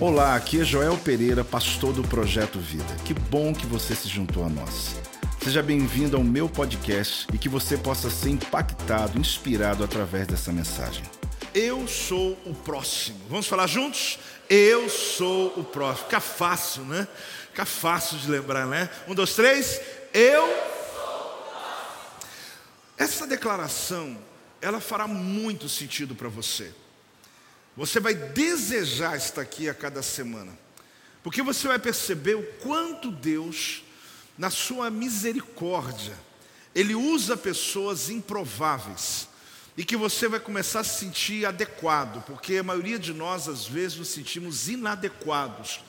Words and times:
Olá, 0.00 0.34
aqui 0.34 0.60
é 0.60 0.64
Joel 0.64 0.96
Pereira, 0.98 1.44
pastor 1.44 1.92
do 1.92 2.02
Projeto 2.02 2.58
Vida. 2.58 2.96
Que 3.04 3.14
bom 3.14 3.54
que 3.54 3.66
você 3.66 3.94
se 3.94 4.08
juntou 4.08 4.44
a 4.44 4.48
nós. 4.48 4.96
Seja 5.42 5.62
bem-vindo 5.62 6.16
ao 6.16 6.24
meu 6.24 6.48
podcast 6.48 7.26
e 7.32 7.38
que 7.38 7.48
você 7.48 7.76
possa 7.76 8.10
ser 8.10 8.30
impactado, 8.30 9.18
inspirado 9.18 9.84
através 9.84 10.26
dessa 10.26 10.52
mensagem. 10.52 11.04
Eu 11.54 11.86
sou 11.86 12.32
o 12.44 12.54
próximo. 12.54 13.20
Vamos 13.28 13.46
falar 13.46 13.66
juntos? 13.66 14.18
Eu 14.48 14.88
sou 14.88 15.52
o 15.56 15.64
próximo. 15.64 16.06
Fica 16.06 16.20
fácil, 16.20 16.84
né? 16.84 17.06
Fica 17.50 17.64
fácil 17.64 18.18
de 18.18 18.30
lembrar, 18.30 18.66
né? 18.66 18.90
Um, 19.06 19.14
dois, 19.14 19.34
três. 19.34 19.80
Eu 20.12 20.46
sou 20.46 21.14
o 21.14 21.50
próximo. 21.50 22.30
Essa 22.96 23.26
declaração, 23.26 24.16
ela 24.60 24.80
fará 24.80 25.06
muito 25.06 25.68
sentido 25.68 26.14
para 26.14 26.28
você. 26.28 26.72
Você 27.76 27.98
vai 27.98 28.14
desejar 28.14 29.16
estar 29.16 29.40
aqui 29.40 29.68
a 29.68 29.74
cada 29.74 30.02
semana, 30.02 30.56
porque 31.22 31.42
você 31.42 31.66
vai 31.68 31.78
perceber 31.78 32.34
o 32.34 32.42
quanto 32.60 33.10
Deus, 33.10 33.82
na 34.36 34.50
sua 34.50 34.90
misericórdia, 34.90 36.18
Ele 36.74 36.94
usa 36.94 37.36
pessoas 37.36 38.10
improváveis 38.10 39.28
e 39.76 39.84
que 39.84 39.96
você 39.96 40.28
vai 40.28 40.38
começar 40.38 40.80
a 40.80 40.84
se 40.84 40.98
sentir 40.98 41.46
adequado, 41.46 42.22
porque 42.26 42.56
a 42.56 42.62
maioria 42.62 42.98
de 42.98 43.14
nós, 43.14 43.48
às 43.48 43.66
vezes, 43.66 43.96
nos 43.96 44.08
sentimos 44.08 44.68
inadequados 44.68 45.80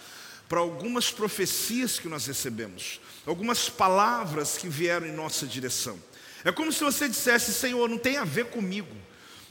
para 0.48 0.60
algumas 0.60 1.12
profecias 1.12 2.00
que 2.00 2.08
nós 2.08 2.26
recebemos, 2.26 3.02
algumas 3.26 3.68
palavras 3.68 4.58
que 4.58 4.70
vieram 4.70 5.06
em 5.06 5.12
nossa 5.12 5.46
direção. 5.46 6.00
É 6.46 6.52
como 6.52 6.72
se 6.72 6.84
você 6.84 7.10
dissesse: 7.10 7.54
Senhor, 7.54 7.90
não 7.90 7.98
tem 7.98 8.18
a 8.18 8.24
ver 8.24 8.46
comigo. 8.46 8.96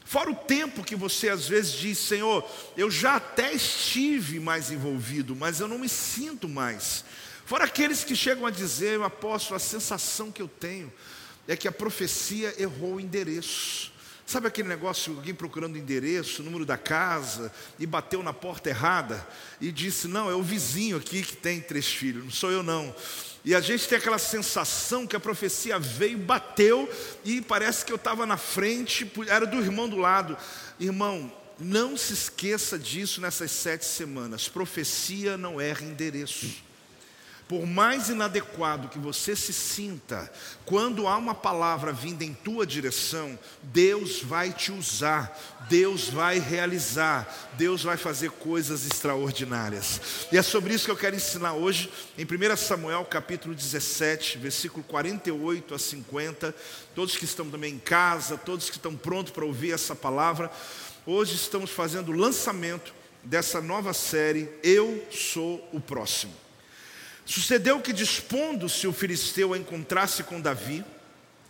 Fora 0.05 0.31
o 0.31 0.35
tempo 0.35 0.85
que 0.85 0.97
você 0.97 1.29
às 1.29 1.49
vezes 1.49 1.73
diz, 1.73 1.99
Senhor, 1.99 2.49
eu 2.77 2.91
já 2.91 3.17
até 3.17 3.53
estive 3.53 4.41
mais 4.41 4.71
envolvido, 4.71 5.35
mas 5.35 5.61
eu 5.61 5.69
não 5.69 5.79
me 5.79 5.89
sinto 5.89 6.49
mais. 6.49 7.05
Fora 7.45 7.65
aqueles 7.65 8.05
que 8.05 8.17
chegam 8.17 8.47
a 8.47 8.51
dizer, 8.51 9.01
apóstolo, 9.03 9.57
a 9.57 9.61
sensação 9.61 10.31
que 10.31 10.43
eu 10.43 10.49
tenho 10.49 10.93
é 11.47 11.57
que 11.57 11.69
a 11.69 11.73
profecia 11.73 12.55
errou 12.59 12.95
o 12.95 13.01
endereço. 13.01 13.93
Sabe 14.25 14.47
aquele 14.47 14.69
negócio, 14.69 15.15
alguém 15.17 15.35
procurando 15.35 15.77
endereço, 15.77 16.43
número 16.43 16.65
da 16.65 16.79
casa, 16.79 17.53
e 17.79 17.87
bateu 17.87 18.23
na 18.23 18.33
porta 18.33 18.71
errada 18.71 19.27
e 19.61 19.71
disse: 19.73 20.09
Não, 20.09 20.31
é 20.31 20.35
o 20.35 20.43
vizinho 20.43 20.97
aqui 20.97 21.23
que 21.23 21.37
tem 21.37 21.61
três 21.61 21.87
filhos, 21.87 22.25
não 22.25 22.31
sou 22.31 22.51
eu 22.51 22.63
não. 22.63 22.95
E 23.45 23.55
a 23.55 23.61
gente 23.61 23.89
tem 23.89 23.99
aquela 23.99 24.19
sensação 24.19 25.07
que 25.07 25.17
a 25.17 25.21
profecia 25.21 25.79
veio, 25.79 26.17
bateu, 26.17 26.89
e 27.25 27.41
parece 27.41 27.85
que 27.85 27.93
eu 27.93 27.97
estava 27.97 28.25
na 28.25 28.37
frente, 28.37 29.11
era 29.27 29.45
do 29.45 29.59
irmão 29.59 29.89
do 29.89 29.97
lado. 29.97 30.37
Irmão, 30.79 31.31
não 31.59 31.97
se 31.97 32.13
esqueça 32.13 32.79
disso 32.79 33.21
nessas 33.21 33.51
sete 33.51 33.85
semanas: 33.85 34.49
profecia 34.49 35.37
não 35.37 35.61
erra 35.61 35.83
endereço. 35.85 36.72
Por 37.53 37.67
mais 37.67 38.09
inadequado 38.09 38.89
que 38.89 38.99
você 38.99 39.37
se 39.37 39.53
sinta, 39.53 40.33
quando 40.65 41.07
há 41.07 41.19
uma 41.19 41.35
palavra 41.35 41.93
vinda 41.93 42.25
em 42.25 42.33
tua 42.33 42.67
direção, 42.67 43.39
Deus 43.63 44.23
vai 44.23 44.55
te 44.55 44.73
usar, 44.73 45.39
Deus 45.69 46.09
vai 46.09 46.39
realizar, 46.39 47.51
Deus 47.59 47.83
vai 47.83 47.99
fazer 47.99 48.31
coisas 48.31 48.87
extraordinárias. 48.87 50.01
E 50.33 50.39
é 50.39 50.41
sobre 50.41 50.73
isso 50.73 50.87
que 50.87 50.91
eu 50.93 50.97
quero 50.97 51.15
ensinar 51.15 51.53
hoje, 51.53 51.93
em 52.17 52.25
1 52.25 52.57
Samuel 52.57 53.05
capítulo 53.05 53.55
17, 53.55 54.39
versículo 54.39 54.83
48 54.85 55.75
a 55.75 55.79
50. 55.79 56.55
Todos 56.95 57.19
que 57.19 57.27
estão 57.27 57.51
também 57.51 57.75
em 57.75 57.79
casa, 57.79 58.39
todos 58.39 58.71
que 58.71 58.79
estão 58.79 58.97
prontos 58.97 59.31
para 59.31 59.45
ouvir 59.45 59.73
essa 59.73 59.95
palavra, 59.95 60.51
hoje 61.05 61.35
estamos 61.35 61.71
fazendo 61.71 62.13
o 62.13 62.17
lançamento 62.17 62.95
dessa 63.23 63.61
nova 63.61 63.93
série, 63.93 64.49
Eu 64.63 65.07
Sou 65.11 65.69
o 65.71 65.79
Próximo. 65.79 66.41
Sucedeu 67.25 67.81
que, 67.81 67.93
dispondo-se 67.93 68.87
o 68.87 68.93
filisteu 68.93 69.53
a 69.53 69.59
encontrar-se 69.59 70.23
com 70.23 70.41
Davi, 70.41 70.85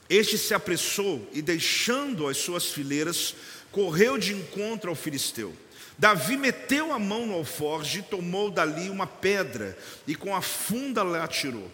este 0.08 0.36
se 0.36 0.52
apressou 0.52 1.26
e, 1.32 1.40
deixando 1.40 2.28
as 2.28 2.36
suas 2.36 2.66
fileiras, 2.66 3.34
correu 3.70 4.18
de 4.18 4.34
encontro 4.34 4.90
ao 4.90 4.96
filisteu. 4.96 5.56
Davi 5.96 6.36
meteu 6.36 6.92
a 6.92 6.98
mão 6.98 7.26
no 7.26 7.34
alforge, 7.34 8.02
tomou 8.02 8.50
dali 8.50 8.90
uma 8.90 9.06
pedra 9.06 9.76
e 10.06 10.14
com 10.14 10.34
a 10.34 10.42
funda 10.42 11.02
lá 11.02 11.24
atirou, 11.24 11.70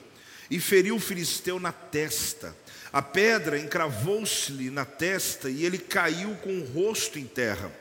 e 0.51 0.61
feriu 0.61 0.97
o 0.97 1.01
filisteu 1.01 1.59
na 1.59 1.73
testa. 1.73 2.57
A 2.93 3.03
pedra 3.03 3.59
encravou-se-lhe 3.59 4.71
na 4.71 4.85
testa 4.85 5.51
e 5.51 5.65
ele 5.65 5.79
caiu 5.79 6.35
com 6.37 6.61
o 6.61 6.65
rosto 6.65 7.19
em 7.19 7.25
terra. 7.25 7.73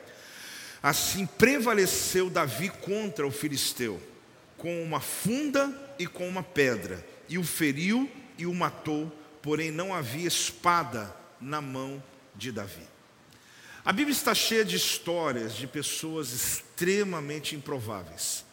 Assim 0.82 1.26
prevaleceu 1.26 2.28
Davi 2.28 2.68
contra 2.68 3.26
o 3.26 3.30
filisteu, 3.30 4.00
com 4.56 4.82
uma 4.82 5.00
funda 5.00 5.87
e 5.98 6.06
com 6.06 6.28
uma 6.28 6.42
pedra, 6.42 7.04
e 7.28 7.38
o 7.38 7.44
feriu 7.44 8.10
e 8.36 8.46
o 8.46 8.54
matou, 8.54 9.12
porém 9.42 9.70
não 9.70 9.94
havia 9.94 10.28
espada 10.28 11.14
na 11.40 11.60
mão 11.60 12.02
de 12.34 12.52
Davi. 12.52 12.86
A 13.84 13.92
Bíblia 13.92 14.12
está 14.12 14.34
cheia 14.34 14.64
de 14.64 14.76
histórias 14.76 15.54
de 15.54 15.66
pessoas 15.66 16.32
extremamente 16.32 17.56
improváveis. 17.56 18.44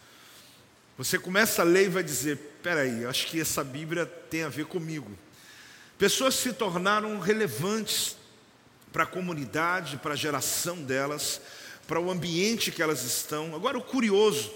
Você 0.98 1.20
começa 1.20 1.62
a 1.62 1.66
ler 1.66 1.86
e 1.86 1.90
vai 1.90 2.04
dizer: 2.04 2.38
peraí, 2.64 3.06
acho 3.06 3.28
que 3.28 3.42
essa 3.42 3.64
Bíblia 3.64 4.06
tem 4.06 4.44
a 4.44 4.50
ver 4.50 4.66
comigo. 4.66 5.12
Pessoas 5.98 6.36
se 6.36 6.54
tornaram 6.54 7.20
relevantes 7.20 8.16
para 8.94 9.04
a 9.04 9.08
comunidade, 9.08 9.98
para 9.98 10.14
a 10.14 10.18
geração 10.18 10.82
delas, 10.82 11.42
para 11.86 12.00
o 12.00 12.10
ambiente 12.10 12.72
que 12.72 12.82
elas 12.82 13.04
estão. 13.04 13.54
Agora, 13.54 13.78
o 13.78 13.84
curioso 13.84 14.52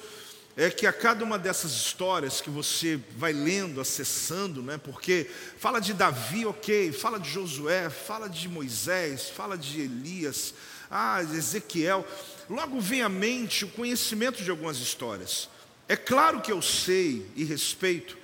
é 0.62 0.70
que 0.70 0.86
a 0.86 0.92
cada 0.92 1.24
uma 1.24 1.40
dessas 1.40 1.72
histórias 1.72 2.42
que 2.42 2.50
você 2.50 3.00
vai 3.16 3.31
lendo, 3.31 3.80
acessando, 3.80 4.62
né, 4.62 4.78
porque 4.78 5.25
fala 5.58 5.80
de 5.80 5.94
Davi, 5.94 6.46
ok, 6.46 6.92
fala 6.92 7.18
de 7.18 7.30
Josué, 7.30 7.90
fala 7.90 8.28
de 8.28 8.50
Moisés, 8.50 9.30
fala 9.30 9.58
de 9.58 9.80
Elias, 9.80 10.53
ah, 10.92 11.24
Ezequiel, 11.24 12.06
logo 12.50 12.81
vem 12.81 13.02
à 13.02 13.08
mente 13.08 13.64
o 13.64 13.70
conhecimento 13.70 14.44
de 14.44 14.52
algumas 14.52 14.80
histórias. 14.80 15.47
É 15.88 15.96
claro 15.96 16.42
que 16.42 16.52
eu 16.52 16.62
sei 16.62 17.26
e 17.38 17.46
respeito 17.46 18.18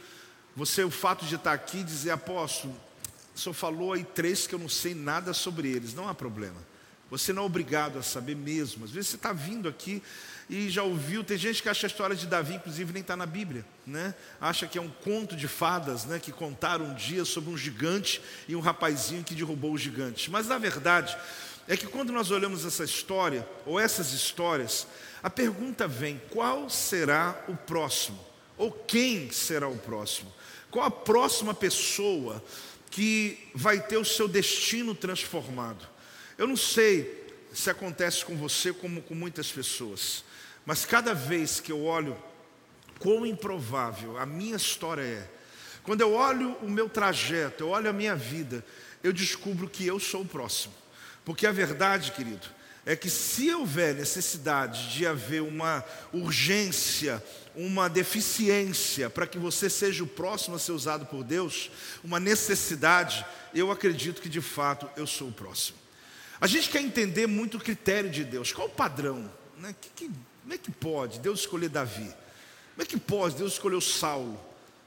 você, 0.54 0.84
o 0.84 0.92
fato 0.92 1.26
de 1.26 1.36
estar 1.36 1.54
aqui 1.54 1.78
e 1.78 1.84
dizer, 1.86 2.12
apóstolo, 2.12 2.76
senhor 3.34 3.54
falou 3.54 3.94
aí 3.94 4.04
três 4.04 4.46
que 4.46 4.56
eu 4.56 4.60
não 4.60 4.68
sei 4.68 4.94
nada 4.94 5.34
sobre 5.34 5.70
eles, 5.70 5.94
não 5.94 6.10
há 6.10 6.14
problema. 6.14 6.62
Você 7.10 7.32
não 7.32 7.44
é 7.44 7.46
obrigado 7.46 7.98
a 7.98 8.04
saber 8.04 8.36
mesmo. 8.36 8.84
Às 8.84 8.92
vezes 8.92 9.12
você 9.12 9.16
está 9.16 9.32
vindo 9.32 9.70
aqui 9.70 10.04
e 10.50 10.70
já 10.70 10.84
ouviu, 10.84 11.24
tem 11.24 11.38
gente 11.38 11.64
que 11.64 11.70
acha 11.70 11.88
a 11.88 11.90
história 11.90 12.16
de 12.16 12.28
Davi, 12.28 12.56
inclusive, 12.56 12.94
nem 12.94 13.02
está 13.02 13.18
na 13.18 13.26
Bíblia, 13.26 13.66
né? 13.86 14.14
Acha 14.40 14.68
que 14.68 14.78
é 14.78 14.82
um 14.82 14.90
conto 14.90 15.36
de 15.36 15.48
fadas, 15.48 16.06
né? 16.06 16.20
Que 16.20 16.32
contaram 16.32 16.86
um 16.86 16.94
dia 16.94 17.26
sobre 17.26 17.50
um 17.50 17.58
gigante 17.58 18.22
e 18.48 18.56
um 18.56 18.60
rapazinho 18.60 19.24
que 19.24 19.34
derrubou 19.34 19.74
o 19.74 19.78
gigante. 19.78 20.30
Mas 20.30 20.48
na 20.48 20.60
verdade, 20.60 21.18
é 21.68 21.76
que 21.76 21.88
quando 21.88 22.14
nós 22.14 22.30
olhamos 22.30 22.64
essa 22.64 22.84
história, 22.84 23.48
ou 23.66 23.80
essas 23.80 24.14
histórias, 24.14 24.86
a 25.24 25.30
pergunta 25.32 25.88
vem: 25.88 26.22
qual 26.30 26.70
será 26.70 27.44
o 27.48 27.56
próximo? 27.56 28.20
Ou 28.56 28.72
quem 28.72 29.32
será 29.32 29.68
o 29.68 29.78
próximo? 29.78 30.32
Qual 30.70 30.86
a 30.86 30.92
próxima 30.92 31.54
pessoa 31.54 32.44
que 32.92 33.50
vai 33.54 33.82
ter 33.82 33.98
o 33.98 34.06
seu 34.06 34.28
destino 34.28 34.94
transformado? 34.94 35.88
Eu 36.38 36.48
não 36.48 36.56
sei 36.56 37.26
se 37.52 37.70
acontece 37.70 38.24
com 38.24 38.36
você 38.36 38.72
como 38.72 39.02
com 39.02 39.16
muitas 39.16 39.52
pessoas. 39.52 40.24
Mas 40.66 40.86
cada 40.86 41.14
vez 41.14 41.60
que 41.60 41.72
eu 41.72 41.84
olho 41.84 42.18
quão 43.00 43.26
improvável 43.26 44.18
a 44.18 44.26
minha 44.26 44.56
história 44.56 45.02
é, 45.02 45.30
quando 45.84 46.02
eu 46.02 46.14
olho 46.14 46.54
o 46.62 46.70
meu 46.70 46.90
trajeto, 46.90 47.64
eu 47.64 47.70
olho 47.70 47.90
a 47.90 47.94
minha 47.94 48.16
vida, 48.16 48.66
eu 49.04 49.14
descubro 49.14 49.70
que 49.70 49.86
eu 49.86 50.00
sou 50.00 50.22
o 50.22 50.28
próximo. 50.28 50.74
Porque 51.24 51.46
a 51.46 51.52
verdade, 51.52 52.12
querido, 52.12 52.48
é 52.86 52.96
que 52.96 53.10
se 53.10 53.54
houver 53.54 53.94
necessidade 53.94 54.94
de 54.94 55.06
haver 55.06 55.42
uma 55.42 55.84
urgência, 56.12 57.24
uma 57.56 57.88
deficiência 57.88 59.10
para 59.10 59.28
que 59.28 59.38
você 59.38 59.70
seja 59.70 60.04
o 60.04 60.08
próximo 60.08 60.56
a 60.56 60.60
ser 60.60 60.72
usado 60.72 61.06
por 61.06 61.24
Deus, 61.24 61.70
uma 62.04 62.20
necessidade, 62.20 63.26
eu 63.54 63.72
acredito 63.72 64.22
que 64.22 64.30
de 64.30 64.42
fato 64.42 64.90
eu 64.98 65.06
sou 65.06 65.30
o 65.30 65.34
próximo. 65.34 65.78
A 66.42 66.48
gente 66.48 66.70
quer 66.70 66.82
entender 66.82 67.28
muito 67.28 67.58
o 67.58 67.62
critério 67.62 68.10
de 68.10 68.24
Deus, 68.24 68.52
qual 68.52 68.68
o 68.68 68.72
padrão? 68.72 69.32
Né? 69.58 69.74
Que, 69.80 69.90
que 69.90 70.12
como 70.46 70.54
é 70.54 70.60
que 70.60 70.70
pode 70.70 71.18
Deus 71.18 71.40
escolher 71.40 71.70
Davi? 71.70 72.04
Como 72.04 72.84
é 72.84 72.86
que 72.86 72.98
pode 72.98 73.34
Deus 73.36 73.54
escolher 73.54 73.82
Saulo? 73.82 74.40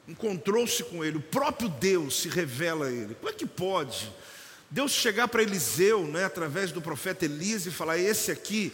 Encontrou-se 0.07 0.85
com 0.85 1.05
ele, 1.05 1.17
o 1.17 1.21
próprio 1.21 1.69
Deus 1.69 2.21
se 2.21 2.29
revela 2.29 2.87
a 2.87 2.93
ele. 2.93 3.17
Como 3.17 3.29
é 3.29 3.33
que 3.33 3.45
pode 3.45 4.09
Deus 4.71 4.93
chegar 4.93 5.27
para 5.27 5.43
Eliseu, 5.43 6.07
né, 6.07 6.25
através 6.25 6.71
do 6.71 6.81
profeta 6.81 7.25
Elias, 7.25 7.67
e 7.67 7.73
falar: 7.73 7.99
esse 7.99 8.31
aqui, 8.31 8.73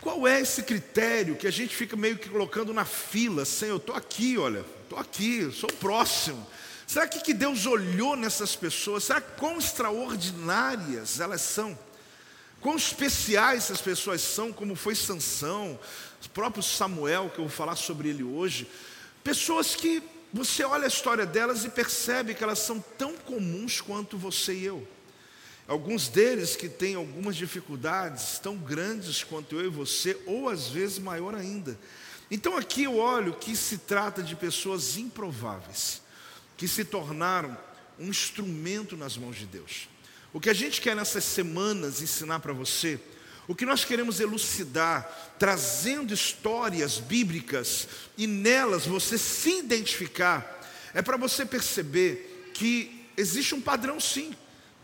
qual 0.00 0.26
é 0.26 0.40
esse 0.40 0.64
critério 0.64 1.36
que 1.36 1.46
a 1.46 1.52
gente 1.52 1.76
fica 1.76 1.94
meio 1.94 2.18
que 2.18 2.28
colocando 2.28 2.74
na 2.74 2.84
fila? 2.84 3.44
Senhor, 3.44 3.74
eu 3.74 3.76
estou 3.76 3.94
aqui, 3.94 4.36
olha, 4.36 4.64
estou 4.82 4.98
aqui, 4.98 5.48
sou 5.52 5.70
próximo. 5.74 6.44
Será 6.84 7.06
que, 7.06 7.20
que 7.20 7.32
Deus 7.32 7.64
olhou 7.64 8.16
nessas 8.16 8.56
pessoas? 8.56 9.04
Será 9.04 9.20
quão 9.20 9.56
extraordinárias 9.56 11.20
elas 11.20 11.42
são? 11.42 11.78
Quão 12.60 12.76
especiais 12.76 13.64
essas 13.64 13.80
pessoas 13.80 14.20
são, 14.20 14.52
como 14.52 14.74
foi 14.74 14.94
Sansão, 14.94 15.78
o 16.24 16.28
próprio 16.30 16.62
Samuel, 16.62 17.30
que 17.30 17.38
eu 17.38 17.44
vou 17.44 17.54
falar 17.54 17.76
sobre 17.76 18.08
ele 18.08 18.22
hoje. 18.22 18.68
Pessoas 19.22 19.74
que 19.74 20.02
você 20.32 20.64
olha 20.64 20.84
a 20.84 20.88
história 20.88 21.24
delas 21.24 21.64
e 21.64 21.70
percebe 21.70 22.34
que 22.34 22.42
elas 22.42 22.58
são 22.58 22.80
tão 22.98 23.14
comuns 23.16 23.80
quanto 23.80 24.18
você 24.18 24.54
e 24.54 24.64
eu. 24.64 24.86
Alguns 25.68 26.08
deles 26.08 26.56
que 26.56 26.68
têm 26.68 26.94
algumas 26.94 27.36
dificuldades 27.36 28.38
tão 28.38 28.56
grandes 28.56 29.22
quanto 29.22 29.56
eu 29.56 29.66
e 29.66 29.68
você, 29.68 30.18
ou 30.26 30.48
às 30.48 30.68
vezes 30.68 30.98
maior 30.98 31.34
ainda. 31.34 31.78
Então 32.30 32.56
aqui 32.56 32.84
eu 32.84 32.96
olho 32.96 33.34
que 33.34 33.54
se 33.54 33.78
trata 33.78 34.22
de 34.22 34.34
pessoas 34.34 34.96
improváveis, 34.96 36.02
que 36.56 36.66
se 36.66 36.84
tornaram 36.84 37.56
um 37.98 38.08
instrumento 38.08 38.96
nas 38.96 39.16
mãos 39.16 39.36
de 39.36 39.46
Deus. 39.46 39.88
O 40.32 40.40
que 40.40 40.50
a 40.50 40.54
gente 40.54 40.80
quer 40.80 40.94
nessas 40.94 41.24
semanas 41.24 42.02
ensinar 42.02 42.40
para 42.40 42.52
você, 42.52 43.00
o 43.46 43.54
que 43.54 43.64
nós 43.64 43.84
queremos 43.84 44.20
elucidar, 44.20 45.34
trazendo 45.38 46.12
histórias 46.12 46.98
bíblicas 46.98 47.88
e 48.16 48.26
nelas 48.26 48.84
você 48.84 49.16
se 49.16 49.58
identificar, 49.58 50.60
é 50.92 51.00
para 51.00 51.16
você 51.16 51.46
perceber 51.46 52.50
que 52.52 53.06
existe 53.16 53.54
um 53.54 53.60
padrão 53.60 53.98
sim. 53.98 54.34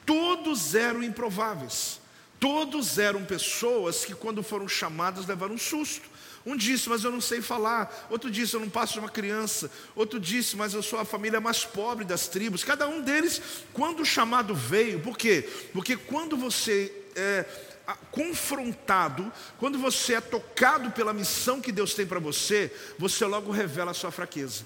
Todos 0.06 0.75
eram 0.75 1.02
improváveis. 1.02 2.00
Todos 2.40 2.99
eram 2.99 3.25
pessoas 3.25 4.05
que, 4.05 4.14
quando 4.14 4.43
foram 4.43 4.69
chamadas, 4.69 5.26
levaram 5.26 5.55
um 5.55 5.58
susto. 5.58 6.08
Um 6.46 6.56
disse, 6.56 6.88
mas 6.88 7.02
eu 7.05 7.11
não 7.11 7.20
sei 7.20 7.41
falar. 7.41 8.06
Outro 8.11 8.31
disse, 8.31 8.55
eu 8.55 8.61
não 8.61 8.69
passo 8.69 8.94
de 8.94 8.99
uma 8.99 9.08
criança. 9.08 9.70
Outro 9.96 10.20
disse, 10.20 10.56
mas 10.56 10.75
eu 10.75 10.82
sou 10.82 10.99
a 10.99 11.05
família 11.05 11.41
mais 11.41 11.64
pobre 11.64 12.05
das 12.05 12.29
tribos. 12.29 12.62
Cada 12.62 12.87
um 12.87 13.00
deles, 13.00 13.41
quando 13.73 14.00
o 14.00 14.06
chamado 14.06 14.55
veio, 14.55 15.00
por 15.00 15.17
quê? 15.17 15.49
Porque 15.73 15.96
quando 15.96 16.37
você 16.37 16.93
é 17.17 17.46
confrontado, 18.11 19.31
quando 19.58 19.79
você 19.79 20.14
é 20.14 20.20
tocado 20.20 20.91
pela 20.91 21.12
missão 21.12 21.61
que 21.61 21.73
Deus 21.73 21.94
tem 21.94 22.06
para 22.06 22.19
você, 22.19 22.75
você 22.99 23.25
logo 23.25 23.50
revela 23.50 23.90
a 23.90 23.94
sua 23.94 24.11
fraqueza. 24.11 24.64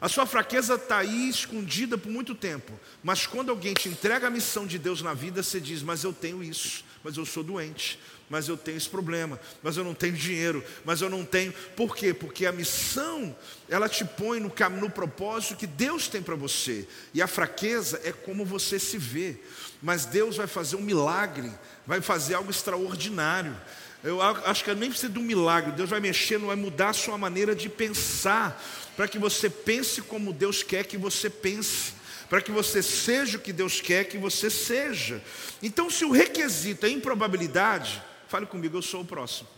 A 0.00 0.08
sua 0.08 0.26
fraqueza 0.26 0.74
está 0.74 0.98
aí 0.98 1.28
escondida 1.28 1.98
por 1.98 2.10
muito 2.10 2.34
tempo, 2.34 2.78
mas 3.02 3.26
quando 3.26 3.50
alguém 3.50 3.74
te 3.74 3.88
entrega 3.88 4.28
a 4.28 4.30
missão 4.30 4.64
de 4.64 4.78
Deus 4.78 5.02
na 5.02 5.12
vida, 5.12 5.42
você 5.42 5.60
diz: 5.60 5.82
Mas 5.82 6.04
eu 6.04 6.12
tenho 6.12 6.42
isso, 6.42 6.84
mas 7.02 7.16
eu 7.16 7.26
sou 7.26 7.42
doente, 7.42 7.98
mas 8.30 8.48
eu 8.48 8.56
tenho 8.56 8.76
esse 8.76 8.88
problema, 8.88 9.40
mas 9.62 9.76
eu 9.76 9.84
não 9.84 9.94
tenho 9.94 10.12
dinheiro, 10.12 10.64
mas 10.84 11.00
eu 11.00 11.08
não 11.08 11.24
tenho. 11.24 11.52
Por 11.76 11.96
quê? 11.96 12.12
Porque 12.12 12.46
a 12.46 12.52
missão, 12.52 13.34
ela 13.68 13.88
te 13.88 14.04
põe 14.04 14.40
no, 14.40 14.52
no 14.80 14.90
propósito 14.90 15.56
que 15.56 15.66
Deus 15.66 16.08
tem 16.08 16.22
para 16.22 16.34
você, 16.34 16.86
e 17.14 17.22
a 17.22 17.26
fraqueza 17.26 18.00
é 18.04 18.12
como 18.12 18.44
você 18.44 18.78
se 18.78 18.98
vê, 18.98 19.36
mas 19.82 20.04
Deus 20.04 20.36
vai 20.36 20.46
fazer 20.46 20.76
um 20.76 20.82
milagre, 20.82 21.50
vai 21.86 22.00
fazer 22.00 22.34
algo 22.34 22.50
extraordinário. 22.50 23.56
Eu 24.02 24.22
acho 24.22 24.62
que 24.62 24.72
nem 24.74 24.90
precisa 24.90 25.12
de 25.12 25.18
um 25.18 25.22
milagre, 25.22 25.72
Deus 25.72 25.90
vai 25.90 25.98
mexer, 25.98 26.38
não 26.38 26.46
vai 26.46 26.56
mudar 26.56 26.90
a 26.90 26.92
sua 26.92 27.18
maneira 27.18 27.54
de 27.54 27.68
pensar, 27.68 28.62
para 28.96 29.08
que 29.08 29.18
você 29.18 29.50
pense 29.50 30.02
como 30.02 30.32
Deus 30.32 30.62
quer 30.62 30.84
que 30.84 30.96
você 30.96 31.28
pense, 31.28 31.94
para 32.28 32.40
que 32.40 32.52
você 32.52 32.82
seja 32.82 33.38
o 33.38 33.40
que 33.40 33.52
Deus 33.52 33.80
quer 33.80 34.04
que 34.04 34.18
você 34.18 34.50
seja. 34.50 35.22
Então, 35.62 35.90
se 35.90 36.04
o 36.04 36.12
requisito 36.12 36.86
é 36.86 36.90
improbabilidade, 36.90 38.02
fale 38.28 38.46
comigo, 38.46 38.76
eu 38.76 38.82
sou 38.82 39.00
o 39.00 39.04
próximo. 39.04 39.48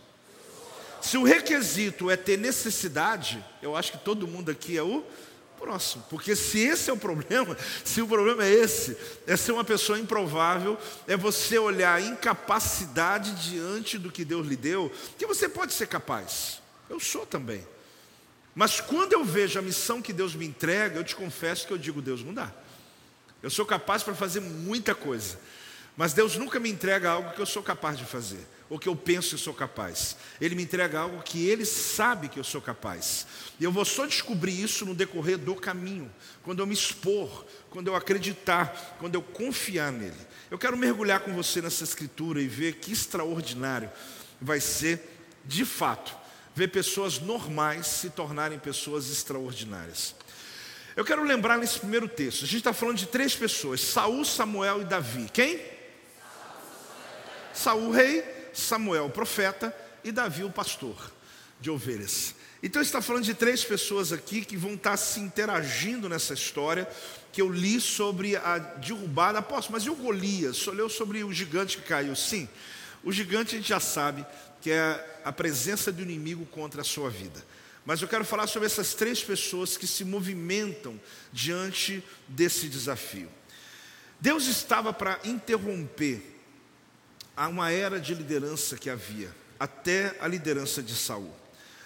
Se 1.01 1.17
o 1.17 1.23
requisito 1.23 2.11
é 2.11 2.15
ter 2.15 2.37
necessidade, 2.37 3.43
eu 3.61 3.75
acho 3.75 3.91
que 3.91 3.97
todo 3.97 4.27
mundo 4.27 4.51
aqui 4.51 4.77
é 4.77 4.83
o 4.83 5.03
próximo. 5.59 6.05
Porque 6.09 6.35
se 6.35 6.59
esse 6.59 6.91
é 6.91 6.93
o 6.93 6.97
problema, 6.97 7.57
se 7.83 8.01
o 8.01 8.07
problema 8.07 8.45
é 8.45 8.51
esse, 8.51 8.95
é 9.25 9.35
ser 9.35 9.51
uma 9.51 9.63
pessoa 9.63 9.99
improvável, 9.99 10.77
é 11.07 11.17
você 11.17 11.57
olhar 11.57 11.95
a 11.95 12.01
incapacidade 12.01 13.49
diante 13.49 13.97
do 13.97 14.11
que 14.11 14.23
Deus 14.23 14.45
lhe 14.45 14.55
deu, 14.55 14.91
que 15.17 15.25
você 15.25 15.49
pode 15.49 15.73
ser 15.73 15.87
capaz. 15.87 16.61
Eu 16.87 16.99
sou 16.99 17.25
também. 17.25 17.65
Mas 18.53 18.79
quando 18.79 19.13
eu 19.13 19.23
vejo 19.23 19.57
a 19.57 19.61
missão 19.61 20.01
que 20.01 20.13
Deus 20.13 20.35
me 20.35 20.45
entrega, 20.45 20.99
eu 20.99 21.03
te 21.03 21.15
confesso 21.15 21.65
que 21.65 21.73
eu 21.73 21.77
digo, 21.77 22.01
Deus 22.01 22.23
não 22.23 22.33
dá. 22.33 22.51
Eu 23.41 23.49
sou 23.49 23.65
capaz 23.65 24.03
para 24.03 24.13
fazer 24.13 24.39
muita 24.39 24.93
coisa. 24.93 25.39
Mas 25.97 26.13
Deus 26.13 26.35
nunca 26.35 26.59
me 26.59 26.69
entrega 26.69 27.09
algo 27.09 27.33
que 27.33 27.41
eu 27.41 27.45
sou 27.45 27.63
capaz 27.63 27.97
de 27.97 28.05
fazer 28.05 28.45
ou 28.71 28.79
que 28.79 28.87
eu 28.87 28.95
penso 28.95 29.35
que 29.35 29.41
sou 29.41 29.53
capaz. 29.53 30.15
Ele 30.39 30.55
me 30.55 30.63
entrega 30.63 31.01
algo 31.01 31.21
que 31.21 31.45
ele 31.45 31.65
sabe 31.65 32.29
que 32.29 32.39
eu 32.39 32.43
sou 32.43 32.61
capaz. 32.61 33.27
E 33.59 33.65
eu 33.65 33.71
vou 33.71 33.83
só 33.83 34.05
descobrir 34.05 34.63
isso 34.63 34.85
no 34.85 34.95
decorrer 34.95 35.37
do 35.37 35.53
caminho, 35.55 36.09
quando 36.41 36.59
eu 36.59 36.65
me 36.65 36.73
expor, 36.73 37.45
quando 37.69 37.89
eu 37.89 37.97
acreditar, 37.97 38.95
quando 38.97 39.15
eu 39.15 39.21
confiar 39.21 39.91
nele. 39.91 40.15
Eu 40.49 40.57
quero 40.57 40.77
mergulhar 40.77 41.19
com 41.19 41.33
você 41.33 41.61
nessa 41.61 41.83
escritura 41.83 42.41
e 42.41 42.47
ver 42.47 42.75
que 42.75 42.93
extraordinário 42.93 43.91
vai 44.39 44.61
ser, 44.61 45.19
de 45.43 45.65
fato, 45.65 46.15
ver 46.55 46.69
pessoas 46.69 47.19
normais 47.19 47.87
se 47.87 48.09
tornarem 48.11 48.57
pessoas 48.57 49.11
extraordinárias. 49.11 50.15
Eu 50.95 51.03
quero 51.03 51.25
lembrar 51.25 51.57
nesse 51.57 51.77
primeiro 51.77 52.07
texto, 52.07 52.45
a 52.45 52.47
gente 52.47 52.59
está 52.59 52.71
falando 52.71 52.99
de 52.99 53.07
três 53.07 53.35
pessoas: 53.35 53.81
Saul, 53.81 54.23
Samuel 54.23 54.81
e 54.81 54.85
Davi. 54.85 55.29
Quem? 55.33 55.59
Saul, 57.53 57.91
rei, 57.91 58.40
Samuel, 58.53 59.05
o 59.05 59.09
profeta, 59.09 59.75
e 60.03 60.11
Davi, 60.11 60.43
o 60.43 60.51
pastor 60.51 61.11
de 61.59 61.69
ovelhas. 61.69 62.35
Então 62.63 62.81
está 62.81 63.01
falando 63.01 63.23
de 63.23 63.33
três 63.33 63.63
pessoas 63.63 64.11
aqui 64.11 64.45
que 64.45 64.55
vão 64.55 64.73
estar 64.73 64.95
se 64.97 65.19
interagindo 65.19 66.07
nessa 66.07 66.33
história 66.33 66.87
que 67.31 67.41
eu 67.41 67.49
li 67.49 67.79
sobre 67.79 68.35
a 68.35 68.57
derrubada. 68.57 69.39
Apóstolo, 69.39 69.73
mas 69.73 69.83
e 69.83 69.89
o 69.89 69.95
Golias? 69.95 70.57
Só 70.57 70.71
leu 70.71 70.89
sobre 70.89 71.23
o 71.23 71.33
gigante 71.33 71.77
que 71.77 71.83
caiu? 71.83 72.15
Sim, 72.15 72.47
o 73.03 73.11
gigante 73.11 73.55
a 73.55 73.57
gente 73.57 73.69
já 73.69 73.79
sabe 73.79 74.25
que 74.61 74.69
é 74.69 75.21
a 75.23 75.31
presença 75.31 75.91
do 75.91 76.01
inimigo 76.03 76.45
contra 76.47 76.81
a 76.81 76.83
sua 76.83 77.09
vida. 77.09 77.43
Mas 77.83 78.01
eu 78.01 78.07
quero 78.07 78.23
falar 78.23 78.45
sobre 78.45 78.67
essas 78.67 78.93
três 78.93 79.23
pessoas 79.23 79.75
que 79.75 79.87
se 79.87 80.05
movimentam 80.05 80.99
diante 81.33 82.03
desse 82.27 82.67
desafio. 82.67 83.27
Deus 84.19 84.45
estava 84.45 84.93
para 84.93 85.19
interromper 85.23 86.30
a 87.41 87.47
uma 87.47 87.71
era 87.71 87.99
de 87.99 88.13
liderança 88.13 88.77
que 88.77 88.87
havia, 88.87 89.35
até 89.59 90.15
a 90.19 90.27
liderança 90.27 90.79
de 90.83 90.93
Saul. 90.93 91.33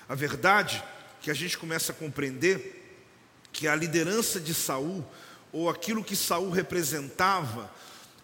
A 0.09 0.13
verdade 0.13 0.83
que 1.21 1.31
a 1.31 1.33
gente 1.33 1.57
começa 1.57 1.93
a 1.93 1.95
compreender 1.95 3.01
que 3.53 3.65
a 3.65 3.73
liderança 3.73 4.37
de 4.37 4.53
Saul, 4.53 5.01
ou 5.53 5.69
aquilo 5.69 6.03
que 6.03 6.13
Saul 6.13 6.49
representava, 6.49 7.71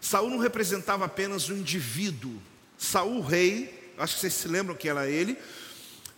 Saul 0.02 0.30
não 0.30 0.40
representava 0.40 1.06
apenas 1.06 1.50
um 1.50 1.56
indivíduo. 1.56 2.38
Saul, 2.78 3.22
rei, 3.22 3.94
acho 3.98 4.16
que 4.16 4.20
vocês 4.20 4.34
se 4.34 4.50
lembram 4.50 4.76
que 4.76 4.90
era 4.90 5.08
ele, 5.08 5.38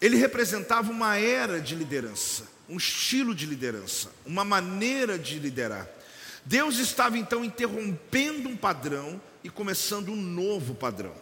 ele 0.01 0.18
representava 0.18 0.89
uma 0.89 1.15
era 1.15 1.62
de 1.62 1.75
liderança, 1.75 2.45
um 2.67 2.77
estilo 2.77 3.36
de 3.36 3.46
liderança, 3.46 4.12
uma 4.25 4.43
maneira 4.43 5.20
de 5.20 5.38
liderar. 5.38 5.88
Deus 6.45 6.77
estava 6.77 7.17
então 7.17 7.43
interrompendo 7.43 8.50
um 8.50 8.57
padrão 8.57 9.21
e 9.43 9.50
começando 9.50 10.09
um 10.09 10.15
novo 10.15 10.75
padrão. 10.75 11.15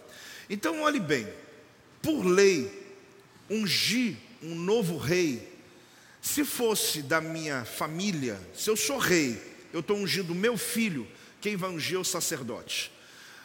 Então, 0.50 0.82
olhe 0.82 1.00
bem, 1.00 1.28
por 2.02 2.26
lei, 2.26 2.96
ungir 3.50 4.18
um 4.42 4.56
novo 4.56 4.98
rei, 4.98 5.52
se 6.22 6.44
fosse 6.44 7.02
da 7.02 7.20
minha 7.20 7.66
família, 7.66 8.40
se 8.54 8.70
eu 8.70 8.76
sou 8.76 8.98
rei, 8.98 9.42
eu 9.74 9.80
estou 9.80 9.98
ungindo 9.98 10.36
meu 10.36 10.58
filho, 10.58 11.08
quem 11.40 11.56
vai 11.56 11.70
ungir 11.70 11.98
é 11.98 12.00
o 12.00 12.04
sacerdote. 12.04 12.92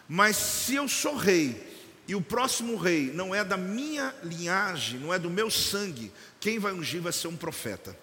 Mas 0.09 0.37
se 0.37 0.75
eu 0.75 0.87
sou 0.89 1.17
rei 1.17 1.75
e 2.07 2.15
o 2.15 2.21
próximo 2.21 2.77
rei 2.77 3.11
não 3.13 3.35
é 3.35 3.45
da 3.45 3.57
minha 3.57 4.15
linhagem, 4.23 5.01
não 5.01 5.13
é 5.13 5.19
do 5.19 5.31
meu 5.31 5.51
sangue, 5.51 6.13
quem 6.39 6.59
vai 6.59 6.73
ungir 6.73 7.01
vai 7.01 7.13
ser 7.13 7.29
um 7.29 7.37
profeta. 7.37 7.99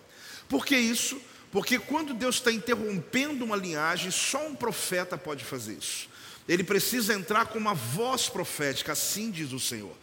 Por 0.49 0.65
que 0.65 0.75
isso? 0.75 1.21
Porque 1.53 1.77
quando 1.77 2.15
Deus 2.15 2.37
está 2.37 2.51
interrompendo 2.51 3.45
uma 3.45 3.55
linhagem, 3.55 4.09
só 4.09 4.47
um 4.47 4.55
profeta 4.55 5.15
pode 5.19 5.45
fazer 5.45 5.73
isso. 5.73 6.09
Ele 6.49 6.63
precisa 6.63 7.13
entrar 7.13 7.45
com 7.45 7.59
uma 7.59 7.75
voz 7.75 8.27
profética, 8.27 8.93
assim 8.93 9.29
diz 9.29 9.53
o 9.53 9.59
Senhor. 9.59 9.95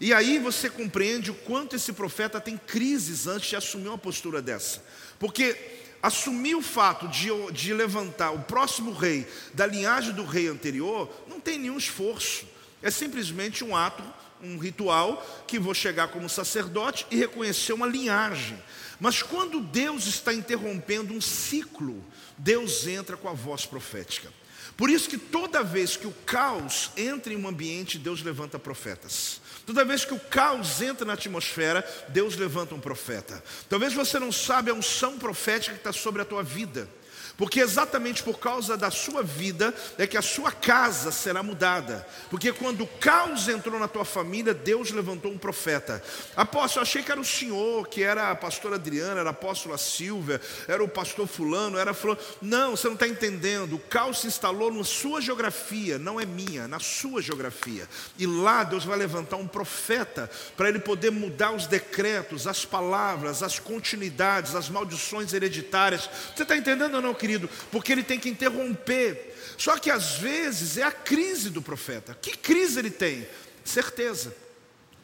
E 0.00 0.14
aí 0.14 0.38
você 0.38 0.70
compreende 0.70 1.30
o 1.30 1.34
quanto 1.34 1.76
esse 1.76 1.92
profeta 1.92 2.40
tem 2.40 2.56
crises 2.56 3.26
antes 3.26 3.50
de 3.50 3.56
assumir 3.56 3.88
uma 3.88 3.98
postura 3.98 4.40
dessa. 4.40 4.82
Porque 5.18 5.54
assumir 6.02 6.54
o 6.54 6.62
fato 6.62 7.06
de, 7.08 7.28
de 7.52 7.74
levantar 7.74 8.30
o 8.30 8.40
próximo 8.40 8.90
rei 8.90 9.28
da 9.52 9.66
linhagem 9.66 10.14
do 10.14 10.24
rei 10.24 10.48
anterior 10.48 11.10
não 11.28 11.38
tem 11.38 11.58
nenhum 11.58 11.76
esforço. 11.76 12.46
É 12.82 12.90
simplesmente 12.90 13.62
um 13.62 13.76
ato, 13.76 14.02
um 14.42 14.56
ritual 14.56 15.44
que 15.46 15.58
vou 15.58 15.74
chegar 15.74 16.08
como 16.08 16.30
sacerdote 16.30 17.06
e 17.10 17.16
reconhecer 17.16 17.74
uma 17.74 17.86
linhagem. 17.86 18.58
Mas 19.00 19.22
quando 19.22 19.60
Deus 19.60 20.06
está 20.06 20.32
interrompendo 20.32 21.12
um 21.12 21.20
ciclo, 21.20 22.04
Deus 22.38 22.86
entra 22.86 23.16
com 23.16 23.28
a 23.28 23.32
voz 23.32 23.66
profética. 23.66 24.28
Por 24.76 24.90
isso 24.90 25.08
que 25.08 25.18
toda 25.18 25.62
vez 25.62 25.96
que 25.96 26.06
o 26.06 26.12
caos 26.26 26.90
entra 26.96 27.32
em 27.32 27.36
um 27.36 27.46
ambiente, 27.46 27.98
Deus 27.98 28.22
levanta 28.22 28.58
profetas. 28.58 29.40
Toda 29.64 29.84
vez 29.84 30.04
que 30.04 30.14
o 30.14 30.18
caos 30.18 30.82
entra 30.82 31.06
na 31.06 31.12
atmosfera, 31.12 31.86
Deus 32.08 32.36
levanta 32.36 32.74
um 32.74 32.80
profeta. 32.80 33.42
Talvez 33.68 33.94
você 33.94 34.18
não 34.18 34.32
saiba 34.32 34.72
a 34.72 34.74
unção 34.74 35.18
profética 35.18 35.74
que 35.74 35.80
está 35.80 35.92
sobre 35.92 36.22
a 36.22 36.24
tua 36.24 36.42
vida. 36.42 36.88
Porque 37.36 37.60
exatamente 37.60 38.22
por 38.22 38.38
causa 38.38 38.76
da 38.76 38.90
sua 38.90 39.22
vida 39.22 39.74
é 39.98 40.06
que 40.06 40.16
a 40.16 40.22
sua 40.22 40.52
casa 40.52 41.10
será 41.10 41.42
mudada. 41.42 42.06
Porque 42.30 42.52
quando 42.52 42.82
o 42.82 42.86
caos 42.86 43.48
entrou 43.48 43.78
na 43.78 43.88
tua 43.88 44.04
família, 44.04 44.54
Deus 44.54 44.90
levantou 44.90 45.32
um 45.32 45.38
profeta. 45.38 46.02
Apóstolo, 46.36 46.82
achei 46.82 47.02
que 47.02 47.10
era 47.10 47.20
o 47.20 47.24
senhor, 47.24 47.88
que 47.88 48.02
era 48.02 48.30
a 48.30 48.36
pastora 48.36 48.76
Adriana, 48.76 49.20
era 49.20 49.30
a 49.30 49.32
apóstola 49.32 49.76
Silvia, 49.76 50.40
era 50.68 50.82
o 50.82 50.88
pastor 50.88 51.26
fulano, 51.26 51.78
era 51.78 51.92
fulano. 51.92 52.20
Não, 52.40 52.76
você 52.76 52.86
não 52.86 52.94
está 52.94 53.08
entendendo. 53.08 53.74
O 53.74 53.78
caos 53.78 54.20
se 54.20 54.26
instalou 54.26 54.72
na 54.72 54.84
sua 54.84 55.20
geografia, 55.20 55.98
não 55.98 56.20
é 56.20 56.24
minha, 56.24 56.68
na 56.68 56.78
sua 56.78 57.20
geografia. 57.20 57.88
E 58.18 58.26
lá 58.26 58.64
Deus 58.64 58.84
vai 58.84 58.96
levantar 58.96 59.36
um 59.36 59.46
profeta 59.46 60.30
para 60.56 60.68
ele 60.68 60.78
poder 60.78 61.10
mudar 61.10 61.52
os 61.52 61.66
decretos, 61.66 62.46
as 62.46 62.64
palavras, 62.64 63.42
as 63.42 63.58
continuidades, 63.58 64.54
as 64.54 64.68
maldições 64.68 65.32
hereditárias. 65.32 66.08
Você 66.34 66.42
está 66.42 66.56
entendendo 66.56 66.94
ou 66.94 67.02
não? 67.04 67.14
querido, 67.14 67.48
porque 67.70 67.92
ele 67.92 68.02
tem 68.02 68.18
que 68.18 68.28
interromper. 68.28 69.34
Só 69.56 69.78
que 69.78 69.90
às 69.90 70.16
vezes 70.16 70.76
é 70.76 70.82
a 70.82 70.92
crise 70.92 71.50
do 71.50 71.62
profeta. 71.62 72.16
Que 72.20 72.36
crise 72.36 72.78
ele 72.78 72.90
tem? 72.90 73.26
Certeza. 73.64 74.34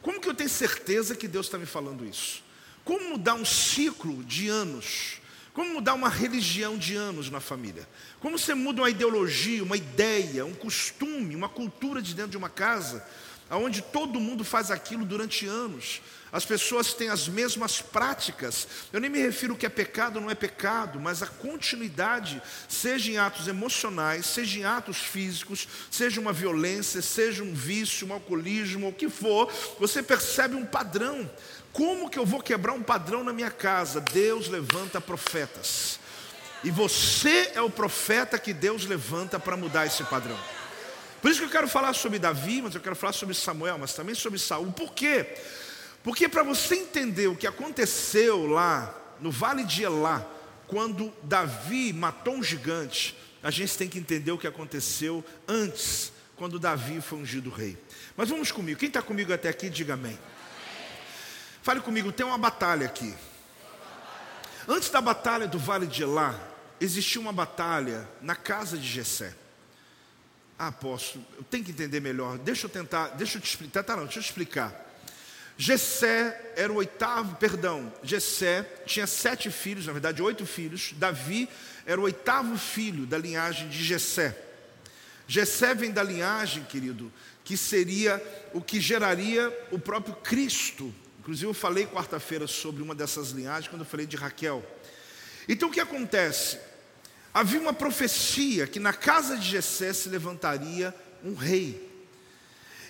Como 0.01 0.19
que 0.19 0.27
eu 0.27 0.33
tenho 0.33 0.49
certeza 0.49 1.15
que 1.15 1.27
Deus 1.27 1.45
está 1.45 1.57
me 1.57 1.65
falando 1.65 2.05
isso? 2.05 2.43
Como 2.83 3.09
mudar 3.09 3.35
um 3.35 3.45
ciclo 3.45 4.23
de 4.23 4.49
anos? 4.49 5.21
Como 5.53 5.73
mudar 5.73 5.93
uma 5.93 6.09
religião 6.09 6.77
de 6.77 6.95
anos 6.95 7.29
na 7.29 7.39
família? 7.39 7.87
Como 8.19 8.39
você 8.39 8.53
muda 8.53 8.81
uma 8.81 8.89
ideologia, 8.89 9.63
uma 9.63 9.75
ideia, 9.77 10.45
um 10.45 10.53
costume, 10.53 11.35
uma 11.35 11.49
cultura 11.49 12.01
de 12.01 12.13
dentro 12.13 12.31
de 12.31 12.37
uma 12.37 12.49
casa, 12.49 13.05
onde 13.49 13.81
todo 13.81 14.19
mundo 14.19 14.43
faz 14.43 14.71
aquilo 14.71 15.05
durante 15.05 15.45
anos? 15.45 16.01
As 16.31 16.45
pessoas 16.45 16.93
têm 16.93 17.09
as 17.09 17.27
mesmas 17.27 17.81
práticas. 17.81 18.67
Eu 18.93 19.01
nem 19.01 19.09
me 19.09 19.19
refiro 19.19 19.55
que 19.55 19.65
é 19.65 19.69
pecado 19.69 20.15
ou 20.15 20.21
não 20.21 20.31
é 20.31 20.35
pecado, 20.35 20.99
mas 20.99 21.21
a 21.21 21.27
continuidade, 21.27 22.41
seja 22.69 23.11
em 23.11 23.17
atos 23.17 23.49
emocionais, 23.49 24.27
seja 24.27 24.59
em 24.59 24.63
atos 24.63 24.97
físicos, 24.97 25.67
seja 25.89 26.21
uma 26.21 26.31
violência, 26.31 27.01
seja 27.01 27.43
um 27.43 27.53
vício, 27.53 28.07
um 28.07 28.13
alcoolismo, 28.13 28.87
o 28.87 28.93
que 28.93 29.09
for, 29.09 29.51
você 29.77 30.01
percebe 30.01 30.55
um 30.55 30.65
padrão. 30.65 31.29
Como 31.73 32.09
que 32.09 32.17
eu 32.17 32.25
vou 32.25 32.41
quebrar 32.41 32.73
um 32.73 32.83
padrão 32.83 33.23
na 33.23 33.33
minha 33.33 33.51
casa? 33.51 33.99
Deus 33.99 34.47
levanta 34.47 35.01
profetas. 35.01 35.99
E 36.63 36.71
você 36.71 37.51
é 37.55 37.61
o 37.61 37.69
profeta 37.69 38.37
que 38.39 38.53
Deus 38.53 38.85
levanta 38.85 39.39
para 39.39 39.57
mudar 39.57 39.85
esse 39.85 40.03
padrão. 40.05 40.37
Por 41.21 41.29
isso 41.29 41.39
que 41.39 41.45
eu 41.45 41.51
quero 41.51 41.67
falar 41.67 41.93
sobre 41.93 42.17
Davi, 42.17 42.61
mas 42.61 42.73
eu 42.73 42.81
quero 42.81 42.95
falar 42.95 43.13
sobre 43.13 43.35
Samuel, 43.35 43.77
mas 43.77 43.93
também 43.93 44.15
sobre 44.15 44.39
Saul. 44.39 44.71
Por 44.71 44.93
quê? 44.93 45.27
Porque 46.03 46.27
para 46.27 46.43
você 46.43 46.75
entender 46.75 47.27
o 47.27 47.35
que 47.35 47.45
aconteceu 47.45 48.47
lá 48.47 48.95
no 49.19 49.29
Vale 49.29 49.63
de 49.63 49.83
Elá, 49.83 50.25
quando 50.67 51.13
Davi 51.23 51.93
matou 51.93 52.35
um 52.35 52.43
gigante, 52.43 53.15
a 53.43 53.51
gente 53.51 53.77
tem 53.77 53.87
que 53.87 53.99
entender 53.99 54.31
o 54.31 54.37
que 54.37 54.47
aconteceu 54.47 55.23
antes, 55.47 56.11
quando 56.35 56.57
Davi 56.57 57.01
foi 57.01 57.19
ungido 57.19 57.49
rei. 57.49 57.77
Mas 58.17 58.29
vamos 58.29 58.51
comigo, 58.51 58.79
quem 58.79 58.87
está 58.87 59.01
comigo 59.01 59.31
até 59.31 59.49
aqui, 59.49 59.69
diga 59.69 59.93
amém. 59.93 60.17
Fale 61.61 61.81
comigo, 61.81 62.11
tem 62.11 62.25
uma 62.25 62.37
batalha 62.37 62.87
aqui. 62.87 63.13
Antes 64.67 64.89
da 64.89 65.01
batalha 65.01 65.47
do 65.47 65.59
Vale 65.59 65.85
de 65.85 66.01
Elá, 66.01 66.39
existia 66.79 67.21
uma 67.21 67.31
batalha 67.31 68.09
na 68.21 68.35
casa 68.35 68.77
de 68.77 68.87
Jessé. 68.87 69.35
Ah, 70.57 70.67
apóstolo, 70.67 71.25
eu 71.37 71.43
tenho 71.43 71.63
que 71.63 71.71
entender 71.71 71.99
melhor. 71.99 72.37
Deixa 72.37 72.65
eu 72.65 72.69
tentar, 72.69 73.09
deixa 73.09 73.37
eu 73.37 73.41
te 73.41 73.49
explicar. 73.49 73.83
Tá, 73.83 73.95
não, 73.95 74.03
deixa 74.03 74.19
eu 74.19 74.23
te 74.23 74.27
explicar. 74.27 74.90
Jessé 75.61 76.53
era 76.55 76.73
o 76.73 76.77
oitavo, 76.77 77.35
perdão, 77.35 77.93
Jessé 78.01 78.63
tinha 78.83 79.05
sete 79.05 79.51
filhos, 79.51 79.85
na 79.85 79.93
verdade 79.93 80.19
oito 80.19 80.43
filhos. 80.43 80.91
Davi 80.97 81.47
era 81.85 82.01
o 82.01 82.05
oitavo 82.05 82.57
filho 82.57 83.05
da 83.05 83.15
linhagem 83.15 83.69
de 83.69 83.83
Jessé. 83.83 84.35
Jessé 85.27 85.75
vem 85.75 85.91
da 85.91 86.01
linhagem, 86.01 86.63
querido, 86.63 87.13
que 87.43 87.55
seria 87.55 88.19
o 88.55 88.59
que 88.59 88.81
geraria 88.81 89.55
o 89.69 89.77
próprio 89.77 90.15
Cristo. 90.15 90.91
Inclusive 91.19 91.45
eu 91.45 91.53
falei 91.53 91.85
quarta-feira 91.85 92.47
sobre 92.47 92.81
uma 92.81 92.95
dessas 92.95 93.29
linhagens 93.29 93.67
quando 93.67 93.83
eu 93.83 93.87
falei 93.87 94.07
de 94.07 94.17
Raquel. 94.17 94.65
Então 95.47 95.69
o 95.69 95.71
que 95.71 95.79
acontece? 95.79 96.57
Havia 97.31 97.61
uma 97.61 97.71
profecia 97.71 98.65
que 98.65 98.79
na 98.79 98.93
casa 98.93 99.37
de 99.37 99.47
Jessé 99.47 99.93
se 99.93 100.09
levantaria 100.09 100.91
um 101.23 101.35
rei. 101.35 101.90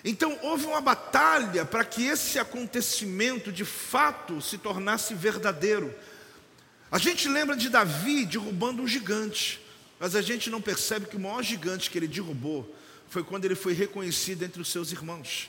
Então 0.04 0.36
houve 0.42 0.66
uma 0.66 0.80
batalha 0.80 1.64
para 1.64 1.84
que 1.84 2.04
esse 2.04 2.38
acontecimento 2.38 3.52
de 3.52 3.64
fato 3.64 4.40
se 4.40 4.58
tornasse 4.58 5.14
verdadeiro. 5.14 5.94
A 6.90 6.98
gente 6.98 7.28
lembra 7.28 7.56
de 7.56 7.68
Davi 7.68 8.26
derrubando 8.26 8.82
um 8.82 8.88
gigante, 8.88 9.60
mas 10.00 10.16
a 10.16 10.20
gente 10.20 10.50
não 10.50 10.60
percebe 10.60 11.06
que 11.06 11.16
o 11.16 11.20
maior 11.20 11.42
gigante 11.42 11.88
que 11.88 11.98
ele 11.98 12.08
derrubou 12.08 12.76
foi 13.08 13.22
quando 13.22 13.44
ele 13.44 13.54
foi 13.54 13.72
reconhecido 13.72 14.42
entre 14.42 14.60
os 14.60 14.68
seus 14.68 14.90
irmãos, 14.90 15.48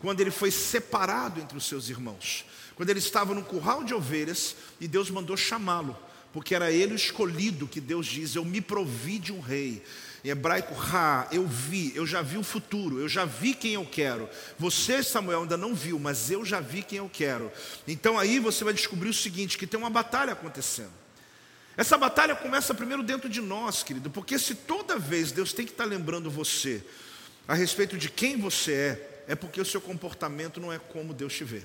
quando 0.00 0.20
ele 0.20 0.30
foi 0.30 0.50
separado 0.50 1.40
entre 1.40 1.58
os 1.58 1.66
seus 1.66 1.88
irmãos, 1.88 2.44
quando 2.76 2.90
ele 2.90 3.00
estava 3.00 3.34
no 3.34 3.42
curral 3.42 3.82
de 3.82 3.92
ovelhas 3.92 4.54
e 4.80 4.86
Deus 4.86 5.10
mandou 5.10 5.36
chamá-lo, 5.36 5.98
porque 6.32 6.54
era 6.54 6.70
ele 6.70 6.92
o 6.92 6.96
escolhido 6.96 7.66
que 7.66 7.80
Deus 7.80 8.06
diz: 8.06 8.36
Eu 8.36 8.44
me 8.44 8.60
provi 8.60 9.18
de 9.18 9.32
um 9.32 9.40
rei. 9.40 9.82
Em 10.24 10.30
hebraico, 10.30 10.74
ha, 10.74 11.28
eu 11.30 11.46
vi, 11.46 11.92
eu 11.94 12.06
já 12.06 12.22
vi 12.22 12.36
o 12.36 12.42
futuro, 12.42 12.98
eu 12.98 13.08
já 13.08 13.24
vi 13.24 13.54
quem 13.54 13.74
eu 13.74 13.86
quero. 13.86 14.28
Você, 14.58 15.02
Samuel, 15.02 15.42
ainda 15.42 15.56
não 15.56 15.74
viu, 15.74 15.98
mas 15.98 16.30
eu 16.30 16.44
já 16.44 16.60
vi 16.60 16.82
quem 16.82 16.98
eu 16.98 17.08
quero. 17.12 17.52
Então 17.86 18.18
aí 18.18 18.38
você 18.38 18.64
vai 18.64 18.74
descobrir 18.74 19.08
o 19.08 19.14
seguinte: 19.14 19.56
que 19.56 19.66
tem 19.66 19.78
uma 19.78 19.90
batalha 19.90 20.32
acontecendo. 20.32 20.92
Essa 21.76 21.96
batalha 21.96 22.34
começa 22.34 22.74
primeiro 22.74 23.04
dentro 23.04 23.28
de 23.28 23.40
nós, 23.40 23.84
querido, 23.84 24.10
porque 24.10 24.36
se 24.36 24.54
toda 24.54 24.98
vez 24.98 25.30
Deus 25.30 25.52
tem 25.52 25.64
que 25.64 25.70
estar 25.70 25.84
lembrando 25.84 26.28
você 26.28 26.82
a 27.46 27.54
respeito 27.54 27.96
de 27.96 28.10
quem 28.10 28.36
você 28.36 28.72
é, 28.72 29.24
é 29.28 29.34
porque 29.36 29.60
o 29.60 29.64
seu 29.64 29.80
comportamento 29.80 30.60
não 30.60 30.72
é 30.72 30.78
como 30.78 31.14
Deus 31.14 31.34
te 31.34 31.44
vê. 31.44 31.62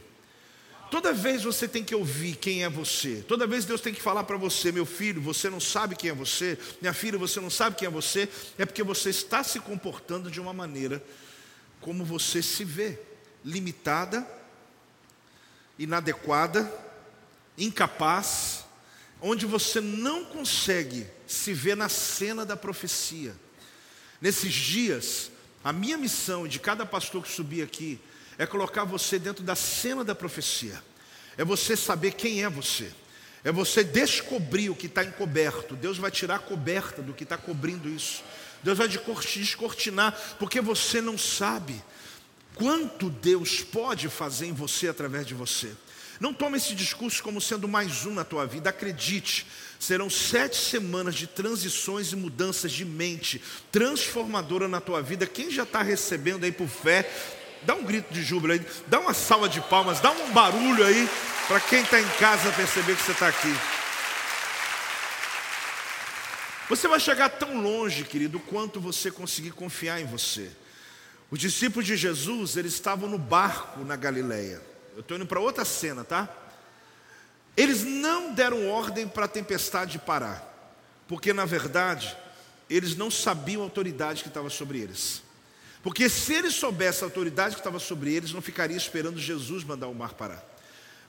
Toda 0.93 1.11
vez 1.11 1.41
você 1.41 1.67
tem 1.67 1.83
que 1.83 1.95
ouvir 1.95 2.35
quem 2.35 2.63
é 2.63 2.69
você. 2.69 3.25
Toda 3.27 3.47
vez 3.47 3.65
Deus 3.65 3.81
tem 3.81 3.91
que 3.91 3.99
falar 3.99 4.25
para 4.25 4.37
você, 4.37 4.71
meu 4.71 4.85
filho, 4.85 5.19
você 5.19 5.49
não 5.49 5.59
sabe 5.59 5.95
quem 5.95 6.11
é 6.11 6.13
você. 6.13 6.55
Minha 6.79 6.93
filha, 6.93 7.17
você 7.17 7.39
não 7.39 7.49
sabe 7.49 7.75
quem 7.75 7.87
é 7.87 7.89
você. 7.89 8.29
É 8.59 8.63
porque 8.63 8.83
você 8.83 9.09
está 9.09 9.43
se 9.43 9.59
comportando 9.59 10.29
de 10.29 10.39
uma 10.39 10.53
maneira 10.53 11.03
como 11.81 12.05
você 12.05 12.43
se 12.43 12.63
vê, 12.63 12.99
limitada, 13.43 14.23
inadequada, 15.79 16.71
incapaz, 17.57 18.63
onde 19.19 19.47
você 19.47 19.81
não 19.81 20.23
consegue 20.23 21.07
se 21.25 21.53
ver 21.55 21.75
na 21.75 21.89
cena 21.89 22.45
da 22.45 22.55
profecia. 22.55 23.35
Nesses 24.21 24.53
dias, 24.53 25.31
a 25.63 25.73
minha 25.73 25.97
missão 25.97 26.47
de 26.47 26.59
cada 26.59 26.85
pastor 26.85 27.23
que 27.23 27.31
subir 27.31 27.63
aqui 27.63 27.99
é 28.37 28.45
colocar 28.45 28.83
você 28.83 29.19
dentro 29.19 29.43
da 29.43 29.55
cena 29.55 30.03
da 30.03 30.15
profecia, 30.15 30.81
é 31.37 31.43
você 31.43 31.75
saber 31.75 32.13
quem 32.13 32.43
é 32.43 32.49
você, 32.49 32.91
é 33.43 33.51
você 33.51 33.83
descobrir 33.83 34.69
o 34.69 34.75
que 34.75 34.87
está 34.87 35.03
encoberto. 35.03 35.75
Deus 35.75 35.97
vai 35.97 36.11
tirar 36.11 36.35
a 36.35 36.39
coberta 36.39 37.01
do 37.01 37.13
que 37.13 37.23
está 37.23 37.37
cobrindo 37.37 37.89
isso, 37.89 38.23
Deus 38.63 38.77
vai 38.77 38.87
descortinar, 38.87 40.17
porque 40.39 40.61
você 40.61 41.01
não 41.01 41.17
sabe 41.17 41.83
quanto 42.55 43.09
Deus 43.09 43.61
pode 43.61 44.07
fazer 44.09 44.45
em 44.45 44.53
você 44.53 44.87
através 44.87 45.25
de 45.25 45.33
você. 45.33 45.71
Não 46.19 46.33
tome 46.33 46.57
esse 46.57 46.73
discurso 46.75 47.21
como 47.21 47.41
sendo 47.41 47.67
mais 47.67 48.05
um 48.05 48.13
na 48.13 48.23
tua 48.23 48.45
vida, 48.45 48.69
acredite, 48.69 49.45
serão 49.79 50.09
sete 50.09 50.55
semanas 50.55 51.15
de 51.15 51.27
transições 51.27 52.13
e 52.13 52.15
mudanças 52.15 52.71
de 52.71 52.85
mente 52.85 53.41
transformadora 53.71 54.67
na 54.67 54.79
tua 54.79 55.01
vida. 55.01 55.27
Quem 55.27 55.51
já 55.51 55.63
está 55.63 55.81
recebendo 55.81 56.45
aí 56.45 56.51
por 56.51 56.69
fé, 56.69 57.11
Dá 57.65 57.73
um 57.75 57.83
grito 57.83 58.13
de 58.13 58.21
júbilo 58.21 58.53
aí, 58.53 58.65
dá 58.87 58.99
uma 58.99 59.13
salva 59.13 59.47
de 59.47 59.61
palmas, 59.61 59.99
dá 59.99 60.11
um 60.11 60.31
barulho 60.31 60.85
aí 60.85 61.09
para 61.47 61.59
quem 61.59 61.81
está 61.81 61.99
em 61.99 62.07
casa 62.19 62.51
perceber 62.51 62.95
que 62.95 63.03
você 63.03 63.11
está 63.11 63.27
aqui. 63.27 63.53
Você 66.69 66.87
vai 66.87 66.99
chegar 66.99 67.29
tão 67.29 67.61
longe, 67.61 68.03
querido, 68.03 68.39
quanto 68.39 68.79
você 68.79 69.11
conseguir 69.11 69.51
confiar 69.51 69.99
em 69.99 70.05
você. 70.05 70.49
Os 71.29 71.39
discípulos 71.39 71.85
de 71.85 71.97
Jesus, 71.97 72.57
eles 72.57 72.73
estavam 72.73 73.09
no 73.09 73.17
barco 73.17 73.83
na 73.83 73.95
Galileia. 73.95 74.61
Eu 74.93 74.99
estou 74.99 75.17
indo 75.17 75.25
para 75.25 75.39
outra 75.39 75.65
cena, 75.65 76.03
tá? 76.03 76.29
Eles 77.57 77.83
não 77.83 78.33
deram 78.33 78.69
ordem 78.69 79.07
para 79.07 79.25
a 79.25 79.27
tempestade 79.27 79.97
parar, 79.97 80.43
porque 81.07 81.33
na 81.33 81.43
verdade 81.45 82.15
eles 82.69 82.95
não 82.95 83.09
sabiam 83.09 83.61
a 83.61 83.65
autoridade 83.65 84.21
que 84.21 84.29
estava 84.29 84.49
sobre 84.49 84.79
eles. 84.79 85.22
Porque 85.83 86.07
se 86.07 86.33
eles 86.33 86.55
soubessem 86.55 87.03
a 87.03 87.07
autoridade 87.07 87.55
que 87.55 87.59
estava 87.59 87.77
sobre 87.77 88.13
eles, 88.13 88.31
não 88.31 88.41
ficaria 88.41 88.77
esperando 88.77 89.19
Jesus 89.19 89.65
mandar 89.65 89.87
o 89.89 89.93
mar 89.93 90.13
parar. 90.13 90.41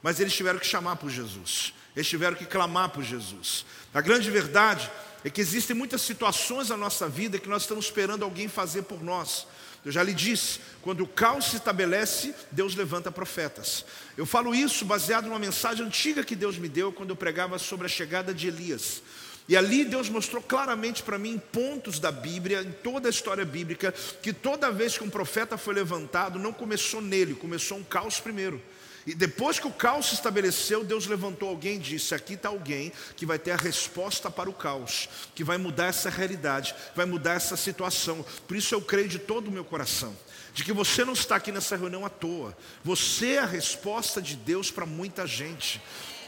Mas 0.02 0.18
eles 0.18 0.34
tiveram 0.34 0.58
que 0.58 0.66
chamar 0.66 0.96
por 0.96 1.08
Jesus, 1.08 1.72
eles 1.94 2.08
tiveram 2.08 2.36
que 2.36 2.44
clamar 2.44 2.90
por 2.90 3.02
Jesus. 3.02 3.64
A 3.94 4.00
grande 4.00 4.30
verdade 4.30 4.90
é 5.24 5.30
que 5.30 5.40
existem 5.40 5.74
muitas 5.74 6.02
situações 6.02 6.68
na 6.68 6.76
nossa 6.76 7.08
vida 7.08 7.38
que 7.38 7.48
nós 7.48 7.62
estamos 7.62 7.86
esperando 7.86 8.24
alguém 8.24 8.48
fazer 8.48 8.82
por 8.82 9.02
nós. 9.02 9.46
Eu 9.84 9.92
já 9.92 10.02
lhe 10.02 10.12
disse, 10.12 10.60
quando 10.82 11.02
o 11.02 11.06
caos 11.06 11.46
se 11.46 11.56
estabelece, 11.56 12.34
Deus 12.50 12.74
levanta 12.74 13.12
profetas. 13.12 13.84
Eu 14.16 14.26
falo 14.26 14.54
isso 14.54 14.84
baseado 14.84 15.26
numa 15.26 15.38
mensagem 15.38 15.86
antiga 15.86 16.24
que 16.24 16.34
Deus 16.34 16.58
me 16.58 16.68
deu 16.68 16.92
quando 16.92 17.10
eu 17.10 17.16
pregava 17.16 17.58
sobre 17.58 17.86
a 17.86 17.88
chegada 17.88 18.34
de 18.34 18.48
Elias. 18.48 19.02
E 19.46 19.56
ali 19.56 19.84
Deus 19.84 20.08
mostrou 20.08 20.42
claramente 20.42 21.02
para 21.02 21.18
mim, 21.18 21.32
em 21.32 21.38
pontos 21.38 21.98
da 21.98 22.10
Bíblia, 22.10 22.62
em 22.62 22.72
toda 22.72 23.08
a 23.08 23.10
história 23.10 23.44
bíblica, 23.44 23.92
que 24.22 24.32
toda 24.32 24.72
vez 24.72 24.96
que 24.96 25.04
um 25.04 25.10
profeta 25.10 25.58
foi 25.58 25.74
levantado, 25.74 26.38
não 26.38 26.52
começou 26.52 27.02
nele, 27.02 27.34
começou 27.34 27.76
um 27.76 27.84
caos 27.84 28.18
primeiro. 28.18 28.60
E 29.06 29.14
depois 29.14 29.58
que 29.58 29.66
o 29.66 29.72
caos 29.72 30.06
se 30.06 30.14
estabeleceu, 30.14 30.82
Deus 30.82 31.06
levantou 31.06 31.50
alguém 31.50 31.76
e 31.76 31.80
disse: 31.80 32.14
Aqui 32.14 32.34
está 32.34 32.48
alguém 32.48 32.90
que 33.16 33.26
vai 33.26 33.38
ter 33.38 33.50
a 33.50 33.56
resposta 33.56 34.30
para 34.30 34.48
o 34.48 34.54
caos, 34.54 35.10
que 35.34 35.44
vai 35.44 35.58
mudar 35.58 35.86
essa 35.86 36.08
realidade, 36.08 36.74
vai 36.96 37.04
mudar 37.04 37.34
essa 37.34 37.56
situação. 37.56 38.24
Por 38.48 38.56
isso 38.56 38.74
eu 38.74 38.80
creio 38.80 39.08
de 39.08 39.18
todo 39.18 39.48
o 39.48 39.52
meu 39.52 39.64
coração, 39.64 40.16
de 40.54 40.64
que 40.64 40.72
você 40.72 41.04
não 41.04 41.12
está 41.12 41.36
aqui 41.36 41.52
nessa 41.52 41.76
reunião 41.76 42.06
à 42.06 42.08
toa. 42.08 42.56
Você 42.82 43.32
é 43.32 43.40
a 43.40 43.46
resposta 43.46 44.22
de 44.22 44.36
Deus 44.36 44.70
para 44.70 44.86
muita 44.86 45.26
gente. 45.26 45.82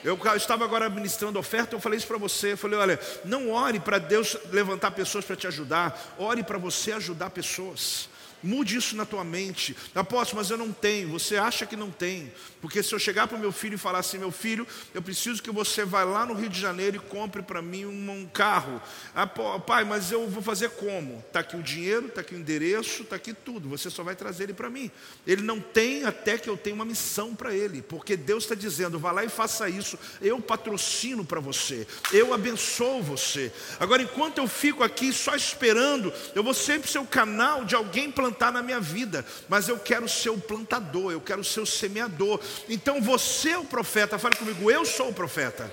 Eu 0.05 0.19
estava 0.37 0.65
agora 0.65 0.89
ministrando 0.89 1.39
oferta, 1.39 1.75
eu 1.75 1.81
falei 1.81 1.99
isso 1.99 2.07
para 2.07 2.19
você. 2.19 2.53
Eu 2.53 2.59
falei: 2.59 2.79
olha, 2.79 3.01
não 3.25 3.51
ore 3.51 3.81
para 3.81 3.99
Deus 3.99 4.37
levantar 4.51 4.91
pessoas 4.91 5.25
para 5.25 5.37
te 5.37 5.47
ajudar, 5.47 6.15
ore 6.19 6.43
para 6.43 6.59
você 6.59 6.93
ajudar 6.93 7.31
pessoas. 7.31 8.09
Mude 8.43 8.77
isso 8.77 8.95
na 8.95 9.05
tua 9.05 9.25
mente. 9.25 9.77
Apóstolo, 9.95 10.41
mas 10.41 10.51
eu 10.51 10.59
não 10.59 10.73
tenho. 10.73 11.09
Você 11.09 11.37
acha 11.37 11.67
que 11.67 11.77
não 11.77 11.91
tem. 11.91 12.33
Porque 12.61 12.83
se 12.83 12.95
eu 12.95 12.99
chegar 12.99 13.27
para 13.27 13.37
o 13.37 13.41
meu 13.41 13.53
filho 13.53 13.75
e 13.75 13.79
falar 13.79 14.01
assim, 14.01 14.19
meu 14.19 14.31
filho, 14.31 14.67
eu 14.95 15.03
preciso 15.03 15.43
que 15.43 15.51
você 15.51 15.85
vá 15.85 16.05
lá 16.05 16.27
no 16.27 16.35
Rio 16.35 16.49
de 16.49 16.61
Janeiro 16.61 16.97
e 16.97 16.99
compre 16.99 17.43
para 17.43 17.63
mim 17.63 17.85
um, 17.85 18.29
carro. 18.33 18.81
Ah, 19.15 19.27
pai, 19.27 19.85
mas 19.85 20.13
eu 20.13 20.29
vou 20.29 20.43
fazer 20.43 20.71
como? 20.71 21.23
Está 21.27 21.41
aqui 21.41 21.57
o 21.57 21.63
dinheiro, 21.63 22.07
está 22.07 22.21
aqui 22.21 22.35
o 22.35 22.39
endereço, 22.39 23.03
está 23.03 23.17
aqui 23.17 23.33
tudo. 23.33 23.69
Você 23.69 23.89
só 23.89 24.03
vai 24.03 24.15
trazer 24.15 24.45
ele 24.45 24.55
para 24.55 24.69
mim. 24.69 24.91
Ele 25.27 25.43
não 25.43 25.61
tem 25.61 26.05
até 26.05 26.37
que 26.39 26.49
eu 26.49 26.57
tenha 26.57 26.75
uma 26.75 26.85
missão 26.85 27.35
para 27.35 27.55
ele. 27.55 27.83
Porque 27.83 28.17
Deus 28.17 28.45
está 28.45 28.55
dizendo, 28.55 28.99
vá 28.99 29.13
lá 29.13 29.25
e 29.25 29.29
faça 29.29 29.69
isso. 29.69 29.99
Eu 30.21 30.41
patrocino 30.41 31.25
para 31.25 31.41
você. 31.41 31.87
Eu 32.13 32.35
abençoo 32.35 33.03
você. 33.03 33.53
Agora, 33.79 34.03
enquanto 34.03 34.39
eu 34.39 34.47
fico 34.47 34.83
aqui 34.83 35.13
só 35.13 35.35
esperando, 35.35 36.13
eu 36.35 36.43
vou 36.43 36.55
sempre 36.55 36.91
ser 36.91 36.99
o 36.99 37.07
canal 37.07 37.65
de 37.65 37.75
alguém 37.75 38.11
plantar 38.11 38.26
plantar 38.27 38.53
na 38.53 38.63
minha 38.63 38.81
vida, 38.81 39.25
mas 39.49 39.69
eu 39.69 39.79
quero 39.79 40.09
ser 40.09 40.31
o 40.31 40.39
plantador, 40.39 41.13
eu 41.13 41.21
quero 41.21 41.45
ser 41.45 41.61
o 41.61 41.67
semeador. 41.67 42.41
Então 42.69 43.01
você 43.01 43.51
é 43.51 43.59
o 43.59 43.65
profeta, 43.65 44.19
fale 44.19 44.37
comigo, 44.37 44.71
eu 44.71 44.85
sou 44.85 45.11
o 45.11 45.15
profeta. 45.15 45.73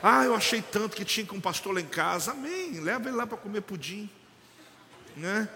Ah, 0.00 0.24
eu 0.24 0.34
achei 0.34 0.62
tanto 0.62 0.96
que 0.96 1.04
tinha 1.04 1.26
com 1.26 1.36
um 1.36 1.40
pastor 1.40 1.74
lá 1.74 1.80
em 1.80 1.86
casa. 1.86 2.30
Amém. 2.30 2.78
Leva 2.78 3.08
ele 3.08 3.16
lá 3.16 3.26
para 3.26 3.36
comer 3.36 3.62
pudim. 3.62 4.08
Né? 5.16 5.48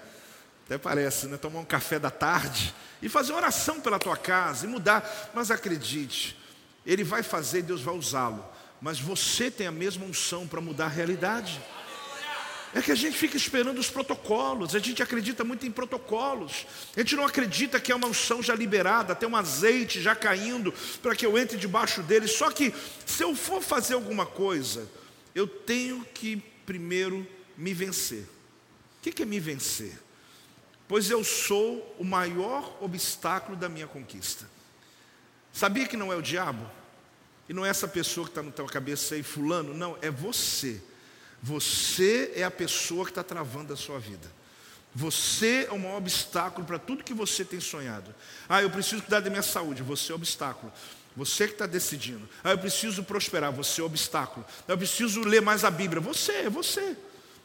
Até 0.67 0.77
parece, 0.79 1.29
né? 1.29 1.37
Tomar 1.37 1.61
um 1.61 1.65
café 1.65 1.97
da 1.99 2.11
tarde 2.11 2.75
e 3.01 3.09
fazer 3.09 3.33
oração 3.33 3.81
pela 3.81 4.01
tua 4.01 4.17
casa 4.17 4.67
e 4.67 4.69
mudar. 4.69 5.31
Mas 5.33 5.53
acredite, 5.53 6.37
ele 6.85 7.05
vai 7.05 7.23
fazer, 7.23 7.63
Deus 7.63 7.83
vai 7.83 7.95
usá-lo. 7.95 8.45
Mas 8.81 8.99
você 8.99 9.49
tem 9.49 9.69
a 9.69 9.73
mesma 9.73 10.05
unção 10.05 10.49
para 10.49 10.61
mudar 10.61 10.87
a 10.87 10.89
realidade. 10.89 11.61
É 12.75 12.81
que 12.81 12.91
a 12.91 12.95
gente 12.95 13.19
fica 13.19 13.37
esperando 13.37 13.79
os 13.79 13.91
protocolos, 13.91 14.75
a 14.75 14.79
gente 14.79 15.03
acredita 15.03 15.45
muito 15.45 15.67
em 15.67 15.71
protocolos, 15.71 16.67
a 16.97 17.01
gente 17.01 17.15
não 17.15 17.27
acredita 17.27 17.79
que 17.79 17.93
é 17.93 17.95
uma 17.95 18.09
unção 18.09 18.43
já 18.43 18.55
liberada, 18.55 19.15
tem 19.15 19.29
um 19.29 19.37
azeite 19.37 20.01
já 20.01 20.15
caindo 20.15 20.73
para 21.03 21.15
que 21.15 21.27
eu 21.27 21.37
entre 21.37 21.59
debaixo 21.59 22.03
dele. 22.03 22.27
Só 22.27 22.51
que 22.51 22.73
se 23.05 23.23
eu 23.23 23.37
for 23.37 23.63
fazer 23.63 23.93
alguma 23.93 24.25
coisa, 24.25 24.89
eu 25.35 25.47
tenho 25.47 26.03
que 26.15 26.37
primeiro 26.65 27.27
me 27.59 27.75
vencer. 27.75 28.27
O 28.99 29.11
que 29.11 29.23
é 29.23 29.27
me 29.27 29.39
vencer? 29.39 29.99
Pois 30.89 31.11
eu 31.11 31.23
sou 31.23 31.95
o 31.99 32.05
maior 32.05 32.79
obstáculo 32.81 33.57
da 33.57 33.69
minha 33.69 33.87
conquista. 33.87 34.49
Sabia 35.53 35.87
que 35.87 35.97
não 35.97 36.11
é 36.11 36.17
o 36.17 36.23
diabo? 36.23 36.71
E 37.49 37.53
não 37.53 37.67
é 37.67 37.69
essa 37.69 37.87
pessoa 37.87 38.25
que 38.25 38.31
está 38.31 38.43
na 38.43 38.51
tua 38.51 38.67
cabeça 38.67 39.15
aí, 39.15 39.23
fulano, 39.23 39.75
não, 39.75 39.99
é 40.01 40.11
você 40.11 40.81
você 41.43 42.33
é 42.37 42.45
a 42.45 42.51
pessoa 42.51 43.05
que 43.05 43.11
está 43.11 43.25
travando 43.25 43.73
a 43.73 43.77
sua 43.77 43.99
vida. 43.99 44.31
Você 44.95 45.67
é 45.69 45.73
o 45.73 45.79
maior 45.79 45.97
obstáculo 45.97 46.65
para 46.65 46.79
tudo 46.79 47.03
que 47.03 47.13
você 47.13 47.45
tem 47.45 47.59
sonhado. 47.59 48.15
Ah, 48.49 48.63
eu 48.63 48.71
preciso 48.71 49.03
cuidar 49.03 49.21
da 49.21 49.29
minha 49.29 49.43
saúde. 49.43 49.83
Você 49.83 50.13
é 50.13 50.15
obstáculo. 50.15 50.73
Você 51.17 51.47
que 51.47 51.55
está 51.55 51.67
decidindo. 51.67 52.29
Ah, 52.45 52.53
eu 52.53 52.59
preciso 52.59 53.03
prosperar. 53.03 53.51
Você 53.53 53.81
é 53.81 53.85
obstáculo. 53.85 54.47
Eu 54.69 54.79
preciso 54.79 55.21
ler 55.23 55.43
mais 55.43 55.65
a 55.65 55.71
Bíblia. 55.71 56.01
Você, 56.01 56.33
é 56.33 56.51
você. 56.51 56.97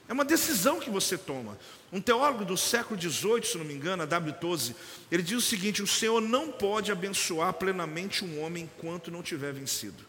É 0.07 0.13
uma 0.13 0.23
decisão 0.23 0.79
que 0.79 0.89
você 0.89 1.17
toma. 1.17 1.57
Um 1.91 1.99
teólogo 1.99 2.45
do 2.45 2.55
século 2.55 2.99
XVIII, 2.99 3.43
se 3.43 3.57
não 3.57 3.65
me 3.65 3.73
engano, 3.73 4.03
a 4.03 4.05
W. 4.05 4.33
Tose, 4.39 4.75
ele 5.12 5.23
diz 5.23 5.38
o 5.38 5.41
seguinte: 5.41 5.81
o 5.81 5.88
Senhor 5.88 6.21
não 6.21 6.51
pode 6.51 6.91
abençoar 6.91 7.53
plenamente 7.53 8.23
um 8.23 8.41
homem 8.41 8.63
enquanto 8.65 9.10
não 9.10 9.23
tiver 9.23 9.53
vencido. 9.53 10.05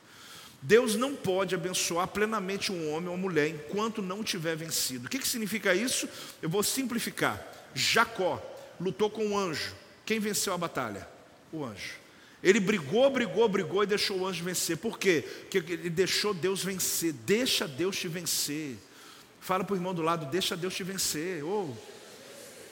Deus 0.61 0.97
não 0.97 1.14
pode 1.14 1.55
abençoar 1.55 2.09
plenamente 2.09 2.73
um 2.73 2.92
homem 2.92 3.09
ou 3.09 3.14
uma 3.14 3.21
mulher 3.21 3.49
enquanto 3.49 4.03
não 4.03 4.25
tiver 4.25 4.57
vencido. 4.57 5.07
O 5.07 5.11
que, 5.11 5.18
que 5.18 5.29
significa 5.29 5.75
isso? 5.75 6.09
Eu 6.42 6.49
vou 6.49 6.62
simplificar. 6.62 7.44
Jacó 7.75 8.42
lutou 8.81 9.09
com 9.09 9.25
um 9.25 9.38
anjo. 9.38 9.75
Quem 10.05 10.18
venceu 10.18 10.53
a 10.53 10.59
batalha? 10.59 11.09
O 11.53 11.64
anjo. 11.64 11.94
Ele 12.42 12.61
brigou, 12.61 13.09
brigou, 13.11 13.49
brigou 13.49 13.83
e 13.83 13.87
deixou 13.87 14.18
o 14.18 14.27
anjo 14.27 14.44
vencer. 14.44 14.77
Por 14.77 14.99
quê? 14.99 15.25
Porque 15.42 15.59
ele 15.73 15.90
deixou 15.90 16.35
Deus 16.35 16.62
vencer. 16.64 17.12
Deixa 17.12 17.66
Deus 17.66 17.97
te 17.97 18.09
vencer. 18.09 18.77
Fala 19.40 19.64
para 19.64 19.75
o 19.75 19.77
irmão 19.77 19.94
do 19.94 20.03
lado, 20.03 20.27
deixa 20.27 20.57
Deus 20.57 20.75
te 20.75 20.83
vencer. 20.83 21.44
Oh. 21.44 21.73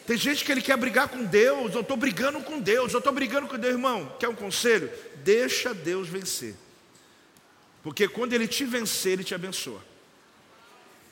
Tem 0.07 0.17
gente 0.17 0.45
que 0.45 0.53
ele 0.53 0.63
quer 0.63 0.77
brigar 0.77 1.09
com 1.09 1.25
Deus, 1.25 1.75
eu 1.75 1.81
estou 1.81 1.97
brigando 1.97 2.41
com 2.41 2.61
Deus, 2.61 2.93
eu 2.93 2.99
estou 2.99 3.13
brigando 3.13 3.49
com 3.49 3.59
Deus, 3.59 3.75
irmão. 3.75 4.15
Quer 4.21 4.29
um 4.29 4.35
conselho? 4.35 4.91
Deixa 5.25 5.75
Deus 5.75 6.09
vencer. 6.09 6.55
Porque 7.87 8.09
quando 8.09 8.33
ele 8.33 8.49
te 8.49 8.65
vencer, 8.65 9.13
ele 9.13 9.23
te 9.23 9.33
abençoa. 9.33 9.81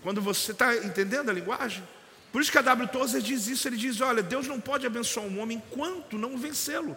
Quando 0.02 0.20
você 0.20 0.50
está 0.50 0.76
entendendo 0.76 1.30
a 1.30 1.32
linguagem? 1.32 1.87
Por 2.32 2.42
isso 2.42 2.50
que 2.50 2.58
a 2.58 2.62
W. 2.62 2.88
Tozer 2.88 3.22
diz 3.22 3.46
isso, 3.46 3.68
ele 3.68 3.76
diz, 3.76 4.00
olha, 4.00 4.24
Deus 4.24 4.48
não 4.48 4.60
pode 4.60 4.84
abençoar 4.84 5.24
um 5.24 5.38
homem 5.38 5.58
enquanto 5.58 6.18
não 6.18 6.37
vencê-lo. 6.37 6.96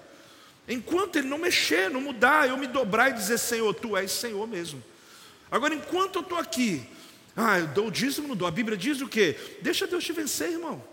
Enquanto 0.68 1.18
ele 1.18 1.28
não 1.28 1.38
mexer, 1.38 1.92
não 1.92 2.02
mudar, 2.02 2.50
eu 2.50 2.58
me 2.58 2.66
dobrar 2.66 3.12
e 3.12 3.13
dizer, 3.13 3.38
Senhor, 3.38 3.72
Tu 3.76 3.96
és 3.96 4.10
Senhor 4.12 4.48
mesmo. 4.48 4.84
Agora, 5.52 5.76
enquanto 5.76 6.16
eu 6.16 6.22
estou 6.24 6.40
aqui, 6.40 6.84
ah, 7.36 7.60
eu 7.60 7.68
dou 7.68 7.90
o 7.90 7.92
dízimo, 7.92 8.30
não 8.30 8.36
dou. 8.36 8.48
A 8.48 8.52
Bíblia 8.52 8.76
diz 8.76 9.00
o 9.00 9.08
quê? 9.08 9.38
Deixa 9.62 9.86
Deus 9.86 10.04
te 10.04 10.12
vencer, 10.12 10.54
irmão. 10.54 10.84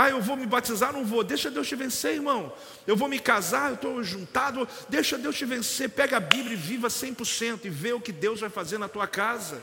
Ah, 0.00 0.10
eu 0.10 0.22
vou 0.22 0.36
me 0.36 0.46
batizar, 0.46 0.92
não 0.92 1.04
vou. 1.04 1.24
Deixa 1.24 1.50
Deus 1.50 1.66
te 1.66 1.74
vencer, 1.74 2.14
irmão. 2.14 2.54
Eu 2.86 2.96
vou 2.96 3.08
me 3.08 3.18
casar, 3.18 3.70
eu 3.70 3.74
estou 3.74 4.04
juntado. 4.04 4.68
Deixa 4.88 5.18
Deus 5.18 5.36
te 5.36 5.44
vencer. 5.44 5.90
Pega 5.90 6.18
a 6.18 6.20
Bíblia 6.20 6.52
e 6.52 6.56
viva 6.56 6.86
100% 6.86 7.64
e 7.64 7.68
vê 7.68 7.92
o 7.92 8.00
que 8.00 8.12
Deus 8.12 8.38
vai 8.38 8.48
fazer 8.48 8.78
na 8.78 8.86
tua 8.86 9.08
casa. 9.08 9.60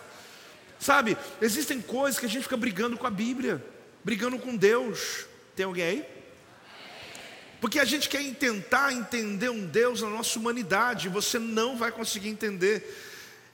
Sabe, 0.78 1.17
existem 1.41 1.82
coisas 1.82 2.19
que 2.19 2.26
a 2.26 2.30
gente 2.30 2.43
fica 2.43 2.58
brigando 2.58 2.98
com 2.98 3.08
a 3.08 3.10
Bíblia, 3.10 3.65
brigando 4.04 4.38
com 4.38 4.58
Deus. 4.58 5.26
Tem 5.56 5.65
alguém 5.65 5.86
aí? 5.86 6.06
Porque 7.62 7.80
a 7.80 7.86
gente 7.86 8.10
quer 8.10 8.21
tentar 8.34 8.91
entender 8.91 9.48
um 9.48 9.65
Deus 9.65 10.02
na 10.02 10.10
nossa 10.10 10.38
humanidade, 10.38 11.08
você 11.08 11.39
não 11.39 11.78
vai 11.78 11.93
conseguir 11.93 12.28
entender. 12.28 12.84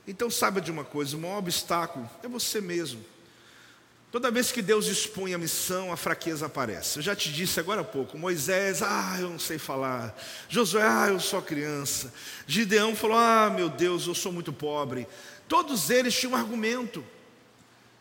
Então, 0.07 0.31
saiba 0.31 0.59
de 0.59 0.71
uma 0.71 0.83
coisa: 0.83 1.15
o 1.15 1.19
maior 1.19 1.37
obstáculo 1.37 2.09
é 2.23 2.27
você 2.27 2.59
mesmo. 2.59 3.05
Toda 4.11 4.29
vez 4.29 4.51
que 4.51 4.61
Deus 4.61 4.87
expõe 4.87 5.33
a 5.33 5.37
missão, 5.37 5.93
a 5.93 5.95
fraqueza 5.95 6.45
aparece. 6.45 6.99
Eu 6.99 7.03
já 7.03 7.15
te 7.15 7.31
disse 7.31 7.61
agora 7.61 7.79
há 7.79 7.83
pouco: 7.83 8.17
Moisés, 8.17 8.81
ah, 8.81 9.15
eu 9.17 9.29
não 9.29 9.39
sei 9.39 9.57
falar. 9.57 10.13
Josué, 10.49 10.83
ah, 10.83 11.07
eu 11.07 11.19
sou 11.19 11.41
criança. 11.41 12.13
Gideão 12.45 12.93
falou: 12.93 13.17
ah, 13.17 13.49
meu 13.49 13.69
Deus, 13.69 14.05
eu 14.07 14.13
sou 14.13 14.33
muito 14.33 14.51
pobre. 14.51 15.07
Todos 15.47 15.89
eles 15.89 16.13
tinham 16.13 16.33
um 16.33 16.35
argumento. 16.35 17.01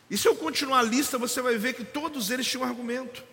E 0.09 0.17
se 0.17 0.27
eu 0.27 0.35
continuar 0.35 0.79
a 0.79 0.83
lista, 0.83 1.17
você 1.17 1.41
vai 1.41 1.57
ver 1.57 1.75
que 1.75 1.85
todos 1.85 2.29
eles 2.29 2.45
tinham 2.45 2.65
um 2.65 2.69
argumento. 2.69 3.23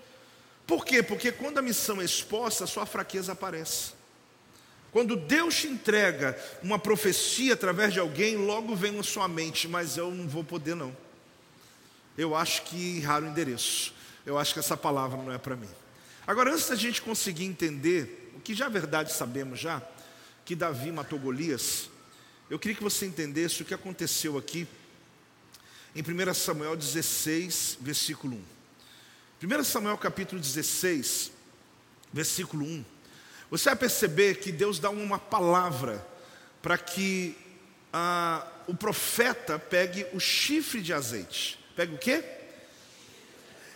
Por 0.65 0.85
quê? 0.85 1.03
Porque 1.03 1.33
quando 1.33 1.59
a 1.59 1.63
missão 1.63 2.01
é 2.01 2.05
exposta, 2.05 2.63
a 2.63 2.69
sua 2.69 2.87
fraqueza 2.87 3.33
aparece. 3.33 3.93
Quando 4.93 5.17
Deus 5.17 5.57
te 5.57 5.67
entrega 5.67 6.39
uma 6.63 6.79
profecia 6.79 7.55
através 7.55 7.93
de 7.93 7.99
alguém, 7.99 8.37
logo 8.37 8.77
vem 8.77 8.93
na 8.93 9.03
sua 9.03 9.27
mente, 9.27 9.67
mas 9.67 9.97
eu 9.97 10.13
não 10.13 10.29
vou 10.29 10.45
poder 10.45 10.77
não 10.77 10.95
eu 12.19 12.35
acho 12.35 12.63
que 12.63 12.99
erraram 12.99 13.29
o 13.29 13.31
endereço. 13.31 13.95
Eu 14.27 14.37
acho 14.37 14.53
que 14.53 14.59
essa 14.59 14.77
palavra 14.77 15.17
não 15.17 15.33
é 15.33 15.39
para 15.39 15.55
mim. 15.55 15.69
Agora, 16.27 16.53
antes 16.53 16.69
da 16.69 16.75
gente 16.75 17.01
conseguir 17.01 17.45
entender, 17.45 18.33
o 18.37 18.41
que 18.41 18.55
já 18.55 18.67
é 18.67 18.69
verdade 18.69 19.13
sabemos 19.13 19.61
já, 19.61 19.81
que 20.45 20.57
Davi 20.57 20.91
matou 20.91 21.19
Golias, 21.19 21.89
eu 22.51 22.59
queria 22.59 22.77
que 22.77 22.83
você 22.83 23.07
entendesse 23.07 23.63
o 23.63 23.65
que 23.65 23.73
aconteceu 23.73 24.37
aqui 24.37 24.67
em 25.95 26.03
1 26.03 26.35
Samuel 26.35 26.77
16, 26.77 27.79
versículo 27.81 28.37
1. 29.41 29.51
1 29.61 29.65
Samuel 29.65 29.97
capítulo 29.97 30.41
16, 30.41 31.31
versículo 32.13 32.65
1. 32.67 32.85
Você 33.51 33.71
vai 33.71 33.77
perceber 33.77 34.41
que 34.41 34.51
Deus 34.51 34.81
dá 34.81 34.91
uma 34.91 35.19
palavra 35.19 36.05
para 36.61 36.77
que 36.77 37.37
ah, 37.93 38.47
o 38.67 38.75
profeta 38.75 39.59
pegue 39.59 40.05
o 40.13 40.19
chifre 40.19 40.83
de 40.83 40.93
azeite. 40.93 41.59
Pega 41.79 41.95
o 41.95 41.99
quê? 41.99 42.25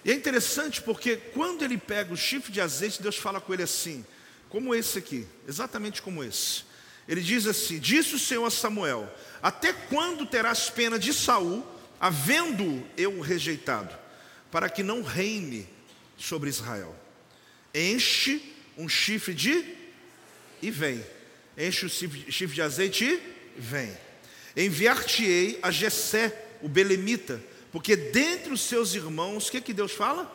E 0.05 0.11
é 0.11 0.15
interessante 0.15 0.83
porque 0.83 1.15
quando 1.15 1.65
ele 1.65 1.79
pega 1.79 2.13
o 2.13 2.17
chifre 2.17 2.51
de 2.51 2.61
azeite, 2.61 3.01
Deus 3.01 3.17
fala 3.17 3.41
com 3.41 3.55
ele 3.55 3.63
assim, 3.63 4.05
como 4.49 4.75
esse 4.75 4.99
aqui, 4.99 5.25
exatamente 5.47 6.03
como 6.03 6.25
esse. 6.25 6.65
Ele 7.07 7.21
diz 7.21 7.47
assim: 7.47 7.79
Disse 7.79 8.17
o 8.17 8.19
Senhor 8.19 8.45
a 8.45 8.51
Samuel: 8.51 9.09
Até 9.41 9.73
quando 9.73 10.27
terás 10.27 10.69
pena 10.69 10.99
de 10.99 11.15
Saul, 11.15 11.65
havendo 12.01 12.85
eu 12.97 13.21
rejeitado, 13.21 13.97
para 14.51 14.69
que 14.69 14.83
não 14.83 15.03
reine 15.03 15.69
sobre 16.19 16.51
Israel. 16.51 16.97
Enche 17.73 18.43
um 18.77 18.89
chifre 18.89 19.33
de 19.33 19.65
e 20.61 20.73
vem. 20.73 21.07
Enche 21.57 21.87
o 21.87 21.89
chifre 21.89 22.57
de 22.57 22.63
azeite 22.63 23.05
e 23.05 23.23
vem. 23.57 23.97
Enviar-te-ei 24.57 25.61
a 25.63 25.71
Jessé, 25.71 26.49
o 26.61 26.69
belemita, 26.69 27.41
porque 27.73 27.97
dentre 27.97 28.53
os 28.53 28.61
seus 28.61 28.95
irmãos, 28.95 29.49
o 29.49 29.51
que, 29.51 29.61
que 29.61 29.73
Deus 29.73 29.93
fala? 29.93 30.31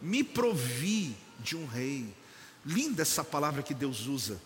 Me 0.00 0.22
provi 0.22 1.16
de 1.40 1.56
um 1.56 1.66
rei. 1.66 2.06
Linda 2.64 3.02
essa 3.02 3.24
palavra 3.24 3.62
que 3.62 3.74
Deus 3.74 4.06
usa. 4.06 4.40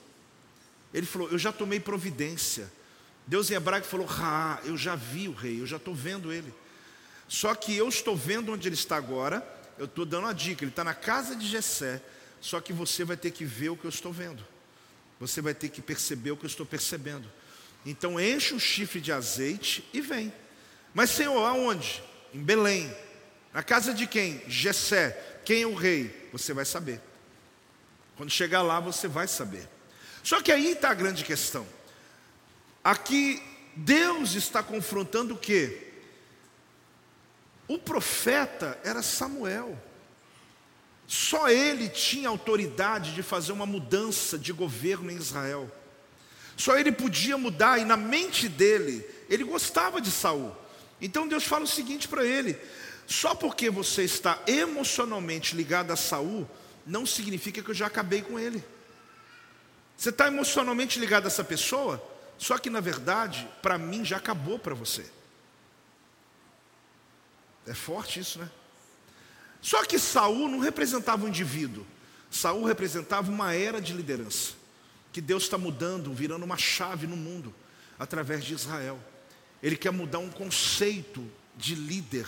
Ele 0.95 1.07
falou: 1.07 1.29
Eu 1.29 1.38
já 1.38 1.53
tomei 1.53 1.79
providência. 1.79 2.73
Deus 3.27 3.51
em 3.51 3.55
hebraico 3.55 3.87
falou: 3.87 4.07
Ah, 4.09 4.59
eu 4.64 4.79
já 4.79 4.97
vi 4.97 5.29
o 5.29 5.33
rei, 5.33 5.61
eu 5.61 5.66
já 5.66 5.77
estou 5.77 5.95
vendo 5.95 6.33
ele. 6.33 6.53
Só 7.29 7.55
que 7.55 7.77
eu 7.77 7.88
estou 7.88 8.16
vendo 8.16 8.53
onde 8.53 8.66
ele 8.66 8.75
está 8.75 8.97
agora. 8.97 9.47
Eu 9.79 9.85
estou 9.85 10.07
dando 10.07 10.25
uma 10.25 10.35
dica: 10.35 10.64
ele 10.64 10.71
está 10.71 10.83
na 10.83 10.95
casa 10.95 11.37
de 11.37 11.47
Jessé. 11.47 12.03
Só 12.40 12.61
que 12.61 12.73
você 12.73 13.05
vai 13.05 13.16
ter 13.16 13.31
que 13.31 13.45
ver 13.45 13.68
o 13.68 13.77
que 13.77 13.85
eu 13.85 13.90
estou 13.90 14.12
vendo. 14.12 14.42
Você 15.21 15.40
vai 15.40 15.55
ter 15.55 15.68
que 15.68 15.81
perceber 15.83 16.31
o 16.33 16.37
que 16.37 16.45
eu 16.45 16.49
estou 16.49 16.66
percebendo. 16.66 17.31
Então 17.85 18.18
enche 18.18 18.55
o 18.55 18.61
chifre 18.61 19.01
de 19.01 19.12
azeite 19.12 19.85
e 19.92 20.01
vem. 20.01 20.33
Mas 20.95 21.11
Senhor, 21.11 21.45
aonde? 21.45 22.03
Em 22.33 22.40
Belém. 22.40 22.95
Na 23.53 23.62
casa 23.62 23.92
de 23.92 24.07
quem? 24.07 24.42
Jessé. 24.49 25.40
Quem 25.45 25.62
é 25.62 25.66
o 25.66 25.75
rei? 25.75 26.29
Você 26.33 26.53
vai 26.53 26.64
saber. 26.64 27.01
Quando 28.16 28.31
chegar 28.31 28.62
lá, 28.62 28.81
você 28.81 29.09
vai 29.09 29.27
saber. 29.27 29.68
Só 30.23 30.40
que 30.40 30.53
aí 30.53 30.73
está 30.73 30.90
a 30.90 30.95
grande 30.95 31.25
questão. 31.25 31.66
Aqui 32.83 33.42
Deus 33.75 34.35
está 34.35 34.62
confrontando 34.62 35.35
o 35.35 35.38
quê? 35.38 35.92
O 37.68 37.79
profeta 37.79 38.79
era 38.85 39.03
Samuel. 39.03 39.81
Só 41.07 41.49
ele 41.49 41.88
tinha 41.88 42.29
autoridade 42.29 43.14
de 43.14 43.23
fazer 43.23 43.53
uma 43.53 43.66
mudança 43.66 44.38
de 44.38 44.53
governo 44.53 45.11
em 45.11 45.16
Israel. 45.16 45.71
Só 46.57 46.79
ele 46.79 46.92
podia 46.92 47.37
mudar 47.37 47.79
e 47.79 47.85
na 47.85 47.97
mente 47.97 48.49
dele, 48.49 49.07
ele 49.29 49.45
gostava 49.45 50.01
de 50.01 50.11
Saul. 50.11 50.55
Então 51.03 51.27
Deus 51.27 51.45
fala 51.45 51.65
o 51.65 51.69
seguinte 51.69 52.07
para 52.07 52.25
ele: 52.25 52.57
só 53.07 53.35
porque 53.35 53.69
você 53.69 54.05
está 54.05 54.41
emocionalmente 54.47 55.57
ligado 55.57 55.91
a 55.91 55.97
Saul, 55.97 56.49
não 56.87 57.05
significa 57.05 57.61
que 57.61 57.71
eu 57.71 57.75
já 57.75 57.88
acabei 57.88 58.23
com 58.23 58.38
ele. 58.38 58.65
Você 59.97 60.11
está 60.11 60.29
emocionalmente 60.29 60.99
ligado 60.99 61.25
a 61.25 61.27
essa 61.27 61.45
pessoa, 61.45 62.03
só 62.38 62.57
que 62.57 62.71
na 62.71 62.81
verdade, 62.81 63.49
para 63.61 63.77
mim 63.77 64.05
já 64.05 64.17
acabou 64.17 64.59
para 64.59 64.75
você. 64.75 65.05
É 67.67 67.75
forte 67.75 68.21
isso, 68.21 68.38
né? 68.38 68.49
Só 69.61 69.85
que 69.85 69.99
Saul 69.99 70.49
não 70.49 70.59
representava 70.59 71.25
um 71.25 71.29
indivíduo. 71.29 71.87
Saul 72.31 72.65
representava 72.65 73.31
uma 73.31 73.55
era 73.55 73.81
de 73.81 73.93
liderança 73.93 74.55
que 75.12 75.21
Deus 75.21 75.45
está 75.45 75.59
mudando, 75.59 76.12
virando 76.12 76.45
uma 76.45 76.57
chave 76.57 77.07
no 77.07 77.17
mundo 77.17 77.55
através 77.99 78.43
de 78.45 78.55
Israel. 78.55 78.99
Ele 79.62 79.77
quer 79.77 79.92
mudar 79.92 80.18
um 80.18 80.31
conceito 80.31 81.25
de 81.57 81.75
líder, 81.75 82.27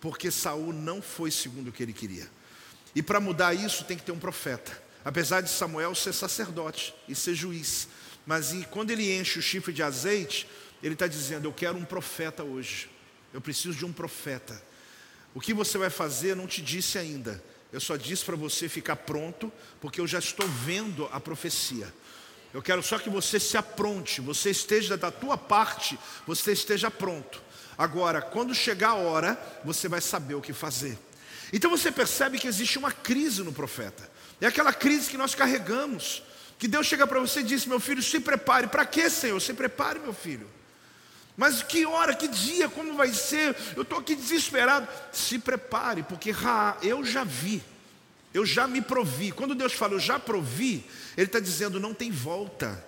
porque 0.00 0.30
Saul 0.30 0.72
não 0.72 1.00
foi 1.00 1.30
segundo 1.30 1.68
o 1.68 1.72
que 1.72 1.82
ele 1.82 1.92
queria. 1.92 2.28
E 2.94 3.02
para 3.02 3.20
mudar 3.20 3.54
isso 3.54 3.84
tem 3.84 3.96
que 3.96 4.02
ter 4.02 4.12
um 4.12 4.18
profeta. 4.18 4.82
Apesar 5.04 5.40
de 5.40 5.50
Samuel 5.50 5.94
ser 5.94 6.12
sacerdote 6.12 6.94
e 7.08 7.14
ser 7.14 7.34
juiz, 7.34 7.88
mas 8.26 8.52
e 8.52 8.64
quando 8.64 8.90
ele 8.90 9.16
enche 9.16 9.38
o 9.38 9.42
chifre 9.42 9.72
de 9.72 9.82
azeite, 9.82 10.48
ele 10.82 10.94
está 10.94 11.06
dizendo: 11.06 11.46
Eu 11.46 11.52
quero 11.52 11.78
um 11.78 11.84
profeta 11.84 12.42
hoje. 12.42 12.90
Eu 13.32 13.40
preciso 13.40 13.76
de 13.76 13.84
um 13.84 13.92
profeta. 13.92 14.60
O 15.34 15.40
que 15.40 15.54
você 15.54 15.78
vai 15.78 15.90
fazer, 15.90 16.34
não 16.34 16.46
te 16.46 16.60
disse 16.60 16.98
ainda. 16.98 17.42
Eu 17.72 17.80
só 17.80 17.96
disse 17.96 18.24
para 18.24 18.36
você 18.36 18.68
ficar 18.68 18.96
pronto, 18.96 19.52
porque 19.80 20.00
eu 20.00 20.06
já 20.06 20.18
estou 20.18 20.48
vendo 20.48 21.08
a 21.12 21.20
profecia. 21.20 21.92
Eu 22.56 22.62
quero 22.62 22.82
só 22.82 22.98
que 22.98 23.10
você 23.10 23.38
se 23.38 23.54
apronte, 23.58 24.22
você 24.22 24.48
esteja 24.48 24.96
da 24.96 25.10
tua 25.10 25.36
parte, 25.36 25.98
você 26.26 26.52
esteja 26.52 26.90
pronto. 26.90 27.42
Agora, 27.76 28.22
quando 28.22 28.54
chegar 28.54 28.92
a 28.92 28.94
hora, 28.94 29.38
você 29.62 29.90
vai 29.90 30.00
saber 30.00 30.36
o 30.36 30.40
que 30.40 30.54
fazer. 30.54 30.98
Então 31.52 31.70
você 31.70 31.92
percebe 31.92 32.38
que 32.38 32.48
existe 32.48 32.78
uma 32.78 32.90
crise 32.90 33.42
no 33.42 33.52
profeta. 33.52 34.10
É 34.40 34.46
aquela 34.46 34.72
crise 34.72 35.10
que 35.10 35.18
nós 35.18 35.34
carregamos. 35.34 36.22
Que 36.58 36.66
Deus 36.66 36.86
chega 36.86 37.06
para 37.06 37.20
você 37.20 37.40
e 37.40 37.42
diz: 37.44 37.66
Meu 37.66 37.78
filho, 37.78 38.02
se 38.02 38.20
prepare. 38.20 38.68
Para 38.68 38.86
quê, 38.86 39.10
Senhor? 39.10 39.38
Se 39.38 39.52
prepare, 39.52 39.98
meu 39.98 40.14
filho. 40.14 40.48
Mas 41.36 41.62
que 41.62 41.84
hora, 41.84 42.14
que 42.14 42.26
dia, 42.26 42.70
como 42.70 42.94
vai 42.94 43.12
ser? 43.12 43.54
Eu 43.76 43.82
estou 43.82 43.98
aqui 43.98 44.14
desesperado. 44.14 44.88
Se 45.12 45.38
prepare, 45.38 46.02
porque 46.04 46.34
eu 46.80 47.04
já 47.04 47.22
vi, 47.22 47.62
eu 48.36 48.44
já 48.44 48.66
me 48.66 48.82
provi. 48.82 49.32
Quando 49.32 49.54
Deus 49.54 49.72
fala, 49.72 49.94
eu 49.94 50.00
já 50.00 50.18
provi, 50.18 50.84
Ele 51.16 51.26
está 51.26 51.40
dizendo, 51.40 51.80
não 51.80 51.94
tem 51.94 52.10
volta. 52.10 52.84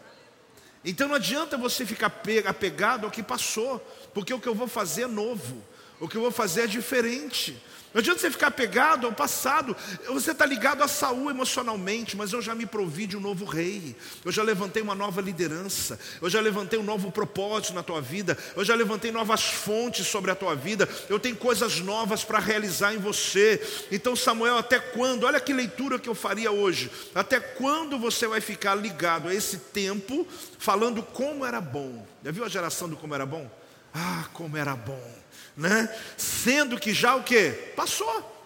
Então 0.85 1.09
não 1.09 1.15
adianta 1.15 1.57
você 1.57 1.87
ficar 1.87 2.13
apegado 2.47 3.05
ao 3.05 3.11
que 3.11 3.23
passou, 3.23 3.79
porque 4.13 4.33
o 4.33 4.39
que 4.41 4.47
eu 4.47 4.55
vou 4.55 4.69
fazer 4.69 5.03
é 5.03 5.07
novo, 5.07 5.65
o 5.99 6.07
que 6.07 6.17
eu 6.17 6.21
vou 6.21 6.31
fazer 6.31 6.63
é 6.63 6.67
diferente. 6.67 7.61
Não 7.93 8.01
adianta 8.01 8.21
você 8.21 8.31
ficar 8.31 8.51
pegado 8.51 9.07
ao 9.07 9.13
passado. 9.13 9.75
Você 10.09 10.33
está 10.33 10.45
ligado 10.45 10.83
a 10.83 10.89
Saul 10.89 11.31
emocionalmente, 11.31 12.17
mas 12.17 12.33
eu 12.33 12.43
já 12.43 12.55
me 12.55 12.67
provi 12.67 13.07
de 13.07 13.17
um 13.17 13.21
novo 13.21 13.47
rei. 13.47 13.97
Eu 14.25 14.31
já 14.31 14.43
levantei 14.43 14.83
uma 14.83 14.95
nova 14.95 15.23
liderança. 15.23 15.99
Eu 16.21 16.29
já 16.29 16.41
levantei 16.41 16.79
um 16.79 16.83
novo 16.83 17.11
propósito 17.11 17.73
na 17.73 17.83
tua 17.83 18.01
vida. 18.01 18.37
Eu 18.55 18.65
já 18.65 18.75
levantei 18.75 19.11
novas 19.11 19.43
fontes 19.43 20.07
sobre 20.07 20.31
a 20.31 20.35
tua 20.35 20.55
vida. 20.55 20.87
Eu 21.09 21.19
tenho 21.19 21.37
coisas 21.37 21.81
novas 21.81 22.23
para 22.23 22.39
realizar 22.39 22.95
em 22.95 22.99
você. 22.99 23.61
Então, 23.91 24.15
Samuel, 24.15 24.59
até 24.59 24.79
quando? 24.79 25.25
Olha 25.25 25.41
que 25.41 25.53
leitura 25.53 25.99
que 25.99 26.09
eu 26.09 26.15
faria 26.15 26.53
hoje. 26.53 26.91
Até 27.15 27.41
quando 27.41 27.99
você 27.99 28.27
vai 28.27 28.41
ficar 28.41 28.75
ligado 28.75 29.29
a 29.29 29.35
esse 29.35 29.57
tempo, 29.57 30.27
falando 30.59 31.03
como 31.03 31.45
era 31.45 31.61
bom? 31.61 32.07
Já 32.23 32.31
viu 32.31 32.45
a 32.45 32.49
geração 32.49 32.89
do 32.89 32.97
como 32.97 33.15
era 33.15 33.25
bom? 33.25 33.51
Ah, 33.99 34.29
como 34.33 34.57
era 34.57 34.77
bom 34.77 35.19
né? 35.59 35.93
Sendo 36.17 36.79
que 36.79 36.95
já 36.95 37.17
o 37.17 37.25
que? 37.25 37.51
Passou. 37.75 38.37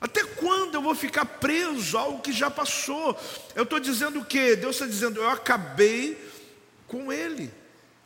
Até 0.00 0.24
quando 0.24 0.74
eu 0.74 0.82
vou 0.82 0.94
ficar 0.94 1.24
preso 1.24 1.96
ao 1.96 2.18
que 2.18 2.32
já 2.32 2.50
passou? 2.50 3.18
Eu 3.54 3.62
estou 3.62 3.78
dizendo 3.78 4.18
o 4.18 4.24
que? 4.24 4.56
Deus 4.56 4.74
está 4.74 4.86
dizendo, 4.86 5.20
eu 5.20 5.30
acabei 5.30 6.18
com 6.88 7.12
ele, 7.12 7.50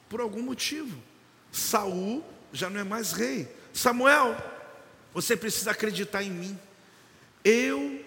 por 0.09 0.21
algum 0.21 0.43
motivo. 0.43 1.03
Saul 1.51 2.23
já 2.53 2.69
não 2.69 2.79
é 2.79 2.85
mais 2.85 3.13
rei. 3.13 3.49
Samuel, 3.73 4.37
você 5.15 5.35
precisa 5.35 5.71
acreditar 5.71 6.23
em 6.23 6.31
mim. 6.31 6.61
Eu 7.43 8.05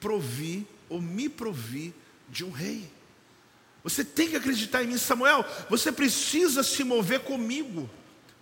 provi 0.00 0.66
ou 0.88 1.00
me 1.00 1.28
provi 1.28 1.94
de 2.28 2.44
um 2.44 2.50
rei. 2.50 2.90
Você 3.84 4.04
tem 4.04 4.30
que 4.30 4.36
acreditar 4.36 4.82
em 4.82 4.88
mim, 4.88 4.98
Samuel. 4.98 5.44
Você 5.70 5.92
precisa 5.92 6.64
se 6.64 6.82
mover 6.82 7.20
comigo 7.20 7.88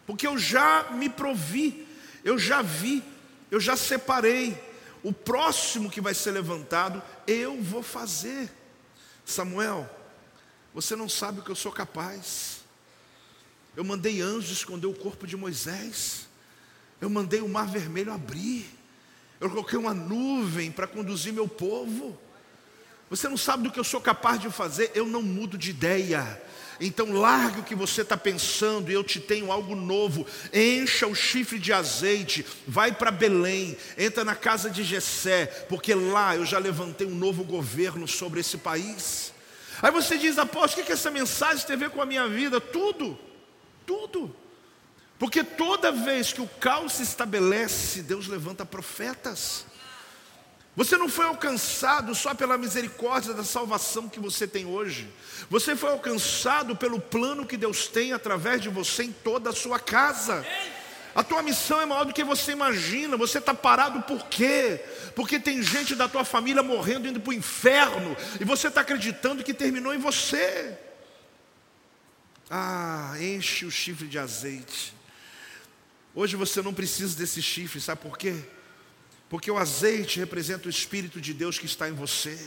porque 0.07 0.27
eu 0.27 0.37
já 0.37 0.91
me 0.93 1.09
provi, 1.09 1.87
eu 2.25 2.39
já 2.39 2.63
vi, 2.63 3.03
eu 3.51 3.61
já 3.61 3.77
separei. 3.77 4.57
O 5.03 5.13
próximo 5.13 5.91
que 5.91 6.01
vai 6.01 6.15
ser 6.15 6.31
levantado, 6.31 7.03
eu 7.27 7.61
vou 7.61 7.83
fazer. 7.83 8.51
Samuel, 9.25 9.89
você 10.75 10.95
não 10.95 11.09
sabe 11.09 11.41
o 11.41 11.43
que 11.43 11.51
eu 11.51 11.57
sou 11.57 11.73
capaz. 11.73 12.61
Eu 13.77 13.85
mandei 13.85 14.21
anjos 14.21 14.51
esconder 14.51 14.87
o 14.87 14.95
corpo 14.95 15.27
de 15.27 15.37
Moisés. 15.37 16.29
Eu 17.01 17.11
mandei 17.11 17.41
o 17.41 17.49
mar 17.49 17.67
vermelho 17.67 18.13
abrir. 18.13 18.67
Eu 19.41 19.51
coloquei 19.51 19.79
uma 19.79 19.95
nuvem 19.95 20.71
para 20.71 20.87
conduzir 20.87 21.33
meu 21.33 21.49
povo. 21.49 22.17
Você 23.13 23.29
não 23.29 23.37
sabe 23.37 23.65
do 23.65 23.71
que 23.71 23.79
eu 23.79 23.85
sou 23.85 24.01
capaz 24.01 24.41
de 24.41 24.49
fazer. 24.51 24.91
Eu 24.95 25.05
não 25.05 25.21
mudo 25.21 25.59
de 25.59 25.69
ideia. 25.69 26.43
Então 26.81 27.13
largue 27.13 27.61
o 27.61 27.63
que 27.63 27.75
você 27.75 28.01
está 28.01 28.17
pensando 28.17 28.91
eu 28.91 29.05
te 29.05 29.21
tenho 29.21 29.53
algo 29.53 29.77
novo. 29.77 30.27
Encha 30.51 31.07
o 31.07 31.15
chifre 31.15 31.59
de 31.59 31.75
azeite, 31.75 32.43
vai 32.67 32.91
para 32.91 33.11
Belém, 33.11 33.77
entra 33.99 34.25
na 34.25 34.35
casa 34.35 34.71
de 34.71 34.83
Jessé, 34.83 35.45
porque 35.69 35.95
lá 35.95 36.37
eu 36.37 36.47
já 36.47 36.59
levantei 36.59 37.07
um 37.07 37.15
novo 37.15 37.45
governo 37.45 38.09
sobre 38.09 38.41
esse 38.41 38.57
país. 38.57 39.35
Aí 39.83 39.91
você 39.91 40.17
diz, 40.17 40.39
apóstolo, 40.39 40.83
o 40.83 40.87
que 40.87 40.93
essa 40.93 41.11
mensagem 41.11 41.67
tem 41.67 41.77
a 41.77 41.79
ver 41.79 41.91
com 41.91 42.01
a 42.01 42.07
minha 42.07 42.27
vida? 42.27 42.63
Tudo, 42.63 43.19
tudo. 43.87 44.35
Porque 45.19 45.45
toda 45.45 45.93
vez 45.93 46.33
que 46.33 46.41
o 46.41 46.49
caos 46.49 46.95
se 46.95 47.03
estabelece, 47.03 48.01
Deus 48.01 48.27
levanta 48.27 48.65
profetas. 48.65 49.67
Você 50.75 50.97
não 50.97 51.09
foi 51.09 51.27
alcançado 51.27 52.15
só 52.15 52.35
pela 52.35 52.57
misericórdia 52.57 53.35
da 53.35 53.45
salvação 53.45 54.09
que 54.09 54.19
você 54.19 54.47
tem 54.47 54.65
hoje. 54.65 55.07
Você 55.51 55.77
foi 55.77 55.91
alcançado 55.91 56.75
pelo 56.75 56.99
plano 56.99 57.47
que 57.47 57.59
Deus 57.59 57.87
tem 57.87 58.13
através 58.15 58.63
de 58.63 58.71
você 58.71 59.05
em 59.05 59.13
toda 59.13 59.51
a 59.51 59.55
sua 59.55 59.79
casa. 59.79 60.47
A 61.15 61.23
tua 61.23 61.43
missão 61.43 61.79
é 61.79 61.85
maior 61.85 62.05
do 62.05 62.13
que 62.15 62.25
você 62.25 62.53
imagina. 62.53 63.19
Você 63.19 63.37
está 63.37 63.53
parado 63.53 64.01
por 64.03 64.27
quê? 64.29 64.83
Porque 65.15 65.39
tem 65.39 65.63
gente 65.63 65.95
da 65.95 66.09
tua 66.09 66.25
família 66.25 66.63
morrendo, 66.63 67.07
indo 67.07 67.21
para 67.21 67.31
o 67.31 67.35
inferno, 67.35 68.17
e 68.41 68.45
você 68.45 68.69
está 68.69 68.81
acreditando 68.81 69.45
que 69.45 69.53
terminou 69.53 69.93
em 69.93 69.99
você. 69.99 70.79
Ah, 72.49 73.15
enche 73.21 73.67
o 73.67 73.71
chifre 73.71 74.09
de 74.09 74.19
azeite. 74.19 74.95
Hoje 76.15 76.35
você 76.35 76.63
não 76.63 76.73
precisa 76.73 77.15
desse 77.15 77.43
chifre, 77.43 77.79
sabe 77.79 78.01
por 78.01 78.17
quê? 78.17 78.35
Porque 79.33 79.51
o 79.51 79.57
azeite 79.57 80.21
representa 80.21 80.67
o 80.67 80.71
Espírito 80.71 81.19
de 81.19 81.33
Deus 81.33 81.59
que 81.59 81.65
está 81.65 81.89
em 81.89 81.95
você. 81.95 82.39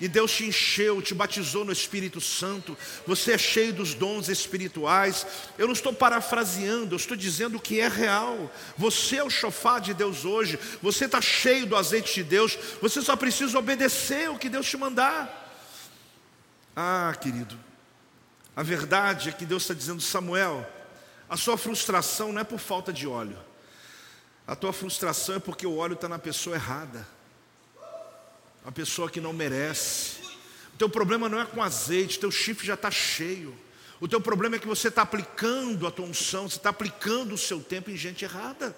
E 0.00 0.08
Deus 0.08 0.32
te 0.32 0.46
encheu, 0.46 1.02
te 1.02 1.12
batizou 1.14 1.62
no 1.62 1.72
Espírito 1.72 2.22
Santo. 2.22 2.74
Você 3.06 3.32
é 3.32 3.36
cheio 3.36 3.74
dos 3.74 3.92
dons 3.92 4.30
espirituais. 4.30 5.26
Eu 5.58 5.66
não 5.66 5.74
estou 5.74 5.92
parafraseando, 5.92 6.94
eu 6.94 6.96
estou 6.96 7.14
dizendo 7.14 7.58
o 7.58 7.60
que 7.60 7.80
é 7.80 7.86
real. 7.86 8.50
Você 8.78 9.16
é 9.16 9.22
o 9.22 9.28
chofá 9.28 9.78
de 9.78 9.92
Deus 9.92 10.24
hoje. 10.24 10.58
Você 10.80 11.04
está 11.04 11.20
cheio 11.20 11.66
do 11.66 11.76
azeite 11.76 12.14
de 12.14 12.24
Deus. 12.24 12.56
Você 12.80 13.02
só 13.02 13.14
precisa 13.14 13.58
obedecer 13.58 14.30
o 14.30 14.38
que 14.38 14.48
Deus 14.48 14.66
te 14.66 14.78
mandar. 14.78 15.52
Ah, 16.74 17.14
querido, 17.20 17.60
a 18.56 18.62
verdade 18.62 19.28
é 19.28 19.32
que 19.32 19.44
Deus 19.44 19.64
está 19.64 19.74
dizendo, 19.74 20.00
Samuel, 20.00 20.66
a 21.28 21.36
sua 21.36 21.58
frustração 21.58 22.32
não 22.32 22.40
é 22.40 22.44
por 22.44 22.58
falta 22.58 22.90
de 22.90 23.06
óleo. 23.06 23.49
A 24.46 24.56
tua 24.56 24.72
frustração 24.72 25.36
é 25.36 25.38
porque 25.38 25.66
o 25.66 25.76
óleo 25.76 25.94
está 25.94 26.08
na 26.08 26.18
pessoa 26.18 26.56
errada. 26.56 27.06
A 28.64 28.72
pessoa 28.72 29.10
que 29.10 29.20
não 29.20 29.32
merece. 29.32 30.20
O 30.74 30.76
teu 30.78 30.88
problema 30.88 31.28
não 31.28 31.40
é 31.40 31.44
com 31.44 31.62
azeite, 31.62 32.18
teu 32.18 32.30
chifre 32.30 32.66
já 32.66 32.74
está 32.74 32.90
cheio. 32.90 33.56
O 34.00 34.08
teu 34.08 34.20
problema 34.20 34.56
é 34.56 34.58
que 34.58 34.66
você 34.66 34.88
está 34.88 35.02
aplicando 35.02 35.86
a 35.86 35.90
tua 35.90 36.06
unção, 36.06 36.48
você 36.48 36.56
está 36.56 36.70
aplicando 36.70 37.34
o 37.34 37.38
seu 37.38 37.60
tempo 37.60 37.90
em 37.90 37.96
gente 37.96 38.24
errada. 38.24 38.74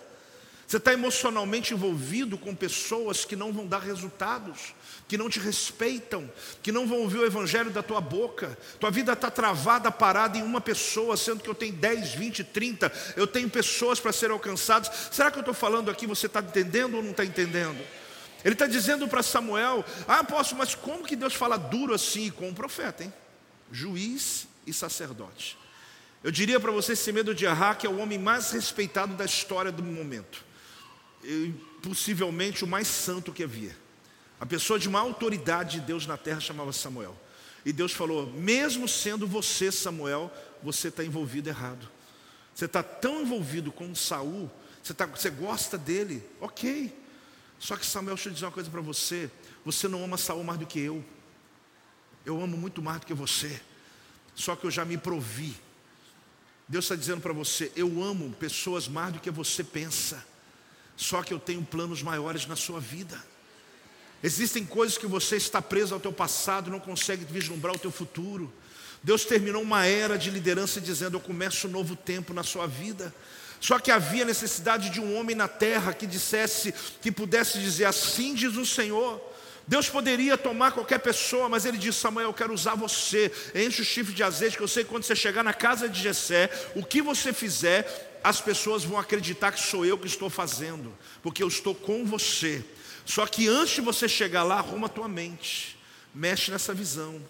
Você 0.66 0.78
está 0.78 0.92
emocionalmente 0.92 1.74
envolvido 1.74 2.36
com 2.38 2.54
pessoas 2.54 3.24
que 3.24 3.36
não 3.36 3.52
vão 3.52 3.66
dar 3.66 3.80
resultados, 3.80 4.74
que 5.12 5.18
não 5.18 5.28
te 5.28 5.38
respeitam, 5.38 6.32
que 6.62 6.72
não 6.72 6.86
vão 6.86 7.00
ouvir 7.00 7.18
o 7.18 7.26
evangelho 7.26 7.70
da 7.70 7.82
tua 7.82 8.00
boca. 8.00 8.56
Tua 8.80 8.90
vida 8.90 9.12
está 9.12 9.30
travada, 9.30 9.92
parada 9.92 10.38
em 10.38 10.42
uma 10.42 10.58
pessoa, 10.58 11.18
sendo 11.18 11.42
que 11.42 11.50
eu 11.50 11.54
tenho 11.54 11.74
10, 11.74 12.14
20, 12.14 12.42
30, 12.44 12.90
eu 13.14 13.26
tenho 13.26 13.50
pessoas 13.50 14.00
para 14.00 14.10
serem 14.10 14.32
alcançadas. 14.32 14.90
Será 15.12 15.30
que 15.30 15.36
eu 15.36 15.42
estou 15.42 15.52
falando 15.52 15.90
aqui, 15.90 16.06
você 16.06 16.24
está 16.24 16.40
entendendo 16.40 16.96
ou 16.96 17.02
não 17.02 17.10
está 17.10 17.26
entendendo? 17.26 17.78
Ele 18.42 18.54
está 18.54 18.66
dizendo 18.66 19.06
para 19.06 19.22
Samuel: 19.22 19.84
Ah, 20.08 20.20
apóstolo, 20.20 20.60
mas 20.60 20.74
como 20.74 21.04
que 21.04 21.14
Deus 21.14 21.34
fala 21.34 21.58
duro 21.58 21.92
assim 21.92 22.30
com 22.30 22.48
um 22.48 22.54
profeta, 22.54 23.04
hein? 23.04 23.12
Juiz 23.70 24.48
e 24.66 24.72
sacerdote. 24.72 25.58
Eu 26.24 26.30
diria 26.30 26.58
para 26.58 26.72
você, 26.72 26.96
sem 26.96 27.12
medo 27.12 27.34
de 27.34 27.44
errar, 27.44 27.74
que 27.74 27.86
é 27.86 27.90
o 27.90 27.98
homem 27.98 28.18
mais 28.18 28.50
respeitado 28.50 29.12
da 29.12 29.26
história 29.26 29.70
do 29.70 29.82
momento. 29.82 30.42
E, 31.22 31.52
possivelmente 31.82 32.64
o 32.64 32.66
mais 32.66 32.88
santo 32.88 33.30
que 33.30 33.44
havia. 33.44 33.81
A 34.42 34.46
pessoa 34.46 34.76
de 34.76 34.88
uma 34.88 34.98
autoridade 34.98 35.78
de 35.78 35.86
Deus 35.86 36.04
na 36.04 36.16
terra 36.16 36.40
chamava 36.40 36.72
Samuel. 36.72 37.16
E 37.64 37.72
Deus 37.72 37.92
falou: 37.92 38.26
mesmo 38.26 38.88
sendo 38.88 39.24
você, 39.24 39.70
Samuel, 39.70 40.32
você 40.60 40.88
está 40.88 41.04
envolvido 41.04 41.48
errado. 41.48 41.88
Você 42.52 42.64
está 42.64 42.82
tão 42.82 43.22
envolvido 43.22 43.70
com 43.70 43.94
Saul, 43.94 44.50
você, 44.82 44.92
tá, 44.92 45.06
você 45.06 45.30
gosta 45.30 45.78
dele, 45.78 46.28
ok. 46.40 46.92
Só 47.56 47.76
que 47.76 47.86
Samuel, 47.86 48.16
deixa 48.16 48.30
eu 48.30 48.32
dizer 48.32 48.46
uma 48.46 48.50
coisa 48.50 48.68
para 48.68 48.80
você: 48.80 49.30
você 49.64 49.86
não 49.86 50.02
ama 50.02 50.18
Saul 50.18 50.42
mais 50.42 50.58
do 50.58 50.66
que 50.66 50.80
eu. 50.80 51.04
Eu 52.26 52.42
amo 52.42 52.56
muito 52.56 52.82
mais 52.82 52.98
do 52.98 53.06
que 53.06 53.14
você. 53.14 53.60
Só 54.34 54.56
que 54.56 54.64
eu 54.64 54.72
já 54.72 54.84
me 54.84 54.98
provi. 54.98 55.54
Deus 56.66 56.86
está 56.86 56.96
dizendo 56.96 57.20
para 57.20 57.32
você: 57.32 57.70
eu 57.76 58.02
amo 58.02 58.32
pessoas 58.40 58.88
mais 58.88 59.12
do 59.12 59.20
que 59.20 59.30
você 59.30 59.62
pensa. 59.62 60.26
Só 60.96 61.22
que 61.22 61.32
eu 61.32 61.38
tenho 61.38 61.62
planos 61.62 62.02
maiores 62.02 62.44
na 62.44 62.56
sua 62.56 62.80
vida. 62.80 63.30
Existem 64.22 64.64
coisas 64.64 64.96
que 64.96 65.06
você 65.06 65.36
está 65.36 65.60
preso 65.60 65.94
ao 65.94 66.00
teu 66.00 66.12
passado, 66.12 66.70
não 66.70 66.78
consegue 66.78 67.24
vislumbrar 67.24 67.74
o 67.74 67.78
teu 67.78 67.90
futuro. 67.90 68.52
Deus 69.02 69.24
terminou 69.24 69.62
uma 69.62 69.84
era 69.84 70.16
de 70.16 70.30
liderança 70.30 70.80
dizendo: 70.80 71.16
Eu 71.16 71.20
começo 71.20 71.66
um 71.66 71.70
novo 71.70 71.96
tempo 71.96 72.32
na 72.32 72.44
sua 72.44 72.66
vida. 72.66 73.12
Só 73.60 73.78
que 73.78 73.90
havia 73.90 74.24
necessidade 74.24 74.90
de 74.90 75.00
um 75.00 75.16
homem 75.16 75.34
na 75.34 75.48
terra 75.48 75.92
que 75.92 76.06
dissesse, 76.06 76.72
que 77.00 77.10
pudesse 77.10 77.58
dizer: 77.58 77.86
Assim 77.86 78.34
diz 78.34 78.56
o 78.56 78.64
Senhor. 78.64 79.20
Deus 79.66 79.88
poderia 79.88 80.36
tomar 80.36 80.72
qualquer 80.72 80.98
pessoa, 80.98 81.48
mas 81.48 81.64
ele 81.64 81.78
disse: 81.78 81.98
Samuel, 81.98 82.28
eu 82.28 82.34
quero 82.34 82.54
usar 82.54 82.76
você. 82.76 83.32
Enche 83.54 83.82
o 83.82 83.84
chifre 83.84 84.14
de 84.14 84.22
azeite, 84.22 84.56
que 84.56 84.62
eu 84.62 84.68
sei 84.68 84.84
que 84.84 84.90
quando 84.90 85.02
você 85.02 85.16
chegar 85.16 85.42
na 85.42 85.52
casa 85.52 85.88
de 85.88 86.00
Jessé, 86.00 86.48
o 86.76 86.84
que 86.84 87.02
você 87.02 87.32
fizer, 87.32 88.20
as 88.22 88.40
pessoas 88.40 88.84
vão 88.84 88.98
acreditar 88.98 89.50
que 89.50 89.60
sou 89.60 89.84
eu 89.84 89.98
que 89.98 90.06
estou 90.06 90.30
fazendo, 90.30 90.96
porque 91.22 91.42
eu 91.42 91.48
estou 91.48 91.74
com 91.74 92.04
você. 92.04 92.64
Só 93.04 93.26
que 93.26 93.48
antes 93.48 93.74
de 93.74 93.80
você 93.80 94.08
chegar 94.08 94.42
lá, 94.42 94.56
arruma 94.56 94.86
a 94.86 94.90
tua 94.90 95.08
mente, 95.08 95.76
mexe 96.14 96.50
nessa 96.50 96.72
visão, 96.72 97.20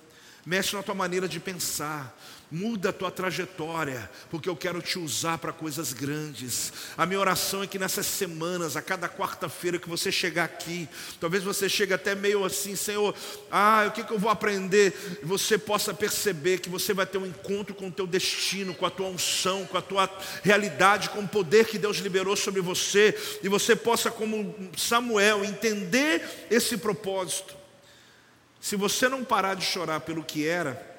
mexe 0.45 0.77
na 0.77 0.83
tua 0.83 0.95
maneira 0.95 1.29
de 1.29 1.41
pensar, 1.41 2.17
muda 2.53 2.91
a 2.91 2.93
tua 2.93 3.11
trajetória, 3.11 4.11
porque 4.31 4.47
eu 4.47 4.55
quero 4.55 4.83
te 4.83 4.99
usar 4.99 5.39
para 5.39 5.55
coisas 5.55 5.95
grandes. 5.95 6.71
A 6.99 7.07
minha 7.07 7.19
oração 7.19 7.63
é 7.63 7.67
que 7.67 7.79
nessas 7.79 8.05
semanas, 8.05 8.77
a 8.77 8.83
cada 8.83 9.09
quarta-feira 9.09 9.79
que 9.79 9.89
você 9.89 10.13
chegar 10.13 10.45
aqui, 10.45 10.87
talvez 11.19 11.43
você 11.43 11.67
chegue 11.67 11.95
até 11.95 12.15
meio 12.15 12.45
assim, 12.45 12.77
Senhor, 12.77 13.15
ah, 13.51 13.87
o 13.89 13.93
que, 13.93 14.05
que 14.05 14.13
eu 14.13 14.19
vou 14.19 14.31
aprender? 14.31 14.93
Você 15.23 15.57
possa 15.57 15.95
perceber 15.95 16.59
que 16.59 16.69
você 16.69 16.93
vai 16.93 17.07
ter 17.07 17.17
um 17.17 17.25
encontro 17.25 17.75
com 17.75 17.89
o 17.89 17.93
teu 17.93 18.07
destino, 18.07 18.75
com 18.75 18.85
a 18.85 18.91
tua 18.91 19.09
unção, 19.09 19.65
com 19.65 19.79
a 19.79 19.83
tua 19.83 20.11
realidade, 20.43 21.09
com 21.09 21.21
o 21.21 21.29
poder 21.29 21.65
que 21.65 21.79
Deus 21.79 21.97
liberou 21.99 22.37
sobre 22.37 22.61
você, 22.61 23.19
e 23.43 23.49
você 23.49 23.75
possa, 23.75 24.11
como 24.11 24.55
Samuel, 24.77 25.43
entender 25.43 26.47
esse 26.51 26.77
propósito. 26.77 27.57
Se 28.61 28.77
você 28.77 29.09
não 29.09 29.25
parar 29.25 29.55
de 29.55 29.65
chorar 29.65 30.01
pelo 30.01 30.23
que 30.23 30.47
era, 30.47 30.92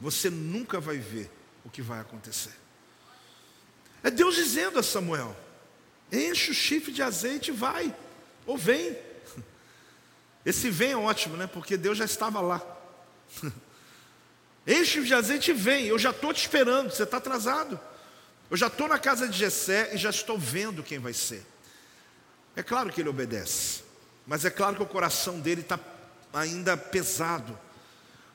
você 0.00 0.30
nunca 0.30 0.80
vai 0.80 0.96
ver 0.96 1.30
o 1.64 1.70
que 1.70 1.82
vai 1.82 2.00
acontecer. 2.00 2.54
É 4.02 4.10
Deus 4.10 4.34
dizendo 4.34 4.78
a 4.78 4.82
Samuel: 4.82 5.36
enche 6.10 6.50
o 6.50 6.54
chifre 6.54 6.90
de 6.90 7.02
azeite 7.02 7.50
e 7.50 7.54
vai, 7.54 7.94
ou 8.46 8.56
vem. 8.56 8.96
Esse 10.44 10.70
vem 10.70 10.92
é 10.92 10.96
ótimo, 10.96 11.36
né? 11.36 11.46
Porque 11.46 11.76
Deus 11.76 11.98
já 11.98 12.06
estava 12.06 12.40
lá. 12.40 12.62
Enche 14.66 15.02
de 15.02 15.14
azeite 15.14 15.50
e 15.50 15.54
vem. 15.54 15.86
Eu 15.86 15.98
já 15.98 16.10
estou 16.10 16.32
te 16.32 16.40
esperando, 16.40 16.90
você 16.90 17.02
está 17.02 17.16
atrasado. 17.16 17.80
Eu 18.50 18.56
já 18.56 18.66
estou 18.66 18.88
na 18.88 18.98
casa 18.98 19.26
de 19.26 19.36
Jessé 19.36 19.94
e 19.94 19.96
já 19.96 20.10
estou 20.10 20.38
vendo 20.38 20.82
quem 20.82 20.98
vai 20.98 21.12
ser. 21.12 21.44
É 22.54 22.62
claro 22.62 22.92
que 22.92 23.00
ele 23.00 23.08
obedece, 23.08 23.82
mas 24.26 24.44
é 24.44 24.50
claro 24.50 24.76
que 24.76 24.82
o 24.82 24.86
coração 24.86 25.40
dele 25.40 25.62
está 25.62 25.78
ainda 26.32 26.76
pesado 26.76 27.58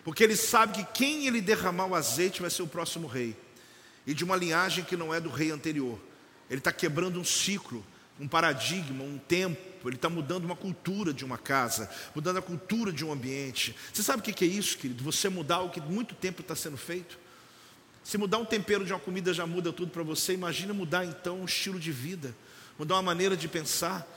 porque 0.05 0.23
ele 0.23 0.35
sabe 0.35 0.73
que 0.73 0.93
quem 0.93 1.25
ele 1.25 1.41
derramar 1.41 1.87
o 1.87 1.95
azeite 1.95 2.39
vai 2.39 2.51
ser 2.51 2.61
o 2.61 2.67
próximo 2.67 3.07
rei, 3.07 3.35
e 4.05 4.13
de 4.13 4.23
uma 4.23 4.35
linhagem 4.35 4.83
que 4.83 4.95
não 4.95 5.11
é 5.11 5.19
do 5.19 5.29
rei 5.29 5.49
anterior. 5.49 5.99
Ele 6.47 6.59
está 6.59 6.71
quebrando 6.71 7.19
um 7.19 7.23
ciclo, 7.23 7.83
um 8.19 8.27
paradigma, 8.27 9.03
um 9.03 9.17
tempo, 9.17 9.89
ele 9.89 9.95
está 9.95 10.07
mudando 10.07 10.45
uma 10.45 10.55
cultura 10.55 11.11
de 11.11 11.25
uma 11.25 11.39
casa, 11.39 11.89
mudando 12.13 12.37
a 12.37 12.41
cultura 12.41 12.93
de 12.93 13.03
um 13.03 13.11
ambiente. 13.11 13.75
Você 13.91 14.03
sabe 14.03 14.19
o 14.19 14.21
que 14.21 14.45
é 14.45 14.47
isso, 14.47 14.77
querido? 14.77 15.03
Você 15.03 15.27
mudar 15.27 15.61
o 15.61 15.71
que 15.71 15.81
muito 15.81 16.13
tempo 16.13 16.41
está 16.41 16.55
sendo 16.55 16.77
feito? 16.77 17.17
Se 18.03 18.15
mudar 18.15 18.37
um 18.37 18.45
tempero 18.45 18.85
de 18.85 18.93
uma 18.93 18.99
comida 18.99 19.33
já 19.33 19.47
muda 19.47 19.73
tudo 19.73 19.89
para 19.89 20.03
você, 20.03 20.33
imagina 20.33 20.71
mudar 20.71 21.03
então 21.03 21.41
um 21.41 21.45
estilo 21.45 21.79
de 21.79 21.91
vida, 21.91 22.35
mudar 22.77 22.93
uma 22.93 23.01
maneira 23.01 23.35
de 23.35 23.47
pensar. 23.47 24.07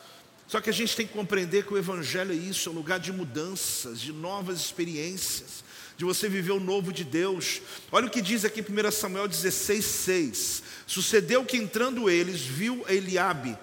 Só 0.47 0.61
que 0.61 0.69
a 0.69 0.73
gente 0.73 0.95
tem 0.95 1.07
que 1.07 1.15
compreender 1.15 1.65
que 1.65 1.73
o 1.73 1.79
Evangelho 1.79 2.33
é 2.33 2.37
isso, 2.37 2.69
é 2.69 2.73
um 2.73 2.75
lugar 2.75 3.01
de 3.01 3.11
mudanças, 3.11 3.99
de 3.99 4.13
novas 4.13 4.61
experiências 4.61 5.67
de 5.99 6.05
você 6.05 6.29
viver 6.29 6.53
o 6.53 6.61
novo 6.61 6.93
de 6.93 7.03
Deus. 7.03 7.61
Olha 7.91 8.07
o 8.07 8.11
que 8.11 8.23
diz 8.23 8.45
aqui 8.45 8.63
1 8.63 8.91
Samuel 8.93 9.27
16, 9.27 9.85
6. 9.85 10.63
Sucedeu 10.87 11.45
que 11.45 11.57
entrando 11.57 12.09
eles, 12.09 12.41
viu 12.41 12.85
Eliabe 12.89 13.59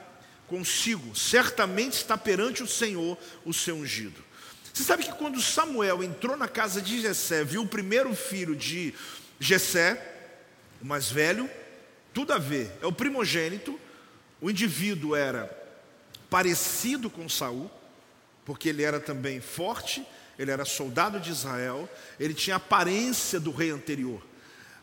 consigo, 0.45 1.15
certamente 1.15 1.93
está 1.93 2.15
perante 2.17 2.61
o 2.61 2.67
Senhor 2.67 3.17
o 3.45 3.53
seu 3.53 3.75
ungido. 3.75 4.21
Você 4.71 4.83
sabe 4.83 5.03
que 5.03 5.13
quando 5.13 5.41
Samuel 5.41 6.03
entrou 6.03 6.35
na 6.35 6.47
casa 6.47 6.81
de 6.81 7.01
Jessé, 7.01 7.43
viu 7.43 7.61
o 7.63 7.67
primeiro 7.67 8.13
filho 8.13 8.53
de 8.53 8.93
Jessé, 9.39 10.13
o 10.81 10.85
mais 10.85 11.09
velho, 11.09 11.49
tudo 12.13 12.33
a 12.33 12.37
ver, 12.37 12.69
é 12.81 12.85
o 12.85 12.91
primogênito, 12.91 13.79
o 14.41 14.49
indivíduo 14.49 15.15
era 15.15 15.49
parecido 16.29 17.09
com 17.09 17.29
Saul, 17.29 17.71
porque 18.43 18.67
ele 18.69 18.83
era 18.83 18.99
também 18.99 19.39
forte, 19.39 20.05
ele 20.37 20.51
era 20.51 20.65
soldado 20.65 21.19
de 21.19 21.31
Israel, 21.31 21.89
ele 22.19 22.33
tinha 22.33 22.57
aparência 22.57 23.39
do 23.39 23.51
rei 23.51 23.71
anterior. 23.71 24.21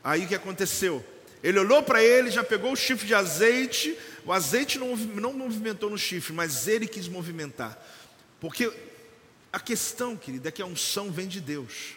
Aí 0.02 0.24
o 0.24 0.28
que 0.28 0.34
aconteceu? 0.34 1.04
Ele 1.42 1.58
olhou 1.58 1.82
para 1.82 2.02
ele, 2.02 2.30
já 2.30 2.44
pegou 2.44 2.72
o 2.72 2.76
chifre 2.76 3.06
de 3.06 3.14
azeite, 3.14 3.96
o 4.24 4.32
azeite 4.32 4.78
não, 4.78 4.96
não 4.96 5.32
movimentou 5.32 5.90
no 5.90 5.98
chifre, 5.98 6.32
mas 6.32 6.68
ele 6.68 6.86
quis 6.86 7.08
movimentar. 7.08 7.76
Porque 8.40 8.72
a 9.52 9.58
questão, 9.60 10.16
querida, 10.16 10.48
é 10.48 10.52
que 10.52 10.62
a 10.62 10.66
unção 10.66 11.10
vem 11.10 11.26
de 11.26 11.40
Deus. 11.40 11.96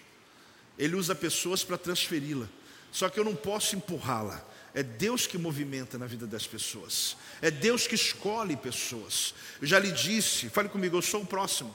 Ele 0.78 0.96
usa 0.96 1.16
pessoas 1.16 1.64
para 1.64 1.78
transferi-la. 1.78 2.48
Só 2.92 3.08
que 3.10 3.20
eu 3.20 3.24
não 3.24 3.36
posso 3.36 3.76
empurrá-la. 3.76 4.44
É 4.74 4.84
Deus 4.84 5.26
que 5.26 5.38
movimenta 5.38 5.98
na 5.98 6.06
vida 6.06 6.28
das 6.28 6.46
pessoas. 6.46 7.16
É 7.42 7.50
Deus 7.50 7.88
que 7.88 7.96
escolhe 7.96 8.58
pessoas. 8.58 9.34
Eu 9.62 9.68
já 9.68 9.80
lhe 9.80 9.92
disse, 9.92 10.50
fale 10.50 10.68
comigo, 10.68 10.98
eu 10.98 11.02
sou 11.02 11.22
o 11.22 11.26
próximo. 11.26 11.74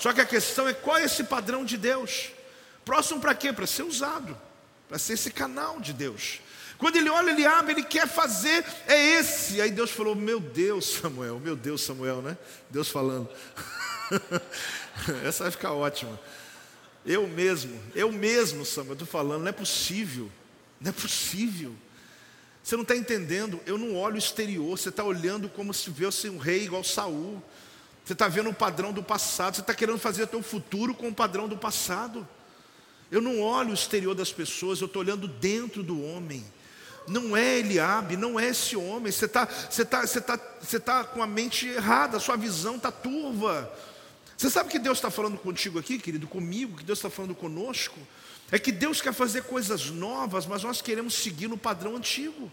Só 0.00 0.14
que 0.14 0.20
a 0.22 0.26
questão 0.26 0.66
é 0.66 0.72
qual 0.72 0.96
é 0.96 1.04
esse 1.04 1.22
padrão 1.24 1.62
de 1.62 1.76
Deus? 1.76 2.30
Próximo 2.86 3.20
para 3.20 3.34
quê? 3.34 3.52
Para 3.52 3.66
ser 3.66 3.82
usado. 3.82 4.36
para 4.88 4.98
ser 4.98 5.12
esse 5.12 5.30
canal 5.30 5.78
de 5.78 5.92
Deus. 5.92 6.40
Quando 6.78 6.96
ele 6.96 7.10
olha, 7.10 7.30
ele 7.30 7.44
abre, 7.44 7.74
ele 7.74 7.82
quer 7.82 8.08
fazer, 8.08 8.64
é 8.88 9.18
esse. 9.18 9.60
Aí 9.60 9.70
Deus 9.70 9.90
falou: 9.90 10.16
Meu 10.16 10.40
Deus, 10.40 10.86
Samuel, 10.86 11.38
meu 11.38 11.54
Deus, 11.54 11.82
Samuel, 11.82 12.22
né? 12.22 12.38
Deus 12.70 12.88
falando. 12.88 13.28
Essa 15.22 15.44
vai 15.44 15.50
ficar 15.52 15.72
ótima. 15.74 16.18
Eu 17.04 17.28
mesmo, 17.28 17.78
eu 17.94 18.10
mesmo, 18.10 18.64
Samuel, 18.64 18.94
estou 18.94 19.06
falando, 19.06 19.42
não 19.42 19.48
é 19.48 19.52
possível, 19.52 20.30
não 20.80 20.88
é 20.88 20.92
possível. 20.92 21.74
Você 22.62 22.74
não 22.74 22.82
está 22.82 22.96
entendendo, 22.96 23.60
eu 23.66 23.76
não 23.76 23.94
olho 23.96 24.14
o 24.14 24.18
exterior, 24.18 24.78
você 24.78 24.88
está 24.88 25.04
olhando 25.04 25.48
como 25.50 25.74
se 25.74 25.90
fosse 25.90 26.30
um 26.30 26.38
rei 26.38 26.64
igual 26.64 26.82
Saul. 26.82 27.42
Você 28.04 28.12
está 28.12 28.28
vendo 28.28 28.50
o 28.50 28.54
padrão 28.54 28.92
do 28.92 29.02
passado, 29.02 29.56
você 29.56 29.60
está 29.60 29.74
querendo 29.74 29.98
fazer 29.98 30.26
teu 30.26 30.42
futuro 30.42 30.94
com 30.94 31.08
o 31.08 31.14
padrão 31.14 31.48
do 31.48 31.56
passado. 31.56 32.26
Eu 33.10 33.20
não 33.20 33.40
olho 33.40 33.70
o 33.70 33.74
exterior 33.74 34.14
das 34.14 34.32
pessoas, 34.32 34.80
eu 34.80 34.86
estou 34.86 35.02
olhando 35.02 35.26
dentro 35.26 35.82
do 35.82 36.02
homem. 36.02 36.44
Não 37.08 37.36
é 37.36 37.58
Eliabe, 37.58 38.16
não 38.16 38.38
é 38.38 38.48
esse 38.48 38.76
homem. 38.76 39.10
Você 39.10 39.24
está 39.24 39.44
você 39.46 39.84
tá, 39.84 40.06
você 40.06 40.20
tá, 40.20 40.40
você 40.60 40.80
tá 40.80 41.04
com 41.04 41.22
a 41.22 41.26
mente 41.26 41.66
errada, 41.66 42.16
a 42.16 42.20
sua 42.20 42.36
visão 42.36 42.76
está 42.76 42.92
turva. 42.92 43.70
Você 44.36 44.48
sabe 44.48 44.70
que 44.70 44.78
Deus 44.78 44.98
está 44.98 45.10
falando 45.10 45.36
contigo 45.36 45.78
aqui, 45.78 45.98
querido, 45.98 46.26
comigo, 46.26 46.78
que 46.78 46.84
Deus 46.84 46.98
está 46.98 47.10
falando 47.10 47.34
conosco? 47.34 47.98
É 48.50 48.58
que 48.58 48.72
Deus 48.72 49.00
quer 49.00 49.12
fazer 49.12 49.44
coisas 49.44 49.90
novas, 49.90 50.46
mas 50.46 50.62
nós 50.62 50.80
queremos 50.80 51.14
seguir 51.14 51.46
no 51.48 51.58
padrão 51.58 51.96
antigo. 51.96 52.50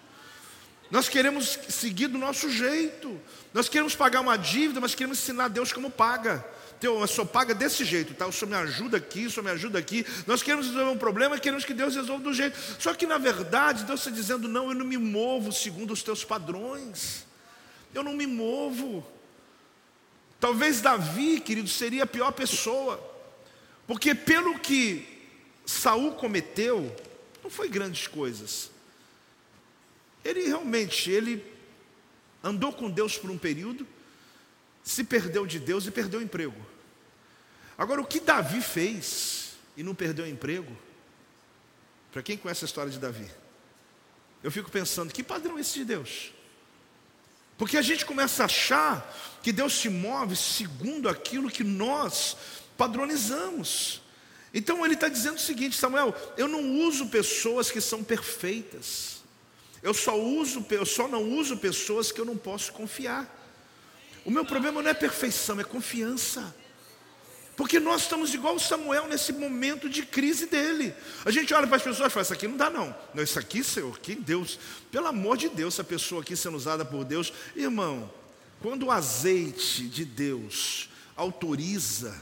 Nós 0.90 1.10
queremos 1.10 1.60
seguir 1.70 2.08
do 2.08 2.18
nosso 2.18 2.50
jeito. 2.50 3.20
Nós 3.54 3.68
queremos 3.68 3.96
pagar 3.96 4.22
uma 4.22 4.38
dívida, 4.38 4.80
mas 4.80 4.96
queremos 4.96 5.20
ensinar 5.20 5.46
a 5.46 5.50
Deus 5.50 5.74
como 5.74 5.90
paga. 5.90 6.46
Então, 6.78 7.00
eu 7.02 7.08
só 7.08 7.26
paga 7.26 7.56
desse 7.56 7.84
jeito, 7.84 8.14
tá? 8.14 8.28
O 8.28 8.32
Senhor 8.32 8.52
me 8.52 8.56
ajuda 8.56 8.98
aqui, 8.98 9.26
o 9.26 9.32
Senhor 9.32 9.44
me 9.44 9.50
ajuda 9.50 9.80
aqui. 9.80 10.06
Nós 10.28 10.44
queremos 10.44 10.68
resolver 10.68 10.92
um 10.92 10.98
problema 10.98 11.36
e 11.36 11.40
queremos 11.40 11.66
que 11.66 11.74
Deus 11.74 11.96
resolva 11.96 12.24
do 12.24 12.34
jeito. 12.34 12.58
Só 12.80 12.94
que 12.94 13.08
na 13.08 13.18
verdade, 13.18 13.84
Deus 13.84 14.02
está 14.02 14.12
dizendo: 14.12 14.48
não, 14.48 14.70
eu 14.70 14.76
não 14.76 14.86
me 14.86 14.98
movo 14.98 15.52
segundo 15.52 15.92
os 15.92 16.04
teus 16.04 16.24
padrões. 16.24 17.26
Eu 17.94 18.04
não 18.04 18.14
me 18.14 18.28
movo. 18.28 19.06
Talvez 20.40 20.80
Davi, 20.80 21.40
querido, 21.40 21.68
seria 21.68 22.04
a 22.04 22.08
pior 22.08 22.32
pessoa. 22.32 23.04
Porque 23.88 24.14
pelo 24.14 24.60
que 24.60 25.26
Saul 25.66 26.12
cometeu, 26.14 26.96
não 27.44 27.50
foi 27.50 27.68
grandes 27.70 28.06
coisas. 28.06 28.70
Ele 30.28 30.42
realmente, 30.42 31.10
ele 31.10 31.42
andou 32.44 32.74
com 32.74 32.90
Deus 32.90 33.18
por 33.18 33.32
um 33.32 33.38
período, 33.38 33.88
se 34.84 35.06
perdeu 35.06 35.46
de 35.46 35.58
Deus 35.58 35.86
e 35.86 35.92
perdeu 35.92 36.20
o 36.20 36.24
emprego. 36.24 36.66
Agora, 37.78 38.02
o 38.02 38.06
que 38.06 38.20
Davi 38.20 38.62
fez 38.62 39.54
e 39.78 39.84
não 39.84 39.96
perdeu 39.96 40.26
o 40.26 40.28
emprego? 40.28 40.78
Para 42.12 42.22
quem 42.22 42.36
conhece 42.36 42.66
a 42.66 42.68
história 42.68 42.92
de 42.92 43.00
Davi, 43.00 43.30
eu 44.44 44.52
fico 44.52 44.70
pensando: 44.70 45.14
que 45.14 45.24
padrão 45.24 45.58
é 45.58 45.62
esse 45.62 45.80
de 45.80 45.86
Deus? 45.86 46.34
Porque 47.58 47.78
a 47.78 47.82
gente 47.82 48.06
começa 48.06 48.44
a 48.44 48.48
achar 48.48 49.40
que 49.42 49.54
Deus 49.54 49.80
se 49.80 49.88
move 49.88 50.36
segundo 50.36 51.08
aquilo 51.08 51.50
que 51.50 51.64
nós 51.64 52.36
padronizamos. 52.78 54.02
Então 54.54 54.84
ele 54.84 54.96
está 54.96 55.08
dizendo 55.08 55.38
o 55.38 55.40
seguinte, 55.40 55.78
Samuel: 55.78 56.14
eu 56.36 56.50
não 56.50 56.82
uso 56.82 57.08
pessoas 57.08 57.72
que 57.72 57.80
são 57.80 58.04
perfeitas. 58.04 59.18
Eu 59.82 59.94
só 59.94 60.20
uso, 60.20 60.66
eu 60.70 60.86
só 60.86 61.08
não 61.08 61.24
uso 61.24 61.58
pessoas 61.58 62.12
que 62.12 62.20
eu 62.20 62.26
não 62.26 62.38
posso 62.38 62.74
confiar. 62.74 63.34
O 64.26 64.32
meu 64.32 64.44
problema 64.44 64.82
não 64.82 64.90
é 64.90 64.94
perfeição, 64.94 65.60
é 65.60 65.64
confiança. 65.64 66.56
Porque 67.56 67.80
nós 67.80 68.04
estamos 68.04 68.36
igual 68.36 68.56
o 68.56 68.60
Samuel 68.60 69.08
nesse 69.08 69.34
momento 69.34 69.90
de 69.90 70.06
crise 70.06 70.46
dele. 70.46 70.94
A 71.26 71.32
gente 71.32 71.52
olha 71.56 71.66
para 71.66 71.78
as 71.78 71.82
pessoas 71.82 72.12
e 72.12 72.14
fala: 72.14 72.24
Isso 72.24 72.34
aqui 72.34 72.48
não 72.48 72.56
dá, 72.56 72.70
não. 72.70 72.96
Não, 73.16 73.24
isso 73.24 73.40
aqui, 73.40 73.64
Senhor, 73.64 73.98
que 73.98 74.14
Deus. 74.14 74.60
Pelo 74.92 75.08
amor 75.08 75.38
de 75.38 75.50
Deus, 75.50 75.74
essa 75.74 75.84
pessoa 75.84 76.22
aqui 76.22 76.36
sendo 76.36 76.56
usada 76.56 76.86
por 76.86 77.04
Deus. 77.04 77.34
Irmão, 77.56 78.14
quando 78.62 78.86
o 78.86 78.92
azeite 78.92 79.88
de 79.88 80.06
Deus 80.06 80.88
autoriza, 81.16 82.16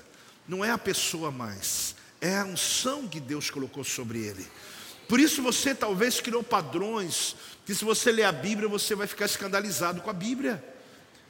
não 0.47 0.63
é 0.63 0.71
a 0.71 0.77
pessoa 0.77 1.31
mais, 1.31 1.95
é 2.21 2.37
a 2.37 2.45
unção 2.45 3.07
que 3.07 3.19
Deus 3.19 3.49
colocou 3.49 3.83
sobre 3.83 4.19
ele. 4.19 4.47
Por 5.07 5.19
isso 5.19 5.41
você 5.41 5.75
talvez 5.75 6.19
criou 6.19 6.43
padrões 6.43 7.35
que 7.65 7.73
se 7.73 7.83
você 7.83 8.11
ler 8.11 8.23
a 8.23 8.31
Bíblia, 8.31 8.67
você 8.67 8.95
vai 8.95 9.07
ficar 9.07 9.25
escandalizado 9.25 10.01
com 10.01 10.09
a 10.09 10.13
Bíblia. 10.13 10.63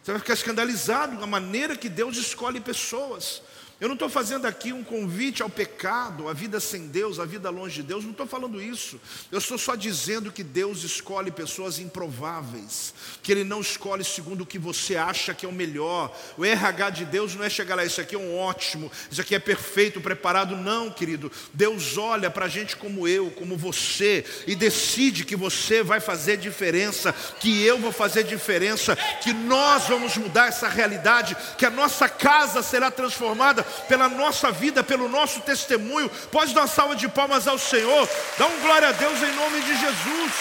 Você 0.04 0.12
vai 0.12 0.20
ficar 0.20 0.34
escandalizado 0.34 1.18
com 1.18 1.24
a 1.24 1.28
maneira 1.28 1.76
que 1.76 1.90
Deus 1.90 2.18
escolhe 2.18 2.60
pessoas. 2.60 3.42
Eu 3.80 3.90
não 3.90 3.96
estou 3.96 4.08
fazendo 4.08 4.46
aqui 4.46 4.72
um 4.72 4.86
convite 4.86 5.44
ao 5.44 5.50
pecado, 5.50 6.30
à 6.30 6.34
vida 6.34 6.62
sem 6.62 6.88
Deus, 6.88 7.20
à 7.20 7.26
vida 7.26 7.50
longe 7.50 7.82
de 7.82 7.84
Deus, 7.84 8.06
não 8.06 8.12
estou 8.12 8.26
falando 8.26 8.62
isso. 8.62 8.98
Eu 9.30 9.38
estou 9.38 9.58
só 9.58 9.76
dizendo 9.76 10.32
que 10.32 10.44
Deus 10.44 10.84
escolhe 10.84 11.30
pessoas 11.30 11.78
improváveis, 11.78 12.94
que 13.22 13.34
Ele 13.34 13.44
não 13.44 13.60
escolhe 13.60 14.06
segundo 14.06 14.42
o 14.42 14.46
que 14.46 14.58
você 14.58 14.96
acha 14.96 15.34
que 15.34 15.46
é 15.46 15.50
o 15.50 15.52
melhor. 15.52 16.18
O 16.38 16.46
RH 16.46 16.90
de 16.92 17.06
Deus 17.06 17.36
não 17.36 17.44
é 17.44 17.50
chegar 17.50 17.76
lá, 17.76 17.84
isso 17.84 18.00
aqui 18.00 18.16
é 18.16 18.18
um 18.18 18.38
ótimo, 18.38 18.90
isso 19.12 19.20
aqui 19.20 19.36
é 19.36 19.40
perfeito, 19.40 20.00
preparado. 20.00 20.56
Não, 20.56 20.90
querido. 20.90 21.30
Deus 21.54 21.98
olha 21.98 22.32
para 22.32 22.46
a 22.46 22.50
gente 22.50 22.78
como 22.78 23.06
eu, 23.06 23.30
como 23.32 23.58
você, 23.58 24.24
e 24.48 24.56
decide 24.56 25.26
que 25.26 25.36
você 25.36 25.84
vai 25.84 26.00
fazer 26.00 26.38
diferença, 26.38 27.12
que 27.42 27.62
eu 27.64 27.78
vou 27.78 27.92
fazer 27.92 28.24
diferença, 28.24 28.96
que 29.22 29.34
nós 29.34 29.90
vamos 29.90 30.16
mudar 30.16 30.48
essa 30.48 30.70
realidade, 30.70 31.36
que 31.58 31.66
a 31.66 31.70
nossa 31.70 32.08
casa 32.08 32.64
será 32.64 32.90
transformada 32.90 33.65
pela 33.88 34.08
nossa 34.10 34.52
vida, 34.52 34.84
pelo 34.84 35.08
nosso 35.10 35.42
testemunho. 35.42 36.10
Pode 36.32 36.54
dar 36.54 36.62
uma 36.62 36.68
salva 36.68 36.96
de 36.96 37.08
palmas 37.08 37.48
ao 37.48 37.58
Senhor. 37.58 38.08
Dá 38.38 38.48
um 38.48 38.62
glória 38.62 38.90
a 38.90 38.92
Deus 38.92 39.22
em 39.22 39.36
nome 39.36 39.62
de 39.62 39.80
Jesus. 39.80 40.34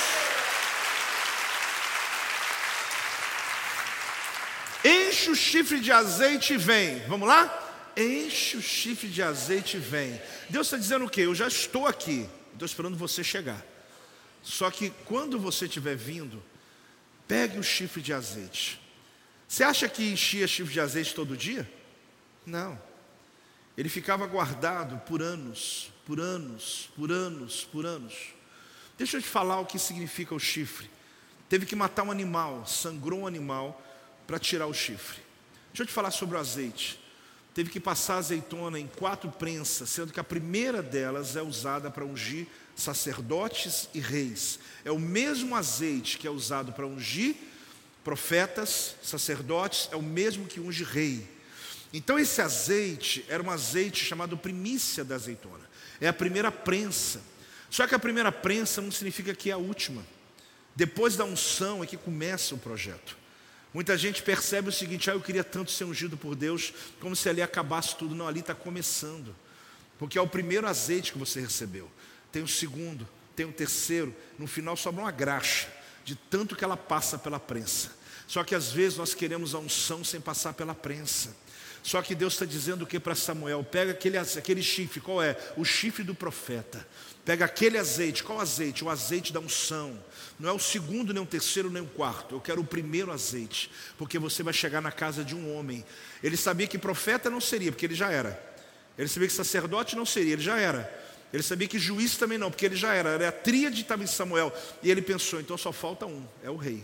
Enche 4.85 5.31
o 5.31 5.35
chifre 5.35 5.81
de 5.81 5.91
azeite 5.91 6.55
e 6.55 6.57
vem. 6.59 6.99
Vamos 7.09 7.27
lá? 7.27 7.63
Enche 7.97 8.59
o 8.59 8.63
chifre 8.63 9.09
de 9.09 9.23
azeite 9.23 9.79
e 9.79 9.81
vem. 9.81 10.21
Deus 10.51 10.67
está 10.67 10.77
dizendo 10.77 11.07
o 11.07 11.11
quê? 11.11 11.23
Eu 11.23 11.35
já 11.35 11.49
estou 11.49 11.87
aqui. 11.87 12.29
Estou 12.53 12.67
esperando 12.67 12.97
você 12.97 13.25
chegar. 13.25 13.65
Só 14.43 14.71
que 14.71 14.93
quando 15.07 15.39
você 15.39 15.65
estiver 15.65 15.97
vindo, 15.97 16.43
pegue 17.27 17.59
o 17.59 17.63
chifre 17.63 18.03
de 18.03 18.13
azeite. 18.13 18.79
Você 19.49 19.65
acha 19.65 19.89
que 19.89 20.11
enchia 20.11 20.47
chifre 20.47 20.75
de 20.75 20.81
azeite 20.81 21.15
todo 21.15 21.37
dia? 21.37 21.69
Não. 22.45 22.79
Ele 23.77 23.89
ficava 23.89 24.27
guardado 24.27 24.99
por 25.01 25.21
anos, 25.21 25.91
por 26.07 26.21
anos, 26.21 26.91
por 26.97 27.11
anos, 27.11 27.65
por 27.65 27.85
anos. 27.85 28.15
Deixa 28.97 29.17
eu 29.17 29.23
te 29.23 29.29
falar 29.29 29.61
o 29.61 29.67
que 29.67 29.79
significa 29.79 30.35
o 30.35 30.39
chifre. 30.39 30.89
Teve 31.49 31.67
que 31.67 31.75
matar 31.75 32.05
um 32.05 32.11
animal, 32.11 32.67
sangrou 32.67 33.21
um 33.21 33.27
animal 33.27 33.83
para 34.27 34.39
tirar 34.39 34.67
o 34.67 34.75
chifre. 34.75 35.21
Deixa 35.69 35.83
eu 35.83 35.87
te 35.87 35.93
falar 35.93 36.11
sobre 36.11 36.37
o 36.37 36.41
azeite. 36.41 37.01
Teve 37.53 37.71
que 37.71 37.81
passar 37.81 38.17
azeitona 38.17 38.79
em 38.79 38.87
quatro 38.87 39.31
prensas, 39.31 39.89
sendo 39.91 40.13
que 40.13 40.21
a 40.21 40.25
primeira 40.25 40.83
delas 40.83 41.37
é 41.37 41.43
usada 41.43 41.91
para 41.91 42.05
ungir 42.05 42.47
sacerdotes 42.75 43.89
e 43.95 44.01
reis. 44.01 44.59
É 44.85 44.91
o 44.91 44.99
mesmo 44.99 45.55
azeite 45.55 46.19
que 46.19 46.27
é 46.27 46.31
usado 46.31 46.73
para 46.73 46.87
ungir 46.87 47.37
profetas, 48.03 48.97
sacerdotes, 49.03 49.89
é 49.93 49.97
o 49.97 50.03
mesmo 50.03 50.47
que 50.47 50.61
unge 50.61 50.85
rei. 50.85 51.34
Então 51.97 52.19
esse 52.19 52.43
azeite 52.43 53.25
era 53.29 53.41
um 53.41 53.49
azeite 53.49 54.05
chamado 54.05 54.37
primícia 54.37 55.05
da 55.05 55.15
azeitona. 55.15 55.63
É 56.01 56.09
a 56.09 56.13
primeira 56.13 56.51
prensa. 56.51 57.23
Só 57.71 57.87
que 57.87 57.95
a 57.95 57.99
primeira 58.01 58.33
prensa 58.33 58.83
não 58.83 58.91
significa 58.91 59.33
que 59.33 59.49
é 59.49 59.53
a 59.53 59.59
última. 59.59 60.05
Depois 60.75 61.15
da 61.15 61.25
unção 61.25 61.85
é 61.85 61.87
que 61.87 61.97
começa 61.97 62.53
o 62.53 62.59
projeto. 62.59 63.17
Muita 63.73 63.97
gente 63.97 64.25
percebe 64.25 64.71
o 64.71 64.73
seguinte: 64.73 65.09
ah, 65.09 65.15
eu 65.15 65.21
queria 65.21 65.45
tanto 65.45 65.71
ser 65.71 65.85
ungido 65.85 66.17
por 66.17 66.35
Deus, 66.35 66.75
como 66.99 67.15
se 67.15 67.29
ali 67.29 67.41
acabasse 67.41 67.95
tudo. 67.95 68.13
Não, 68.13 68.27
ali 68.27 68.41
está 68.41 68.57
começando. 68.57 69.33
Porque 69.97 70.19
é 70.19 70.21
o 70.21 70.27
primeiro 70.27 70.67
azeite 70.67 71.13
que 71.13 71.19
você 71.19 71.41
recebeu. 71.41 71.89
Tem 72.33 72.43
o 72.43 72.49
segundo, 72.49 73.09
tem 73.37 73.47
o 73.47 73.53
terceiro. 73.53 74.13
No 74.37 74.49
final 74.49 74.77
sobra 74.77 75.03
uma 75.03 75.13
graxa, 75.13 75.69
de 76.05 76.17
tanto 76.17 76.57
que 76.57 76.65
ela 76.65 76.77
passa 76.77 77.17
pela 77.17 77.39
prensa. 77.39 77.93
Só 78.27 78.43
que 78.43 78.57
às 78.57 78.73
vezes 78.73 78.99
nós 78.99 79.15
queremos 79.15 79.55
a 79.55 79.61
unção 79.61 80.03
sem 80.03 80.21
passar 80.21 80.55
pela 80.55 80.75
prensa. 80.75 81.44
Só 81.85 82.01
que 82.01 82.15
Deus 82.15 82.33
está 82.33 82.47
dizendo 82.47 82.83
o 82.83 82.87
que 82.87 82.99
para 82.99 83.15
Samuel? 83.15 83.63
Pega 83.63 83.93
aquele, 83.93 84.17
aquele 84.17 84.63
chifre, 84.63 85.03
qual 85.03 85.23
é? 85.23 85.37
O 85.55 85.67
chifre 85.67 86.03
do 86.03 86.15
profeta. 86.15 86.85
Pega 87.27 87.45
aquele 87.45 87.77
azeite, 87.77 88.25
qual 88.25 88.41
azeite? 88.41 88.83
O 88.83 88.89
azeite 88.89 89.35
da 89.35 89.39
unção. 89.39 90.03
Não 90.41 90.49
é 90.49 90.53
o 90.53 90.59
segundo, 90.59 91.13
nem 91.13 91.23
o 91.23 91.27
terceiro, 91.27 91.69
nem 91.69 91.83
o 91.83 91.87
quarto. 91.87 92.35
Eu 92.35 92.41
quero 92.41 92.63
o 92.63 92.65
primeiro 92.65 93.13
azeite, 93.13 93.71
porque 93.99 94.19
você 94.19 94.43
vai 94.43 94.55
chegar 94.55 94.81
na 94.81 94.91
casa 94.91 95.23
de 95.23 95.35
um 95.37 95.55
homem. 95.55 95.85
Ele 96.23 96.39
sabia 96.39 96.67
que 96.67 96.79
profeta 96.79 97.29
não 97.29 97.41
seria, 97.41 97.71
porque 97.71 97.85
ele 97.85 97.95
já 97.95 98.11
era. 98.11 98.43
Ele 98.97 99.07
sabia 99.07 99.29
que 99.29 99.35
sacerdote 99.35 99.95
não 99.95 100.07
seria, 100.07 100.33
ele 100.33 100.43
já 100.43 100.59
era. 100.59 100.91
Ele 101.35 101.43
sabia 101.43 101.69
que 101.69 101.79
juiz 101.79 102.17
também 102.17 102.39
não, 102.39 102.51
porque 102.51 102.65
ele 102.65 102.77
já 102.77 102.95
era. 102.95 103.11
Era 103.11 103.29
a 103.29 103.33
tríade 103.33 103.83
estava 103.83 104.03
em 104.03 104.07
Samuel. 104.07 104.51
E 104.83 104.91
ele 104.91 105.03
pensou, 105.03 105.39
então 105.39 105.59
só 105.59 105.71
falta 105.71 106.07
um, 106.07 106.27
é 106.43 106.49
o 106.49 106.57
rei. 106.57 106.83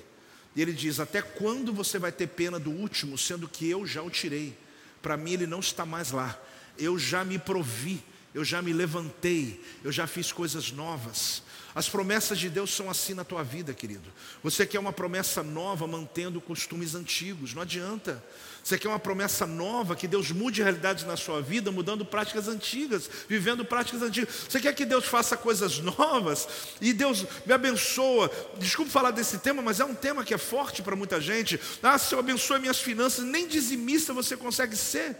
E 0.54 0.60
ele 0.60 0.74
diz: 0.74 1.00
Até 1.00 1.22
quando 1.22 1.72
você 1.72 1.98
vai 1.98 2.12
ter 2.12 2.26
pena 2.26 2.58
do 2.58 2.70
último, 2.70 3.16
sendo 3.16 3.48
que 3.48 3.66
eu 3.66 3.86
já 3.86 4.02
o 4.02 4.10
tirei? 4.10 4.54
Para 5.02 5.16
mim, 5.16 5.32
ele 5.32 5.46
não 5.46 5.60
está 5.60 5.86
mais 5.86 6.10
lá. 6.10 6.38
Eu 6.78 6.98
já 6.98 7.24
me 7.24 7.38
provi 7.38 8.02
eu 8.32 8.44
já 8.44 8.62
me 8.62 8.72
levantei, 8.72 9.62
eu 9.82 9.90
já 9.90 10.06
fiz 10.06 10.30
coisas 10.30 10.70
novas. 10.70 11.42
As 11.74 11.88
promessas 11.88 12.38
de 12.38 12.48
Deus 12.48 12.74
são 12.74 12.90
assim 12.90 13.14
na 13.14 13.24
tua 13.24 13.44
vida, 13.44 13.72
querido. 13.72 14.12
Você 14.42 14.66
quer 14.66 14.80
uma 14.80 14.92
promessa 14.92 15.42
nova 15.42 15.86
mantendo 15.86 16.40
costumes 16.40 16.94
antigos, 16.94 17.54
não 17.54 17.62
adianta. 17.62 18.22
Você 18.62 18.78
quer 18.78 18.88
uma 18.88 18.98
promessa 18.98 19.46
nova, 19.46 19.96
que 19.96 20.08
Deus 20.08 20.30
mude 20.32 20.62
realidades 20.62 21.04
na 21.04 21.16
sua 21.16 21.40
vida, 21.40 21.70
mudando 21.70 22.04
práticas 22.04 22.48
antigas, 22.48 23.08
vivendo 23.28 23.64
práticas 23.64 24.02
antigas. 24.02 24.46
Você 24.48 24.60
quer 24.60 24.74
que 24.74 24.84
Deus 24.84 25.04
faça 25.04 25.36
coisas 25.36 25.78
novas 25.80 26.48
e 26.80 26.92
Deus 26.92 27.24
me 27.46 27.52
abençoa. 27.52 28.30
Desculpe 28.58 28.90
falar 28.90 29.12
desse 29.12 29.38
tema, 29.38 29.62
mas 29.62 29.80
é 29.80 29.84
um 29.84 29.94
tema 29.94 30.24
que 30.24 30.34
é 30.34 30.38
forte 30.38 30.82
para 30.82 30.96
muita 30.96 31.20
gente. 31.20 31.60
Ah, 31.82 31.98
se 31.98 32.14
eu 32.14 32.18
abençoe 32.18 32.58
minhas 32.58 32.80
finanças, 32.80 33.24
nem 33.24 33.46
dizimista 33.46 34.12
você 34.12 34.36
consegue 34.36 34.76
ser. 34.76 35.16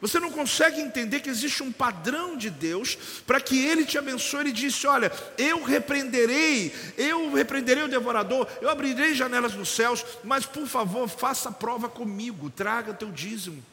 Você 0.00 0.20
não 0.20 0.30
consegue 0.30 0.80
entender 0.80 1.20
que 1.20 1.30
existe 1.30 1.62
um 1.62 1.72
padrão 1.72 2.36
de 2.36 2.50
Deus 2.50 2.98
para 3.26 3.40
que 3.40 3.64
Ele 3.64 3.84
te 3.84 3.96
abençoe. 3.96 4.40
Ele 4.40 4.52
disse: 4.52 4.86
Olha, 4.86 5.10
eu 5.38 5.62
repreenderei, 5.62 6.74
eu 6.98 7.32
repreenderei 7.32 7.84
o 7.84 7.88
devorador, 7.88 8.46
eu 8.60 8.68
abrirei 8.68 9.14
janelas 9.14 9.54
nos 9.54 9.70
céus, 9.70 10.04
mas 10.22 10.44
por 10.44 10.66
favor, 10.66 11.08
faça 11.08 11.50
prova 11.50 11.88
comigo, 11.88 12.50
traga 12.50 12.92
teu 12.92 13.10
dízimo. 13.10 13.64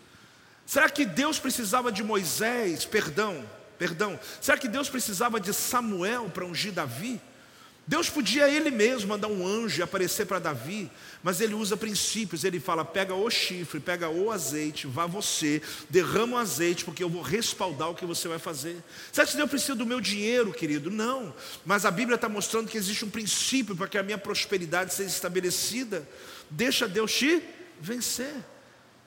Será 0.66 0.90
que 0.90 1.06
Deus 1.06 1.40
precisava 1.40 1.92
de 1.92 2.04
Moisés? 2.04 2.86
Perdão, 2.86 3.44
perdão. 3.78 4.18
Será 4.40 4.58
que 4.58 4.70
Deus 4.70 4.90
precisava 4.90 5.42
de 5.42 5.54
Samuel 5.54 6.30
para 6.34 6.46
ungir 6.46 6.72
Davi? 6.72 7.20
Deus 7.86 8.10
podia 8.10 8.48
ele 8.50 8.72
mesmo 8.72 9.10
mandar 9.10 9.28
um 9.28 9.46
anjo 9.46 9.84
aparecer 9.84 10.26
para 10.26 10.40
Davi, 10.40 10.90
mas 11.22 11.42
ele 11.42 11.54
usa 11.54 11.76
princípios. 11.76 12.46
Ele 12.46 12.58
fala: 12.58 12.86
pega 12.86 13.14
o 13.14 13.30
chifre, 13.30 13.80
pega 13.80 14.08
o 14.08 14.32
azeite, 14.32 14.88
vá 14.88 15.06
você, 15.06 15.62
derrama 15.90 16.38
o 16.38 16.40
azeite, 16.40 16.86
porque 16.86 17.04
eu 17.04 17.10
vou 17.10 17.22
respaldar 17.22 17.90
o 17.90 17.96
que 17.96 18.06
você 18.06 18.30
vai 18.30 18.40
fazer. 18.40 18.78
Você 19.12 19.22
acha 19.22 19.32
que 19.32 19.38
Deus 19.38 19.50
precisa 19.50 19.76
do 19.76 19.86
meu 19.86 20.00
dinheiro, 20.00 20.54
querido? 20.54 20.90
Não, 20.90 21.34
mas 21.66 21.86
a 21.86 21.92
Bíblia 21.92 22.16
está 22.16 22.30
mostrando 22.30 22.70
que 22.70 22.78
existe 22.78 23.04
um 23.04 23.10
princípio 23.10 23.76
para 23.76 23.88
que 23.88 23.98
a 23.98 24.04
minha 24.04 24.18
prosperidade 24.18 24.94
seja 24.94 25.10
estabelecida. 25.10 26.08
Deixa 26.50 26.88
Deus 26.88 27.14
te 27.14 27.42
vencer, 27.82 28.34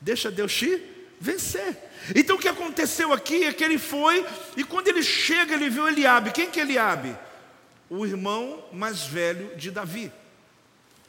deixa 0.03 0.31
Deus 0.31 0.53
te 0.53 0.83
vencer. 1.19 1.79
Então 2.15 2.37
o 2.37 2.39
que 2.39 2.49
aconteceu 2.49 3.11
aqui 3.11 3.45
é 3.45 3.55
que 3.55 3.65
ele 3.65 3.79
foi, 3.79 4.23
e 4.55 4.63
quando 4.63 4.89
ele 4.89 5.03
chega, 5.03 5.55
ele 5.55 5.71
viu 5.71 5.89
Eliabe. 5.89 6.31
Quem 6.31 6.51
que 6.51 6.61
é 6.61 6.63
Eliabe? 6.63 7.17
O 7.89 8.05
irmão 8.05 8.65
mais 8.73 9.03
velho 9.03 9.57
de 9.57 9.71
Davi, 9.71 10.13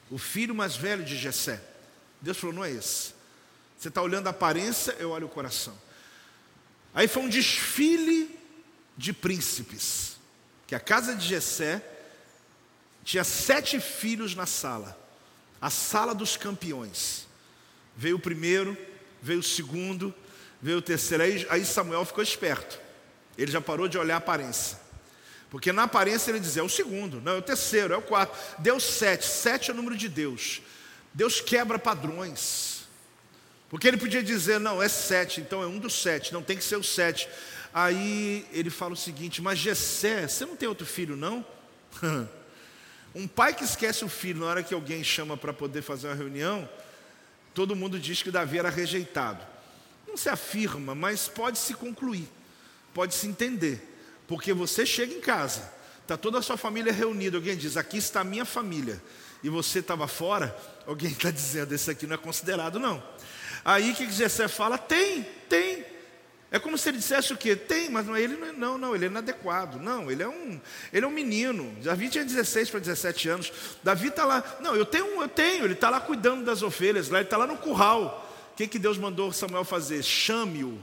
o 0.09 0.17
filho 0.17 0.53
mais 0.53 0.75
velho 0.75 1.03
de 1.03 1.17
Jessé. 1.17 1.61
Deus 2.21 2.37
falou: 2.37 2.55
não 2.55 2.65
é 2.65 2.71
esse. 2.71 3.13
Você 3.77 3.89
está 3.89 4.01
olhando 4.01 4.27
a 4.27 4.31
aparência, 4.31 4.95
eu 4.99 5.11
olho 5.11 5.27
o 5.27 5.29
coração. 5.29 5.77
Aí 6.93 7.07
foi 7.07 7.23
um 7.23 7.29
desfile 7.29 8.37
de 8.97 9.13
príncipes, 9.13 10.17
que 10.65 10.73
a 10.73 10.79
casa 10.79 11.15
de 11.15 11.27
Jessé 11.27 11.83
tinha 13.03 13.23
sete 13.23 13.79
filhos 13.79 14.35
na 14.35 14.45
sala, 14.45 14.97
a 15.61 15.69
sala 15.69 16.15
dos 16.15 16.35
campeões. 16.35 17.27
Veio 17.95 18.17
o 18.17 18.19
primeiro, 18.19 18.75
veio 19.21 19.39
o 19.39 19.43
segundo, 19.43 20.13
veio 20.61 20.79
o 20.79 20.81
terceiro. 20.81 21.23
Aí 21.49 21.65
Samuel 21.65 22.03
ficou 22.05 22.23
esperto. 22.23 22.79
Ele 23.37 23.51
já 23.51 23.61
parou 23.61 23.87
de 23.87 23.97
olhar 23.97 24.15
a 24.15 24.17
aparência. 24.17 24.79
Porque 25.49 25.71
na 25.71 25.83
aparência 25.83 26.29
ele 26.29 26.39
diz, 26.39 26.57
é 26.57 26.61
o 26.61 26.69
segundo, 26.69 27.21
não, 27.21 27.33
é 27.33 27.37
o 27.37 27.41
terceiro, 27.41 27.93
é 27.93 27.97
o 27.97 28.01
quarto. 28.01 28.37
Deus 28.59 28.83
sete, 28.83 29.25
sete 29.25 29.69
é 29.69 29.73
o 29.73 29.77
número 29.77 29.95
de 29.95 30.09
Deus. 30.09 30.61
Deus 31.13 31.39
quebra 31.39 31.79
padrões. 31.79 32.87
Porque 33.69 33.87
ele 33.87 33.97
podia 33.97 34.23
dizer, 34.23 34.59
não, 34.59 34.81
é 34.81 34.89
sete, 34.89 35.41
então 35.41 35.63
é 35.63 35.67
um 35.67 35.79
dos 35.79 36.01
sete, 36.01 36.33
não 36.33 36.43
tem 36.43 36.57
que 36.57 36.63
ser 36.63 36.75
o 36.75 36.83
sete. 36.83 37.27
Aí 37.73 38.45
ele 38.51 38.69
fala 38.69 38.93
o 38.93 38.97
seguinte, 38.97 39.41
mas 39.41 39.59
Gessé, 39.59 40.27
você 40.27 40.45
não 40.45 40.55
tem 40.55 40.67
outro 40.67 40.85
filho, 40.85 41.15
não? 41.15 41.45
um 43.15 43.27
pai 43.27 43.53
que 43.53 43.63
esquece 43.63 44.03
o 44.03 44.09
filho 44.09 44.41
na 44.41 44.47
hora 44.47 44.63
que 44.63 44.73
alguém 44.73 45.03
chama 45.03 45.37
para 45.37 45.53
poder 45.53 45.81
fazer 45.81 46.07
uma 46.07 46.15
reunião, 46.15 46.67
todo 47.53 47.75
mundo 47.75 47.99
diz 47.99 48.21
que 48.21 48.31
Davi 48.31 48.59
era 48.59 48.69
rejeitado. 48.69 49.45
Não 50.07 50.17
se 50.17 50.29
afirma, 50.29 50.93
mas 50.93 51.27
pode 51.27 51.57
se 51.57 51.73
concluir, 51.73 52.27
pode 52.93 53.13
se 53.13 53.27
entender. 53.27 53.96
Porque 54.27 54.53
você 54.53 54.85
chega 54.85 55.13
em 55.13 55.21
casa, 55.21 55.71
está 56.01 56.17
toda 56.17 56.39
a 56.39 56.41
sua 56.41 56.57
família 56.57 56.91
reunida, 56.91 57.37
alguém 57.37 57.55
diz, 57.55 57.77
aqui 57.77 57.97
está 57.97 58.21
a 58.21 58.23
minha 58.25 58.45
família, 58.45 59.01
e 59.41 59.49
você 59.49 59.79
estava 59.79 60.07
fora, 60.07 60.55
alguém 60.85 61.11
está 61.11 61.31
dizendo, 61.31 61.73
esse 61.73 61.89
aqui 61.89 62.05
não 62.05 62.15
é 62.15 62.17
considerado, 62.17 62.79
não. 62.79 63.01
Aí 63.63 63.91
o 63.91 63.95
que 63.95 64.09
Jessé 64.11 64.47
fala? 64.47 64.77
Tem, 64.77 65.23
tem. 65.49 65.85
É 66.49 66.57
como 66.57 66.77
se 66.77 66.87
ele 66.87 66.97
dissesse 66.97 67.33
o 67.33 67.37
quê? 67.37 67.55
Tem, 67.55 67.89
mas 67.89 68.05
não, 68.05 68.15
ele 68.15 68.37
não, 68.37 68.47
é, 68.47 68.51
não, 68.53 68.77
não, 68.77 68.95
ele 68.95 69.05
é 69.05 69.07
inadequado. 69.09 69.79
Não, 69.79 70.09
ele 70.09 70.23
é 70.23 70.27
um, 70.27 70.61
ele 70.93 71.05
é 71.05 71.07
um 71.07 71.11
menino. 71.11 71.75
Davi 71.83 72.07
tinha 72.07 72.23
16 72.23 72.69
para 72.69 72.79
17 72.79 73.27
anos. 73.27 73.51
Davi 73.83 74.07
está 74.07 74.23
lá. 74.23 74.41
Não, 74.61 74.73
eu 74.73 74.85
tenho, 74.85 75.21
eu 75.21 75.27
tenho. 75.27 75.65
Ele 75.65 75.73
está 75.73 75.89
lá 75.89 75.99
cuidando 75.99 76.45
das 76.45 76.61
ovelhas. 76.61 77.09
Lá, 77.09 77.17
ele 77.17 77.27
está 77.27 77.35
lá 77.35 77.45
no 77.45 77.57
curral. 77.57 78.25
O 78.53 78.55
que, 78.55 78.65
que 78.65 78.79
Deus 78.79 78.97
mandou 78.97 79.33
Samuel 79.33 79.65
fazer? 79.65 80.01
Chame-o 80.01 80.81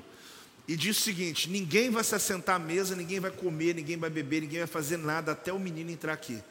e 0.67 0.77
diz 0.77 0.99
o 0.99 1.01
seguinte: 1.01 1.49
ninguém 1.49 1.91
vai 1.91 2.03
se 2.03 2.15
assentar 2.15 2.57
à 2.57 2.59
mesa, 2.59 2.97
ninguém 2.97 3.21
vai 3.21 3.31
comer, 3.31 3.75
ninguém 3.75 3.97
vai 3.97 4.11
beber, 4.11 4.43
ninguém 4.43 4.59
vai 4.61 4.67
fazer 4.67 4.97
nada 4.97 5.33
até 5.33 5.53
o 5.53 5.59
menino 5.59 5.91
entrar 5.91 6.13
aqui. 6.13 6.43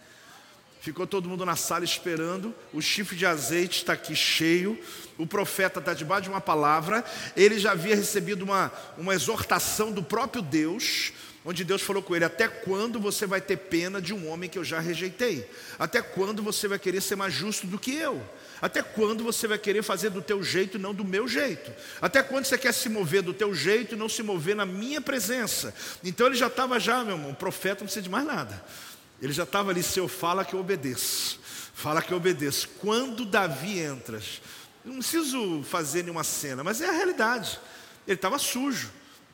Ficou 0.83 1.07
todo 1.07 1.29
mundo 1.29 1.45
na 1.45 1.55
sala 1.55 1.85
esperando, 1.85 2.53
o 2.73 2.81
chifre 2.81 3.15
de 3.15 3.25
azeite 3.25 3.77
está 3.77 3.93
aqui 3.93 4.13
cheio, 4.13 4.77
o 5.17 5.25
profeta 5.25 5.79
está 5.79 5.93
debaixo 5.93 6.23
de 6.23 6.29
uma 6.29 6.41
palavra, 6.41 7.05
ele 7.37 7.57
já 7.57 7.71
havia 7.71 7.95
recebido 7.95 8.43
uma, 8.43 8.69
uma 8.97 9.15
exortação 9.15 9.93
do 9.93 10.03
próprio 10.03 10.41
Deus, 10.41 11.13
onde 11.45 11.63
Deus 11.63 11.81
falou 11.81 12.03
com 12.03 12.13
ele: 12.13 12.25
Até 12.25 12.49
quando 12.49 12.99
você 12.99 13.25
vai 13.25 13.39
ter 13.39 13.55
pena 13.55 14.01
de 14.01 14.13
um 14.13 14.27
homem 14.27 14.49
que 14.49 14.59
eu 14.59 14.63
já 14.65 14.81
rejeitei? 14.81 15.49
Até 15.79 16.01
quando 16.01 16.43
você 16.43 16.67
vai 16.67 16.77
querer 16.77 16.99
ser 16.99 17.15
mais 17.15 17.33
justo 17.33 17.65
do 17.65 17.79
que 17.79 17.95
eu? 17.95 18.21
Até 18.61 18.81
quando 18.81 19.23
você 19.23 19.47
vai 19.47 19.57
querer 19.57 19.83
fazer 19.83 20.09
do 20.09 20.21
teu 20.21 20.43
jeito 20.43 20.75
e 20.75 20.81
não 20.81 20.93
do 20.93 21.05
meu 21.05 21.29
jeito? 21.29 21.71
Até 22.01 22.21
quando 22.21 22.43
você 22.43 22.57
quer 22.57 22.73
se 22.73 22.89
mover 22.89 23.21
do 23.21 23.33
teu 23.33 23.55
jeito 23.55 23.95
e 23.95 23.97
não 23.97 24.09
se 24.09 24.21
mover 24.21 24.53
na 24.53 24.65
minha 24.65 24.99
presença? 24.99 25.73
Então 26.03 26.27
ele 26.27 26.35
já 26.35 26.47
estava 26.47 26.77
já, 26.77 27.05
meu 27.05 27.15
irmão, 27.15 27.31
o 27.31 27.35
profeta 27.35 27.79
não 27.79 27.85
precisa 27.85 28.03
de 28.03 28.09
mais 28.09 28.25
nada. 28.25 28.61
Ele 29.23 29.31
já 29.31 29.43
estava 29.43 29.71
ali, 29.71 29.81
seu 29.81 30.09
fala 30.09 30.43
que 30.43 30.53
eu 30.53 30.59
obedeço. 30.59 31.39
Fala 31.73 32.01
que 32.01 32.11
eu 32.11 32.17
obedeço. 32.17 32.67
Quando 32.81 33.23
Davi 33.23 33.79
entra, 33.79 34.21
não 34.83 34.95
preciso 34.95 35.63
fazer 35.63 36.03
nenhuma 36.03 36.25
cena, 36.25 36.61
mas 36.61 36.81
é 36.81 36.89
a 36.89 36.91
realidade. 36.91 37.57
Ele 38.05 38.15
estava 38.15 38.37
sujo. 38.37 38.91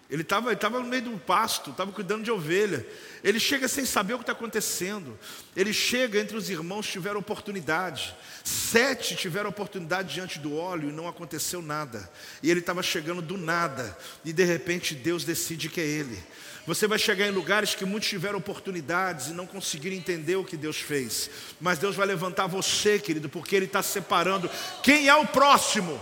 Ele 0.08 0.22
estava 0.22 0.80
no 0.80 0.86
meio 0.86 1.02
de 1.02 1.10
um 1.10 1.18
pasto, 1.18 1.72
estava 1.72 1.92
cuidando 1.92 2.24
de 2.24 2.30
ovelha. 2.30 2.86
Ele 3.24 3.40
chega 3.40 3.68
sem 3.68 3.84
saber 3.84 4.14
o 4.14 4.18
que 4.18 4.24
está 4.24 4.32
acontecendo. 4.34 5.18
Ele 5.56 5.74
chega 5.74 6.20
entre 6.20 6.38
os 6.38 6.52
irmãos, 6.52 6.88
tiveram 6.88 7.20
oportunidade. 7.20 8.16
Sete 8.44 9.16
tiveram 9.16 9.50
oportunidade 9.50 10.14
diante 10.14 10.38
do 10.38 10.56
óleo 10.56 10.90
e 10.90 10.94
não 10.94 11.08
aconteceu 11.08 11.64
nada. 11.64 12.08
E 12.44 12.52
ele 12.52 12.60
estava 12.60 12.84
chegando 12.84 13.24
do 13.24 13.38
nada. 13.38 13.98
E 14.24 14.32
de 14.32 14.44
repente 14.44 14.94
Deus 14.94 15.24
decide 15.24 15.68
que 15.68 15.82
é 15.82 15.86
ele. 15.86 16.24
Você 16.68 16.88
vai 16.88 17.00
chegar 17.00 17.28
em 17.28 17.32
lugares 17.32 17.74
que 17.74 17.86
muitos 17.86 18.10
tiveram 18.10 18.38
oportunidades 18.38 19.28
e 19.28 19.34
não 19.34 19.48
conseguiram 19.48 19.96
entender 19.96 20.36
o 20.36 20.44
que 20.44 20.58
Deus 20.58 20.78
fez. 20.78 21.30
Mas 21.60 21.80
Deus 21.80 21.96
vai 21.96 22.06
levantar 22.06 22.48
você, 22.48 23.00
querido, 23.00 23.30
porque 23.30 23.56
Ele 23.56 23.66
está 23.66 23.82
separando. 23.82 24.50
Quem 24.84 25.08
é 25.08 25.16
o 25.16 25.26
próximo? 25.26 26.00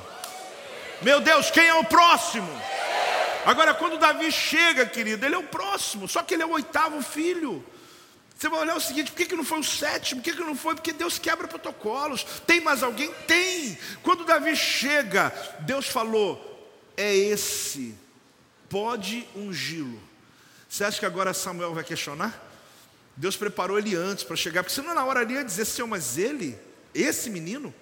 Meu 1.01 1.22
Deus, 1.22 1.51
quem 1.51 1.68
é 1.68 1.76
o 1.76 1.84
próximo? 1.84 2.49
Agora, 3.45 3.74
quando 3.74 3.97
Davi 3.97 4.32
chega, 4.32 4.86
querido, 4.86 5.26
ele 5.26 5.36
é 5.36 5.38
o 5.38 5.43
próximo, 5.43 6.05
só 6.05 6.22
que 6.22 6.34
ele 6.34 6.43
é 6.43 6.45
o 6.45 6.51
oitavo 6.51 7.01
filho. 7.01 7.64
Você 8.38 8.49
vai 8.49 8.60
olhar 8.60 8.76
o 8.76 8.82
seguinte: 8.82 9.12
por 9.12 9.18
que, 9.18 9.26
que 9.26 9.36
não 9.36 9.43
foi 9.45 9.60
o 9.60 9.64
sétimo? 9.64 10.22
Por 10.22 10.26
que, 10.30 10.38
que 10.38 10.43
não 10.43 10.55
foi? 10.55 10.76
Porque 10.76 10.91
Deus 10.91 11.18
quebra 11.18 11.47
protocolos. 11.47 12.26
Tem 12.45 12.60
mais 12.60 12.84
alguém? 12.84 13.10
Tem. 13.26 13.78
Quando 14.03 14.26
Davi 14.26 14.55
chega, 14.55 15.34
Deus 15.62 15.88
falou: 15.88 16.43
é 16.97 17.16
esse, 17.16 17.95
pode 18.70 19.26
ungí-lo. 19.36 20.07
Você 20.78 20.84
acha 20.84 20.99
que 20.99 21.07
agora 21.07 21.34
Samuel 21.34 21.73
vai 21.73 21.84
questionar? 21.84 22.39
Deus 23.15 23.36
preparou 23.36 23.80
ele 23.80 23.95
antes 23.95 24.23
para 24.23 24.36
chegar, 24.36 24.61
porque 24.61 24.75
senão 24.75 24.93
na 24.93 25.03
hora 25.03 25.21
ali 25.21 25.34
ia 25.34 25.43
dizer: 25.43 25.65
Senhor, 25.65 25.88
mas 25.88 26.19
ele, 26.19 26.55
esse 26.93 27.32
menino, 27.32 27.73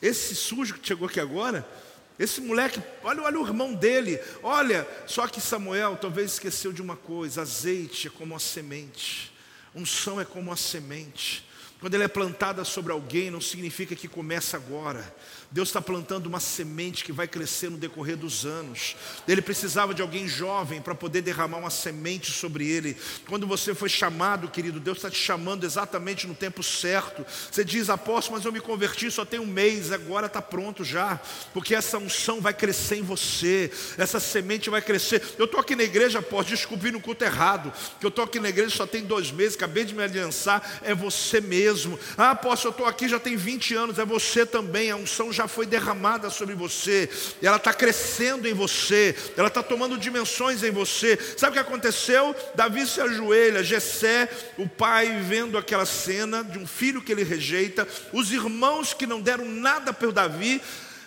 esse 0.00 0.36
sujo 0.36 0.74
que 0.74 0.86
chegou 0.86 1.08
aqui 1.08 1.18
agora, 1.18 1.68
esse 2.16 2.40
moleque, 2.40 2.80
olha, 3.02 3.22
olha 3.22 3.40
o 3.40 3.44
irmão 3.44 3.74
dele, 3.74 4.20
olha, 4.40 4.86
só 5.04 5.26
que 5.26 5.40
Samuel 5.40 5.96
talvez 5.96 6.34
esqueceu 6.34 6.72
de 6.72 6.80
uma 6.80 6.94
coisa: 6.94 7.42
azeite 7.42 8.06
é 8.06 8.10
como 8.10 8.36
a 8.36 8.38
semente, 8.38 9.34
unção 9.74 10.20
é 10.20 10.24
como 10.24 10.52
a 10.52 10.56
semente. 10.56 11.44
Quando 11.80 11.94
ela 11.94 12.02
é 12.02 12.08
plantada 12.08 12.64
sobre 12.64 12.90
alguém, 12.90 13.30
não 13.30 13.40
significa 13.40 13.94
que 13.94 14.08
começa 14.08 14.56
agora. 14.56 15.14
Deus 15.48 15.68
está 15.68 15.80
plantando 15.80 16.26
uma 16.26 16.40
semente 16.40 17.04
que 17.04 17.12
vai 17.12 17.28
crescer 17.28 17.70
no 17.70 17.78
decorrer 17.78 18.16
dos 18.16 18.44
anos. 18.44 18.96
Ele 19.28 19.40
precisava 19.40 19.94
de 19.94 20.02
alguém 20.02 20.26
jovem 20.26 20.82
para 20.82 20.94
poder 20.94 21.22
derramar 21.22 21.58
uma 21.58 21.70
semente 21.70 22.32
sobre 22.32 22.68
ele. 22.68 22.96
Quando 23.28 23.46
você 23.46 23.76
foi 23.76 23.88
chamado, 23.88 24.48
querido, 24.48 24.80
Deus 24.80 24.98
está 24.98 25.08
te 25.08 25.18
chamando 25.18 25.64
exatamente 25.64 26.26
no 26.26 26.34
tempo 26.34 26.64
certo. 26.64 27.24
Você 27.50 27.64
diz, 27.64 27.88
apóstolo, 27.88 28.36
mas 28.36 28.44
eu 28.44 28.52
me 28.52 28.60
converti 28.60 29.08
só 29.08 29.24
tem 29.24 29.38
um 29.38 29.46
mês, 29.46 29.92
agora 29.92 30.26
está 30.26 30.42
pronto 30.42 30.82
já, 30.82 31.20
porque 31.54 31.76
essa 31.76 31.96
unção 31.96 32.40
vai 32.40 32.52
crescer 32.52 32.96
em 32.96 33.02
você, 33.02 33.70
essa 33.96 34.18
semente 34.18 34.68
vai 34.68 34.82
crescer. 34.82 35.22
Eu 35.38 35.44
estou 35.44 35.60
aqui 35.60 35.76
na 35.76 35.84
igreja, 35.84 36.18
apóstolo, 36.18 36.56
descobri 36.56 36.90
no 36.90 37.00
culto 37.00 37.24
errado, 37.24 37.72
que 38.00 38.04
eu 38.04 38.08
estou 38.10 38.24
aqui 38.24 38.40
na 38.40 38.48
igreja 38.48 38.74
só 38.76 38.86
tem 38.86 39.04
dois 39.04 39.30
meses, 39.30 39.54
acabei 39.54 39.84
de 39.84 39.94
me 39.94 40.02
aliançar, 40.02 40.80
é 40.82 40.92
você 40.92 41.40
mesmo. 41.40 41.67
Ah, 42.16 42.30
apóstolo, 42.30 42.70
eu 42.70 42.76
estou 42.76 42.86
aqui 42.86 43.08
já 43.08 43.18
tem 43.18 43.36
20 43.36 43.74
anos, 43.74 43.98
é 43.98 44.04
você 44.04 44.44
também, 44.44 44.90
a 44.90 44.96
unção 44.96 45.32
já 45.32 45.48
foi 45.48 45.66
derramada 45.66 46.30
sobre 46.30 46.54
você, 46.54 47.08
ela 47.42 47.56
está 47.56 47.72
crescendo 47.72 48.46
em 48.46 48.54
você, 48.54 49.14
ela 49.36 49.48
está 49.48 49.62
tomando 49.62 49.98
dimensões 49.98 50.62
em 50.62 50.70
você. 50.70 51.18
Sabe 51.36 51.50
o 51.50 51.54
que 51.54 51.68
aconteceu? 51.68 52.34
Davi 52.54 52.86
se 52.86 53.00
ajoelha, 53.00 53.62
Jessé, 53.62 54.28
o 54.56 54.68
pai, 54.68 55.20
vendo 55.22 55.58
aquela 55.58 55.86
cena 55.86 56.42
de 56.42 56.58
um 56.58 56.66
filho 56.66 57.02
que 57.02 57.12
ele 57.12 57.24
rejeita, 57.24 57.86
os 58.12 58.32
irmãos 58.32 58.92
que 58.92 59.06
não 59.06 59.20
deram 59.20 59.44
nada 59.44 59.92
pelo 59.92 60.12
Davi, 60.12 60.60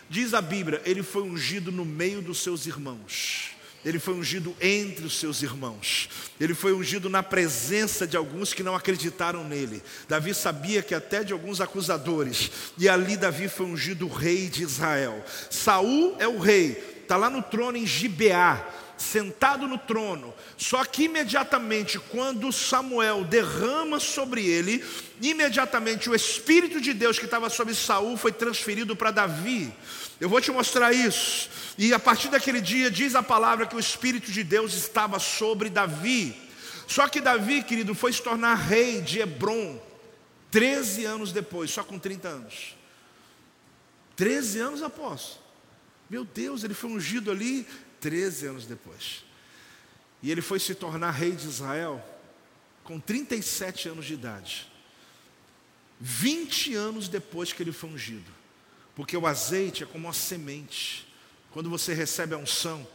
diz 0.10 0.34
a 0.34 0.42
Bíblia, 0.42 0.82
ele 0.86 1.04
foi 1.04 1.24
ungido 1.24 1.72
no 1.72 1.86
meio 1.86 2.22
dos 2.22 2.44
seus 2.44 2.66
irmãos. 2.66 3.51
Ele 3.84 3.98
foi 3.98 4.14
ungido 4.14 4.56
entre 4.62 5.06
os 5.06 5.18
seus 5.18 5.42
irmãos. 5.42 6.08
Ele 6.40 6.54
foi 6.54 6.74
ungido 6.74 7.10
na 7.10 7.24
presença 7.24 8.06
de 8.06 8.16
alguns 8.16 8.54
que 8.54 8.62
não 8.62 8.76
acreditaram 8.76 9.44
nele. 9.44 9.82
Davi 10.08 10.34
sabia 10.34 10.84
que 10.84 10.94
até 10.94 11.24
de 11.24 11.34
alguns 11.34 11.60
acusadores. 11.60 12.52
E 12.78 12.88
ali 12.88 13.18
Davi 13.18 13.48
foi 13.50 13.66
ungido 13.66 14.08
rei 14.08 14.48
de 14.50 14.64
Israel. 14.64 15.24
Saul 15.50 16.16
é 16.20 16.28
o 16.28 16.40
rei. 16.40 17.02
Está 17.02 17.18
lá 17.18 17.30
no 17.30 17.42
trono 17.42 17.78
em 17.78 17.86
Gibeá, 17.86 18.66
sentado 18.98 19.68
no 19.68 19.78
trono. 19.78 20.34
Só 20.56 20.86
que 20.86 21.06
imediatamente, 21.06 22.00
quando 22.00 22.52
Samuel 22.52 23.24
derrama 23.24 24.00
sobre 24.00 24.46
ele, 24.46 24.86
imediatamente 25.22 26.10
o 26.10 26.16
Espírito 26.16 26.80
de 26.80 26.94
Deus 26.94 27.18
que 27.18 27.26
estava 27.26 27.50
sobre 27.50 27.74
Saul 27.74 28.16
foi 28.16 28.32
transferido 28.32 28.96
para 28.96 29.12
Davi. 29.12 29.74
Eu 30.22 30.30
vou 30.30 30.40
te 30.40 30.52
mostrar 30.52 30.94
isso. 30.94 31.50
E 31.80 31.96
a 31.96 32.00
partir 32.00 32.30
daquele 32.30 32.62
dia 32.62 32.92
diz 32.92 33.16
a 33.16 33.24
palavra 33.24 33.66
que 33.66 33.76
o 33.76 33.80
Espírito 33.80 34.32
de 34.32 34.44
Deus 34.44 34.76
estava 34.76 35.18
sobre 35.18 35.68
Davi. 35.68 36.40
Só 36.88 37.08
que 37.08 37.20
Davi, 37.20 37.64
querido, 37.64 37.96
foi 37.96 38.14
se 38.14 38.22
tornar 38.22 38.54
rei 38.54 39.02
de 39.02 39.20
Hebron 39.20 39.82
13 40.52 41.06
anos 41.06 41.32
depois, 41.32 41.72
só 41.72 41.84
com 41.84 41.98
30 41.98 42.28
anos. 42.28 42.78
13 44.16 44.60
anos 44.60 44.84
após. 44.84 45.40
Meu 46.08 46.24
Deus, 46.24 46.64
ele 46.64 46.76
foi 46.76 46.92
ungido 46.92 47.32
ali 47.32 47.66
13 48.00 48.46
anos 48.46 48.68
depois. 48.68 49.26
E 50.22 50.30
ele 50.30 50.44
foi 50.44 50.60
se 50.60 50.76
tornar 50.76 51.10
rei 51.10 51.32
de 51.32 51.48
Israel 51.48 52.00
com 52.84 53.00
37 53.00 53.90
anos 53.90 54.06
de 54.06 54.14
idade. 54.14 54.72
20 56.00 56.76
anos 56.76 57.08
depois 57.08 57.52
que 57.52 57.64
ele 57.64 57.72
foi 57.72 57.90
ungido. 57.90 58.41
Porque 58.96 59.16
o 59.16 59.26
azeite 59.26 59.84
é 59.84 59.86
como 59.86 60.08
uma 60.08 60.14
semente. 60.14 61.08
Quando 61.52 61.70
você 61.70 61.94
recebe 61.94 62.34
a 62.34 62.38
unção, 62.38 62.86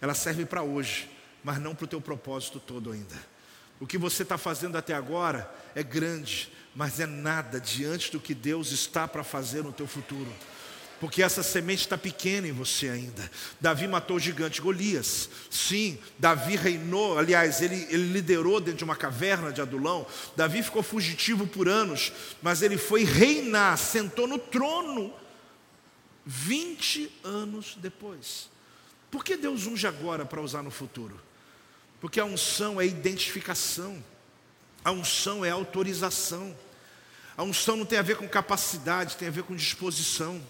ela 0.00 0.14
serve 0.14 0.44
para 0.44 0.62
hoje, 0.62 1.08
mas 1.44 1.58
não 1.58 1.74
para 1.74 1.84
o 1.84 1.88
teu 1.88 2.00
propósito 2.00 2.60
todo 2.60 2.92
ainda. 2.92 3.32
O 3.80 3.86
que 3.86 3.98
você 3.98 4.22
está 4.22 4.38
fazendo 4.38 4.76
até 4.76 4.94
agora 4.94 5.52
é 5.74 5.82
grande, 5.82 6.52
mas 6.74 7.00
é 7.00 7.06
nada 7.06 7.60
diante 7.60 8.12
do 8.12 8.20
que 8.20 8.34
Deus 8.34 8.70
está 8.70 9.08
para 9.08 9.24
fazer 9.24 9.62
no 9.62 9.72
teu 9.72 9.86
futuro. 9.86 10.32
Porque 11.00 11.20
essa 11.20 11.42
semente 11.42 11.80
está 11.80 11.98
pequena 11.98 12.46
em 12.46 12.52
você 12.52 12.88
ainda. 12.88 13.28
Davi 13.60 13.88
matou 13.88 14.18
o 14.18 14.20
gigante 14.20 14.60
Golias. 14.60 15.28
Sim, 15.50 15.98
Davi 16.16 16.54
reinou, 16.54 17.18
aliás, 17.18 17.60
ele, 17.60 17.88
ele 17.90 18.12
liderou 18.12 18.60
dentro 18.60 18.78
de 18.78 18.84
uma 18.84 18.94
caverna 18.94 19.50
de 19.50 19.60
Adulão. 19.60 20.06
Davi 20.36 20.62
ficou 20.62 20.80
fugitivo 20.80 21.44
por 21.44 21.68
anos, 21.68 22.12
mas 22.40 22.62
ele 22.62 22.78
foi 22.78 23.02
reinar, 23.02 23.76
sentou 23.78 24.28
no 24.28 24.38
trono 24.38 25.12
20 26.24 27.10
anos 27.24 27.76
depois. 27.76 28.50
Por 29.10 29.24
que 29.24 29.36
Deus 29.36 29.66
unge 29.66 29.86
agora 29.86 30.24
para 30.24 30.40
usar 30.40 30.62
no 30.62 30.70
futuro? 30.70 31.20
Porque 32.00 32.18
a 32.18 32.24
unção 32.24 32.80
é 32.80 32.86
identificação, 32.86 34.02
a 34.84 34.90
unção 34.90 35.44
é 35.44 35.50
autorização. 35.50 36.56
A 37.36 37.42
unção 37.42 37.76
não 37.76 37.86
tem 37.86 37.98
a 37.98 38.02
ver 38.02 38.16
com 38.16 38.28
capacidade, 38.28 39.16
tem 39.16 39.28
a 39.28 39.30
ver 39.30 39.44
com 39.44 39.56
disposição. 39.56 40.42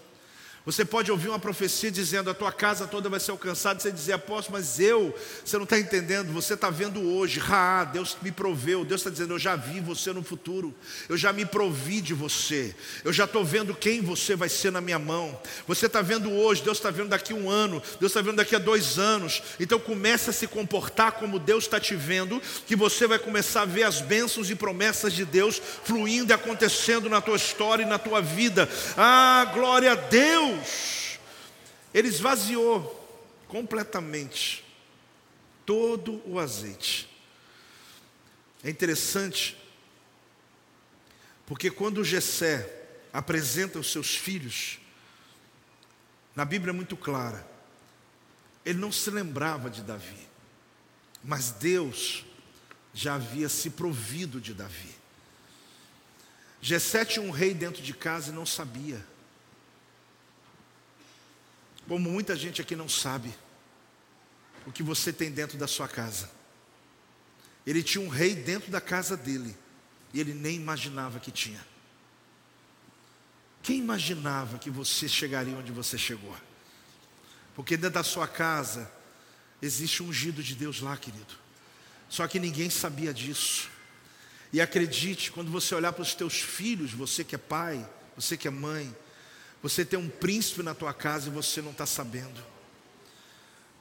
Você 0.65 0.85
pode 0.85 1.11
ouvir 1.11 1.27
uma 1.27 1.39
profecia 1.39 1.91
dizendo 1.91 2.29
a 2.29 2.33
tua 2.33 2.51
casa 2.51 2.87
toda 2.87 3.09
vai 3.09 3.19
ser 3.19 3.31
alcançada, 3.31 3.81
você 3.81 3.91
dizer, 3.91 4.13
apóstolo, 4.13 4.57
mas 4.57 4.79
eu, 4.79 5.13
você 5.43 5.57
não 5.57 5.65
está 5.65 5.77
entendendo, 5.77 6.31
você 6.31 6.53
está 6.53 6.69
vendo 6.69 7.01
hoje, 7.01 7.41
ah, 7.49 7.83
Deus 7.83 8.15
me 8.21 8.31
proveu, 8.31 8.85
Deus 8.85 9.01
está 9.01 9.09
dizendo, 9.09 9.33
eu 9.33 9.39
já 9.39 9.57
vi 9.57 9.81
você 9.81 10.13
no 10.13 10.23
futuro, 10.23 10.73
eu 11.09 11.17
já 11.17 11.33
me 11.33 11.45
provi 11.45 11.99
de 11.99 12.13
você, 12.13 12.73
eu 13.03 13.11
já 13.11 13.25
estou 13.25 13.43
vendo 13.43 13.75
quem 13.75 13.99
você 13.99 14.37
vai 14.37 14.47
ser 14.47 14.71
na 14.71 14.79
minha 14.79 14.97
mão. 14.97 15.37
Você 15.67 15.87
está 15.87 16.01
vendo 16.01 16.31
hoje, 16.31 16.63
Deus 16.63 16.77
está 16.77 16.89
vendo 16.89 17.09
daqui 17.09 17.33
a 17.33 17.35
um 17.35 17.49
ano, 17.49 17.83
Deus 17.99 18.11
está 18.11 18.21
vendo 18.21 18.37
daqui 18.37 18.55
a 18.55 18.59
dois 18.59 18.97
anos. 18.97 19.43
Então 19.59 19.77
comece 19.77 20.29
a 20.29 20.33
se 20.33 20.47
comportar 20.47 21.11
como 21.13 21.39
Deus 21.39 21.65
está 21.65 21.77
te 21.77 21.93
vendo, 21.93 22.41
que 22.65 22.75
você 22.75 23.05
vai 23.05 23.19
começar 23.19 23.63
a 23.63 23.65
ver 23.65 23.83
as 23.83 23.99
bênçãos 23.99 24.49
e 24.49 24.55
promessas 24.55 25.11
de 25.11 25.25
Deus 25.25 25.61
fluindo 25.83 26.31
e 26.31 26.33
acontecendo 26.33 27.09
na 27.09 27.19
tua 27.19 27.35
história 27.35 27.83
e 27.83 27.85
na 27.85 27.99
tua 27.99 28.21
vida. 28.21 28.69
Ah, 28.95 29.51
glória 29.53 29.91
a 29.91 29.95
Deus! 29.95 30.52
Ele 31.93 32.07
esvaziou 32.07 32.99
completamente 33.47 34.65
todo 35.65 36.21
o 36.25 36.39
azeite. 36.39 37.07
É 38.63 38.69
interessante, 38.69 39.57
porque 41.45 41.69
quando 41.69 42.03
Jessé 42.03 42.81
apresenta 43.11 43.77
os 43.77 43.91
seus 43.91 44.15
filhos, 44.15 44.79
na 46.35 46.45
Bíblia 46.45 46.71
é 46.71 46.73
muito 46.73 46.97
clara, 46.97 47.45
ele 48.65 48.79
não 48.79 48.91
se 48.91 49.11
lembrava 49.11 49.69
de 49.69 49.81
Davi, 49.83 50.27
mas 51.23 51.51
Deus 51.51 52.25
já 52.93 53.15
havia 53.15 53.49
se 53.49 53.69
provido 53.69 54.41
de 54.41 54.53
Davi. 54.53 54.95
Jessé 56.61 57.03
tinha 57.03 57.25
um 57.25 57.31
rei 57.31 57.53
dentro 57.53 57.83
de 57.83 57.93
casa 57.93 58.31
e 58.31 58.33
não 58.33 58.45
sabia 58.45 59.12
como 61.93 62.09
muita 62.09 62.35
gente 62.35 62.59
aqui 62.59 62.75
não 62.75 62.89
sabe 62.89 63.31
o 64.65 64.71
que 64.71 64.81
você 64.81 65.13
tem 65.13 65.29
dentro 65.29 65.59
da 65.59 65.67
sua 65.67 65.87
casa. 65.87 66.27
Ele 67.67 67.83
tinha 67.83 68.03
um 68.03 68.07
rei 68.07 68.33
dentro 68.33 68.71
da 68.71 68.81
casa 68.81 69.15
dele 69.15 69.55
e 70.11 70.19
ele 70.19 70.33
nem 70.33 70.55
imaginava 70.55 71.19
que 71.19 71.29
tinha. 71.29 71.63
Quem 73.61 73.77
imaginava 73.77 74.57
que 74.57 74.71
você 74.71 75.07
chegaria 75.07 75.55
onde 75.55 75.71
você 75.71 75.95
chegou? 75.95 76.35
Porque 77.55 77.77
dentro 77.77 77.93
da 77.93 78.03
sua 78.03 78.27
casa 78.27 78.91
existe 79.61 80.01
um 80.01 80.07
ungido 80.07 80.41
de 80.41 80.55
Deus 80.55 80.81
lá, 80.81 80.97
querido. 80.97 81.35
Só 82.09 82.27
que 82.27 82.39
ninguém 82.39 82.71
sabia 82.71 83.13
disso. 83.13 83.69
E 84.51 84.59
acredite, 84.59 85.31
quando 85.31 85.51
você 85.51 85.75
olhar 85.75 85.93
para 85.93 86.01
os 86.01 86.15
teus 86.15 86.41
filhos, 86.41 86.91
você 86.91 87.23
que 87.23 87.35
é 87.35 87.37
pai, 87.37 87.87
você 88.15 88.35
que 88.35 88.47
é 88.47 88.51
mãe, 88.51 88.95
você 89.63 89.85
tem 89.85 89.97
um 89.97 90.09
príncipe 90.09 90.61
na 90.61 90.75
tua 90.75 90.93
casa 90.93 91.29
e 91.29 91.31
você 91.31 91.61
não 91.61 91.71
está 91.71 91.85
sabendo. 91.85 92.43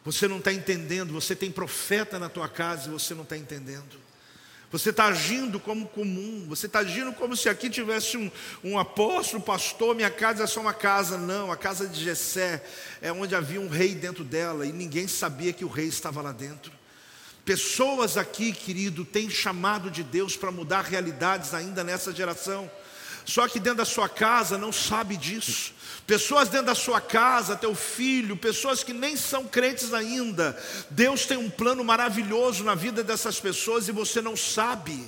Você 0.05 0.29
não 0.29 0.39
está 0.39 0.53
entendendo. 0.53 1.13
Você 1.13 1.35
tem 1.35 1.51
profeta 1.51 2.21
na 2.21 2.29
tua 2.29 2.49
casa 2.49 2.89
e 2.89 2.93
você 2.93 3.15
não 3.15 3.25
está 3.25 3.37
entendendo. 3.37 4.01
Você 4.71 4.91
está 4.91 5.07
agindo 5.07 5.59
como 5.59 5.89
comum. 5.89 6.47
Você 6.49 6.67
está 6.67 6.79
agindo 6.79 7.13
como 7.13 7.37
se 7.37 7.49
aqui 7.49 7.69
tivesse 7.69 8.17
um, 8.17 8.31
um 8.63 8.79
apóstolo, 8.79 9.43
pastor. 9.43 9.97
Minha 9.97 10.11
casa 10.11 10.45
é 10.45 10.47
só 10.47 10.61
uma 10.61 10.73
casa. 10.73 11.19
Não, 11.19 11.51
a 11.51 11.57
casa 11.57 11.89
de 11.89 12.01
Jessé 12.01 12.65
é 13.01 13.11
onde 13.11 13.35
havia 13.35 13.61
um 13.61 13.69
rei 13.69 13.93
dentro 13.93 14.23
dela 14.23 14.65
e 14.65 14.73
ninguém 14.73 15.09
sabia 15.09 15.53
que 15.53 15.65
o 15.65 15.69
rei 15.69 15.89
estava 15.89 16.23
lá 16.23 16.31
dentro. 16.31 16.73
Pessoas 17.45 18.17
aqui, 18.17 18.53
querido, 18.53 19.05
têm 19.05 19.29
chamado 19.29 19.91
de 19.91 20.05
Deus 20.05 20.37
para 20.37 20.53
mudar 20.53 20.83
realidades 20.83 21.55
ainda 21.55 21.83
nessa 21.83 22.13
geração. 22.13 22.71
Só 23.25 23.47
que 23.49 23.61
dentro 23.61 23.79
da 23.79 23.85
sua 23.85 24.09
casa 24.09 24.59
não 24.59 24.73
sabe 24.73 25.17
disso. 25.17 25.73
Pessoas 26.07 26.49
dentro 26.49 26.67
da 26.67 26.75
sua 26.75 27.01
casa, 27.01 27.55
teu 27.55 27.77
filho, 27.77 28.37
pessoas 28.37 28.83
que 28.83 28.93
nem 28.93 29.17
são 29.17 29.45
crentes 29.45 29.95
ainda. 29.95 30.61
Deus 30.91 31.27
tem 31.27 31.37
um 31.37 31.49
plano 31.49 31.85
maravilhoso 31.85 32.65
na 32.65 32.75
vida 32.75 33.05
dessas 33.05 33.39
pessoas 33.39 33.87
e 33.87 33.93
você 33.93 34.21
não 34.21 34.37
sabe. 34.37 35.01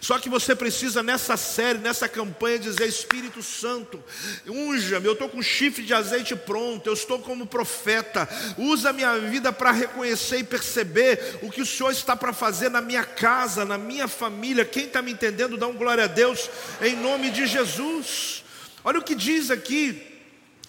Só 0.00 0.18
que 0.18 0.30
você 0.30 0.56
precisa 0.56 1.02
nessa 1.02 1.36
série, 1.36 1.78
nessa 1.78 2.08
campanha 2.08 2.58
dizer: 2.58 2.86
Espírito 2.86 3.42
Santo, 3.42 4.02
unja-me. 4.46 5.06
Eu 5.06 5.12
estou 5.12 5.28
com 5.28 5.42
chifre 5.42 5.84
de 5.84 5.92
azeite 5.92 6.34
pronto. 6.34 6.86
Eu 6.86 6.94
estou 6.94 7.18
como 7.18 7.46
profeta. 7.46 8.26
Usa 8.56 8.88
a 8.88 8.92
minha 8.92 9.18
vida 9.18 9.52
para 9.52 9.70
reconhecer 9.70 10.38
e 10.38 10.44
perceber 10.44 11.40
o 11.42 11.50
que 11.50 11.60
o 11.60 11.66
Senhor 11.66 11.90
está 11.90 12.16
para 12.16 12.32
fazer 12.32 12.70
na 12.70 12.80
minha 12.80 13.04
casa, 13.04 13.66
na 13.66 13.76
minha 13.76 14.08
família. 14.08 14.64
Quem 14.64 14.86
está 14.86 15.02
me 15.02 15.12
entendendo, 15.12 15.58
dá 15.58 15.66
um 15.66 15.74
glória 15.74 16.04
a 16.04 16.08
Deus 16.08 16.48
em 16.80 16.96
nome 16.96 17.30
de 17.30 17.46
Jesus. 17.46 18.42
Olha 18.82 18.98
o 18.98 19.04
que 19.04 19.14
diz 19.14 19.50
aqui 19.50 20.07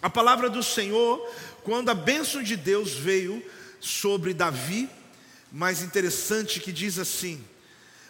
a 0.02 0.10
palavra 0.10 0.50
do 0.50 0.64
Senhor, 0.64 1.20
quando 1.64 1.89
a 1.89 1.93
bênção 1.93 2.41
de 2.41 2.56
Deus 2.56 2.93
veio 2.93 3.43
sobre 3.80 4.34
Davi, 4.34 4.89
mais 5.52 5.82
interessante 5.82 6.60
que 6.60 6.72
diz 6.72 6.97
assim: 6.97 7.43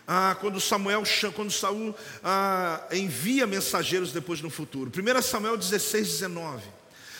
ah, 0.07 0.35
quando 0.39 0.59
Samuel, 0.59 1.03
quando 1.35 1.51
Saul 1.51 1.95
ah, 2.23 2.83
envia 2.91 3.45
mensageiros 3.45 4.11
depois 4.11 4.41
no 4.41 4.49
futuro. 4.49 4.91
1 4.91 5.21
Samuel 5.21 5.55
16, 5.57 6.07
19. 6.07 6.63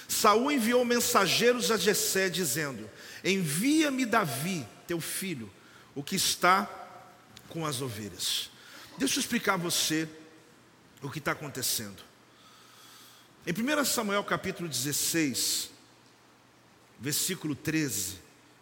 Saul 0.08 0.52
enviou 0.52 0.84
mensageiros 0.84 1.70
a 1.70 1.78
Jessé 1.78 2.30
dizendo: 2.30 2.90
Envia-me 3.24 4.06
Davi, 4.06 4.66
teu 4.88 5.00
filho, 5.00 5.52
o 5.94 6.02
que 6.04 6.16
está 6.16 6.68
com 7.48 7.66
as 7.66 7.82
ovelhas. 7.82 8.50
Deixa 8.98 9.18
eu 9.18 9.22
explicar 9.22 9.54
a 9.54 9.58
você 9.58 10.10
o 11.02 11.10
que 11.10 11.20
está 11.20 11.32
acontecendo. 11.32 12.09
Em 13.48 13.54
1 13.54 13.86
Samuel 13.86 14.24
capítulo 14.24 14.68
16, 14.68 15.70
versículo 17.00 17.56
13, 17.56 18.16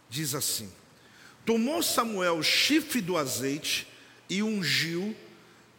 diz 0.09 0.35
assim: 0.35 0.71
Tomou 1.45 1.81
Samuel 1.81 2.37
o 2.37 2.43
chifre 2.43 3.01
do 3.01 3.17
azeite 3.17 3.87
e 4.29 4.43
ungiu 4.43 5.15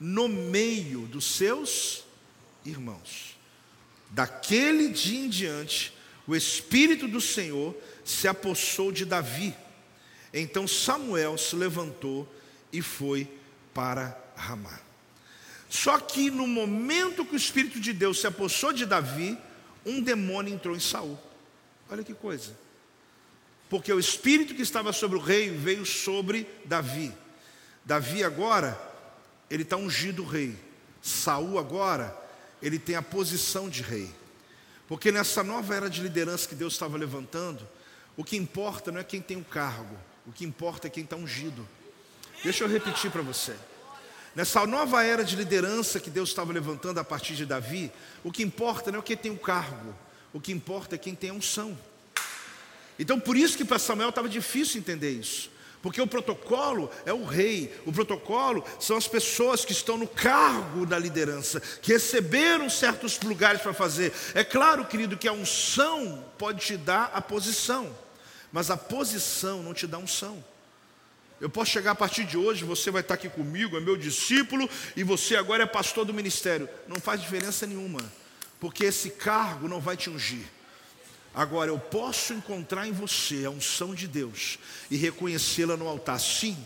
no 0.01 0.29
meio 0.29 1.03
dos 1.07 1.37
seus 1.37 2.05
irmãos. 2.65 3.37
Daquele 4.11 4.89
dia 4.89 5.21
em 5.21 5.29
diante, 5.29 5.93
o 6.27 6.35
Espírito 6.35 7.07
do 7.07 7.21
Senhor 7.21 7.77
se 8.05 8.27
apossou 8.27 8.91
de 8.91 9.05
Davi. 9.05 9.55
Então 10.33 10.67
Samuel 10.67 11.39
se 11.39 11.55
levantou 11.55 12.31
e 12.73 12.83
foi 12.83 13.31
para 13.73 14.19
Ramá. 14.37 14.88
Só 15.69 15.99
que 15.99 16.31
no 16.31 16.47
momento 16.47 17.25
que 17.25 17.35
o 17.35 17.37
Espírito 17.37 17.79
de 17.79 17.93
Deus 17.93 18.21
se 18.21 18.27
apossou 18.27 18.73
de 18.73 18.87
Davi, 18.87 19.39
um 19.85 20.01
demônio 20.01 20.55
entrou 20.55 20.75
em 20.75 20.81
Saul. 20.81 21.19
Olha 21.91 22.05
que 22.05 22.15
coisa. 22.15 22.57
Porque 23.69 23.93
o 23.93 23.99
espírito 23.99 24.55
que 24.55 24.63
estava 24.63 24.93
sobre 24.93 25.19
o 25.19 25.21
rei 25.21 25.51
veio 25.51 25.85
sobre 25.85 26.47
Davi. 26.65 27.13
Davi 27.85 28.25
agora, 28.25 28.79
ele 29.51 29.63
está 29.63 29.77
ungido 29.77 30.25
rei. 30.25 30.57
Saul 31.03 31.59
agora, 31.59 32.17
ele 32.63 32.79
tem 32.79 32.97
a 32.97 33.03
posição 33.03 33.69
de 33.69 33.83
rei. 33.83 34.11
Porque 34.87 35.13
nessa 35.13 35.45
nova 35.45 35.75
era 35.75 35.91
de 35.91 36.03
liderança 36.03 36.49
que 36.49 36.55
Deus 36.55 36.73
estava 36.73 36.97
levantando, 36.97 37.67
o 38.17 38.25
que 38.25 38.37
importa 38.37 38.91
não 38.91 39.01
é 39.01 39.05
quem 39.05 39.21
tem 39.21 39.37
o 39.37 39.45
cargo, 39.45 39.97
o 40.27 40.33
que 40.33 40.45
importa 40.45 40.87
é 40.87 40.91
quem 40.91 41.05
está 41.05 41.17
ungido. 41.17 41.67
Deixa 42.43 42.65
eu 42.65 42.69
repetir 42.69 43.11
para 43.11 43.23
você. 43.23 43.55
Nessa 44.35 44.67
nova 44.67 45.03
era 45.03 45.25
de 45.25 45.37
liderança 45.37 45.99
que 45.99 46.11
Deus 46.11 46.29
estava 46.29 46.53
levantando 46.53 47.01
a 47.01 47.05
partir 47.05 47.35
de 47.35 47.47
Davi, 47.47 47.91
o 48.23 48.31
que 48.31 48.43
importa 48.43 48.93
não 48.93 49.01
é 49.01 49.03
quem 49.03 49.17
tem 49.17 49.33
o 49.33 49.39
cargo, 49.39 49.95
o 50.33 50.41
que 50.41 50.53
importa 50.53 50.95
é 50.95 50.99
quem 50.99 51.15
tem 51.15 51.31
a 51.31 51.35
unção. 51.35 51.77
Então, 52.99 53.19
por 53.19 53.37
isso 53.37 53.57
que 53.57 53.65
para 53.65 53.79
Samuel 53.79 54.09
estava 54.09 54.29
difícil 54.29 54.81
entender 54.81 55.11
isso. 55.11 55.51
Porque 55.81 56.01
o 56.01 56.07
protocolo 56.07 56.91
é 57.07 57.13
o 57.13 57.25
rei, 57.25 57.73
o 57.87 57.93
protocolo 57.93 58.65
são 58.81 58.97
as 58.97 59.07
pessoas 59.07 59.65
que 59.65 59.71
estão 59.71 59.97
no 59.97 60.09
cargo 60.09 60.85
da 60.85 60.99
liderança, 60.99 61.61
que 61.61 61.93
receberam 61.93 62.69
certos 62.69 63.19
lugares 63.21 63.63
para 63.63 63.73
fazer. 63.73 64.13
É 64.35 64.43
claro, 64.43 64.85
querido, 64.85 65.17
que 65.17 65.29
a 65.29 65.33
unção 65.33 66.25
pode 66.37 66.67
te 66.67 66.77
dar 66.77 67.13
a 67.15 67.21
posição, 67.21 67.97
mas 68.51 68.71
a 68.71 68.77
posição 68.77 69.63
não 69.63 69.73
te 69.73 69.87
dá 69.87 69.99
unção. 69.99 70.43
Eu 71.41 71.49
posso 71.49 71.71
chegar 71.71 71.93
a 71.93 71.95
partir 71.95 72.25
de 72.25 72.37
hoje, 72.37 72.65
você 72.65 72.91
vai 72.91 73.01
estar 73.01 73.15
aqui 73.15 73.29
comigo, 73.29 73.77
é 73.77 73.81
meu 73.81 73.97
discípulo, 73.97 74.69
e 74.97 75.05
você 75.05 75.37
agora 75.37 75.63
é 75.63 75.67
pastor 75.67 76.05
do 76.05 76.13
ministério. 76.13 76.69
Não 76.89 77.01
faz 77.01 77.21
diferença 77.21 77.67
nenhuma, 77.67 78.01
porque 78.59 78.85
esse 78.85 79.11
cargo 79.11 79.69
não 79.69 79.81
vai 79.81 79.97
te 79.97 80.11
ungir. 80.11 80.45
Agora, 81.33 81.71
eu 81.71 81.79
posso 81.79 82.33
encontrar 82.33 82.89
em 82.89 82.93
você 82.93 83.45
a 83.45 83.51
unção 83.51 83.95
de 83.95 84.09
Deus 84.09 84.59
e 84.91 84.97
reconhecê-la 84.97 85.77
no 85.77 85.87
altar, 85.87 86.19
sim, 86.19 86.57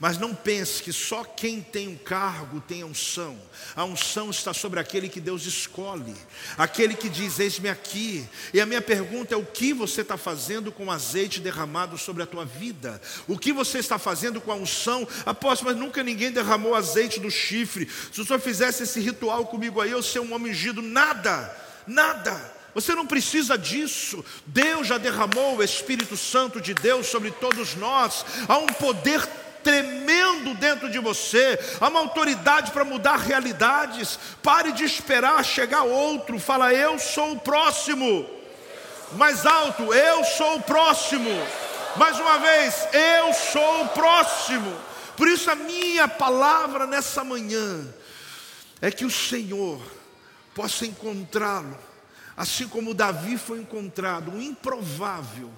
mas 0.00 0.16
não 0.16 0.34
pense 0.34 0.82
que 0.82 0.94
só 0.94 1.22
quem 1.22 1.60
tem 1.60 1.86
um 1.86 1.94
cargo 1.94 2.58
tem 2.58 2.80
a 2.80 2.86
unção. 2.86 3.38
A 3.76 3.84
unção 3.84 4.30
está 4.30 4.54
sobre 4.54 4.80
aquele 4.80 5.10
que 5.10 5.20
Deus 5.20 5.44
escolhe, 5.44 6.16
aquele 6.56 6.94
que 6.94 7.10
diz: 7.10 7.38
Eis-me 7.38 7.68
aqui. 7.68 8.26
E 8.54 8.62
a 8.62 8.66
minha 8.66 8.80
pergunta 8.80 9.34
é: 9.34 9.36
o 9.36 9.44
que 9.44 9.74
você 9.74 10.00
está 10.00 10.16
fazendo 10.16 10.72
com 10.72 10.86
o 10.86 10.90
azeite 10.90 11.38
derramado 11.38 11.98
sobre 11.98 12.22
a 12.22 12.26
tua 12.26 12.46
vida? 12.46 12.98
O 13.28 13.38
que 13.38 13.52
você 13.52 13.78
está 13.78 13.98
fazendo 13.98 14.40
com 14.40 14.50
a 14.50 14.54
unção? 14.54 15.06
Apóstolo, 15.26 15.70
mas 15.70 15.78
nunca 15.78 16.02
ninguém 16.02 16.32
derramou 16.32 16.74
azeite 16.74 17.20
do 17.20 17.30
chifre. 17.30 17.86
Se 18.10 18.22
o 18.22 18.24
senhor 18.24 18.40
fizesse 18.40 18.84
esse 18.84 19.00
ritual 19.00 19.46
comigo 19.48 19.82
aí, 19.82 19.90
eu 19.90 20.02
ser 20.02 20.20
um 20.20 20.32
homem 20.32 20.50
ungido, 20.50 20.80
nada, 20.80 21.54
nada. 21.86 22.58
Você 22.74 22.94
não 22.94 23.06
precisa 23.06 23.58
disso. 23.58 24.24
Deus 24.46 24.86
já 24.86 24.96
derramou 24.96 25.58
o 25.58 25.62
Espírito 25.62 26.16
Santo 26.16 26.58
de 26.58 26.72
Deus 26.72 27.08
sobre 27.08 27.30
todos 27.32 27.74
nós. 27.74 28.24
Há 28.48 28.56
um 28.56 28.66
poder 28.66 29.28
tremendo 29.62 30.54
dentro 30.54 30.90
de 30.90 30.98
você, 30.98 31.58
há 31.80 31.88
uma 31.88 32.00
autoridade 32.00 32.70
para 32.70 32.84
mudar 32.84 33.16
realidades. 33.16 34.18
Pare 34.42 34.72
de 34.72 34.84
esperar 34.84 35.44
chegar 35.44 35.82
outro, 35.82 36.38
fala: 36.38 36.72
Eu 36.72 36.98
sou 36.98 37.32
o 37.32 37.40
próximo. 37.40 38.28
Mais 39.12 39.44
alto, 39.44 39.92
eu 39.92 40.24
sou 40.24 40.56
o 40.56 40.62
próximo. 40.62 41.30
Mais 41.96 42.18
uma 42.18 42.38
vez, 42.38 42.88
eu 42.92 43.32
sou 43.32 43.82
o 43.82 43.88
próximo. 43.88 44.76
Por 45.16 45.28
isso, 45.28 45.50
a 45.50 45.54
minha 45.54 46.06
palavra 46.06 46.86
nessa 46.86 47.24
manhã 47.24 47.86
é 48.80 48.90
que 48.90 49.04
o 49.04 49.10
Senhor 49.10 49.80
possa 50.54 50.86
encontrá-lo, 50.86 51.76
assim 52.36 52.66
como 52.68 52.94
Davi 52.94 53.36
foi 53.36 53.60
encontrado, 53.60 54.30
um 54.30 54.40
improvável, 54.40 55.50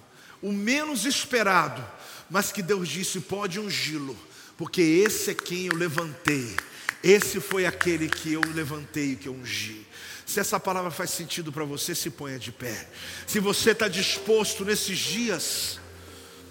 o 0.43 0.53
menos 0.53 1.05
esperado 1.05 1.85
mas 2.33 2.51
que 2.51 2.63
Deus 2.63 2.89
disse: 2.89 3.21
pode 3.21 3.61
ungí-lo, 3.61 4.19
porque 4.57 4.81
esse 4.81 5.31
é 5.31 5.35
quem 5.35 5.67
eu 5.67 5.77
levantei, 5.77 6.57
esse 7.05 7.39
foi 7.39 7.67
aquele 7.67 8.09
que 8.09 8.33
eu 8.33 8.41
levantei 8.55 9.15
que 9.15 9.29
eu 9.29 9.35
ungi. 9.35 9.87
Se 10.25 10.41
essa 10.41 10.59
palavra 10.59 10.91
faz 10.91 11.11
sentido 11.11 11.53
para 11.53 11.65
você, 11.65 11.95
se 11.95 12.09
ponha 12.09 12.39
de 12.39 12.51
pé. 12.51 12.89
Se 13.27 13.39
você 13.39 13.73
está 13.73 13.87
disposto 13.87 14.65
nesses 14.65 14.97
dias 14.99 15.79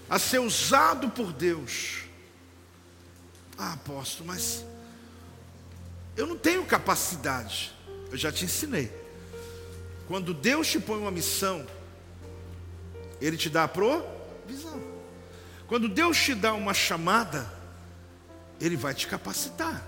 a 0.08 0.20
ser 0.20 0.40
usado 0.40 1.10
por 1.10 1.34
Deus, 1.34 2.04
ah, 3.58 3.74
apóstolo, 3.74 4.28
mas 4.28 4.64
eu 6.16 6.28
não 6.28 6.38
tenho 6.38 6.64
capacidade. 6.64 7.74
Eu 8.12 8.18
já 8.18 8.32
te 8.32 8.46
ensinei. 8.46 8.92
Quando 10.08 10.32
Deus 10.32 10.68
te 10.68 10.80
põe 10.80 11.00
uma 11.00 11.10
missão, 11.10 11.66
Ele 13.20 13.38
te 13.38 13.50
dá 13.50 13.64
a 13.64 13.68
provisão. 13.68 14.91
Quando 15.72 15.88
Deus 15.88 16.22
te 16.22 16.36
dá 16.36 16.54
uma 16.54 16.74
chamada, 16.74 17.50
Ele 18.60 18.76
vai 18.76 18.94
te 18.94 19.08
capacitar. 19.08 19.82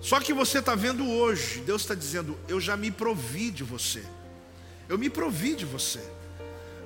Só 0.00 0.18
que 0.18 0.32
você 0.32 0.58
está 0.58 0.74
vendo 0.74 1.08
hoje, 1.08 1.60
Deus 1.60 1.82
está 1.82 1.94
dizendo: 1.94 2.36
Eu 2.48 2.60
já 2.60 2.76
me 2.76 2.90
provi 2.90 3.48
de 3.52 3.62
você. 3.62 4.04
Eu 4.88 4.98
me 4.98 5.08
provi 5.08 5.54
de 5.54 5.64
você. 5.64 6.02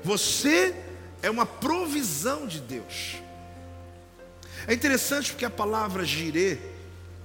Você 0.04 0.76
é 1.22 1.30
uma 1.30 1.46
provisão 1.46 2.46
de 2.46 2.60
Deus. 2.60 3.16
É 4.66 4.74
interessante 4.74 5.30
porque 5.30 5.46
a 5.46 5.50
palavra 5.50 6.04
girê, 6.04 6.58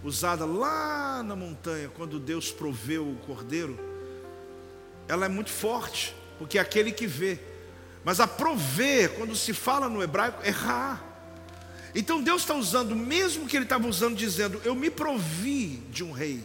usada 0.01 0.45
lá 0.45 1.21
na 1.21 1.35
montanha, 1.35 1.89
quando 1.89 2.17
Deus 2.17 2.49
proveu 2.49 3.05
o 3.05 3.17
cordeiro, 3.25 3.77
ela 5.05 5.25
é 5.25 5.29
muito 5.29 5.49
forte, 5.49 6.15
porque 6.39 6.57
é 6.57 6.61
aquele 6.61 6.93
que 6.93 7.05
vê. 7.05 7.56
Mas 8.07 8.21
a 8.21 8.25
prover, 8.25 9.15
quando 9.15 9.35
se 9.35 9.53
fala 9.53 9.89
no 9.89 10.01
hebraico, 10.01 10.39
é 10.41 10.49
ra. 10.49 10.97
Então 11.93 12.23
Deus 12.23 12.43
está 12.43 12.55
usando, 12.55 12.95
mesmo 12.95 13.45
que 13.45 13.57
Ele 13.57 13.65
estava 13.65 13.85
usando, 13.85 14.15
dizendo: 14.15 14.61
Eu 14.63 14.73
me 14.73 14.89
provi 14.89 15.83
de 15.91 16.05
um 16.05 16.13
rei. 16.13 16.41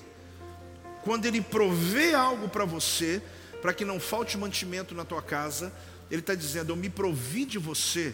Quando 1.04 1.24
Ele 1.24 1.40
provê 1.40 2.14
algo 2.14 2.48
para 2.48 2.64
você, 2.64 3.22
para 3.60 3.72
que 3.72 3.84
não 3.84 4.00
falte 4.00 4.36
mantimento 4.36 4.92
na 4.92 5.04
tua 5.04 5.22
casa, 5.22 5.72
Ele 6.10 6.20
está 6.20 6.34
dizendo: 6.34 6.72
Eu 6.72 6.76
me 6.76 6.90
provi 6.90 7.44
de 7.44 7.60
você, 7.60 8.12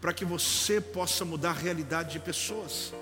para 0.00 0.14
que 0.14 0.24
você 0.24 0.80
possa 0.80 1.22
mudar 1.22 1.50
a 1.50 1.52
realidade 1.52 2.12
de 2.12 2.18
pessoas. 2.18 2.94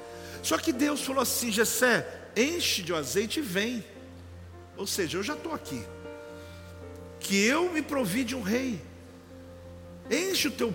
Só 0.42 0.58
que 0.58 0.72
Deus 0.72 1.02
falou 1.02 1.22
assim: 1.22 1.52
Jessé, 1.52 2.04
enche 2.36 2.82
de 2.82 2.92
azeite 2.92 3.38
e 3.38 3.42
vem. 3.44 3.84
Ou 4.76 4.88
seja, 4.88 5.18
eu 5.18 5.22
já 5.22 5.34
estou 5.34 5.54
aqui. 5.54 5.84
Que 7.20 7.44
eu 7.46 7.72
me 7.72 7.80
provi 7.80 8.24
de 8.24 8.34
um 8.34 8.42
rei. 8.42 8.82
Enche 10.10 10.48
o 10.48 10.50
teu, 10.50 10.74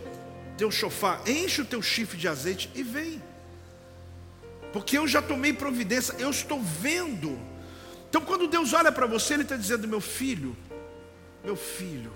teu 0.57 0.71
chofar, 0.71 1.27
enche 1.27 1.61
o 1.61 1.65
teu 1.65 1.81
chifre 1.81 2.17
de 2.17 2.27
azeite 2.27 2.69
e 2.73 2.83
vem. 2.83 3.21
Porque 4.73 4.97
eu 4.97 5.07
já 5.07 5.21
tomei 5.21 5.53
providência, 5.53 6.15
eu 6.19 6.29
estou 6.29 6.61
vendo. 6.61 7.39
Então, 8.09 8.21
quando 8.21 8.47
Deus 8.47 8.73
olha 8.73 8.91
para 8.91 9.05
você, 9.05 9.33
Ele 9.33 9.43
está 9.43 9.55
dizendo: 9.55 9.87
Meu 9.87 10.01
filho, 10.01 10.55
meu 11.43 11.55
filho, 11.55 12.11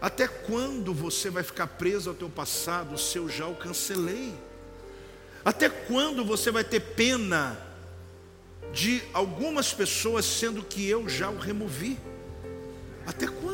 até 0.00 0.26
quando 0.26 0.92
você 0.92 1.30
vai 1.30 1.42
ficar 1.42 1.66
preso 1.66 2.10
ao 2.10 2.16
teu 2.16 2.28
passado, 2.28 2.98
se 2.98 3.18
eu 3.18 3.28
já 3.28 3.46
o 3.46 3.54
cancelei? 3.54 4.34
Até 5.44 5.68
quando 5.68 6.24
você 6.24 6.50
vai 6.50 6.64
ter 6.64 6.80
pena 6.80 7.58
de 8.72 9.02
algumas 9.12 9.72
pessoas, 9.72 10.24
sendo 10.24 10.62
que 10.62 10.88
eu 10.88 11.08
já 11.08 11.30
o 11.30 11.38
removi? 11.38 11.98
Até 13.06 13.26
quando? 13.26 13.51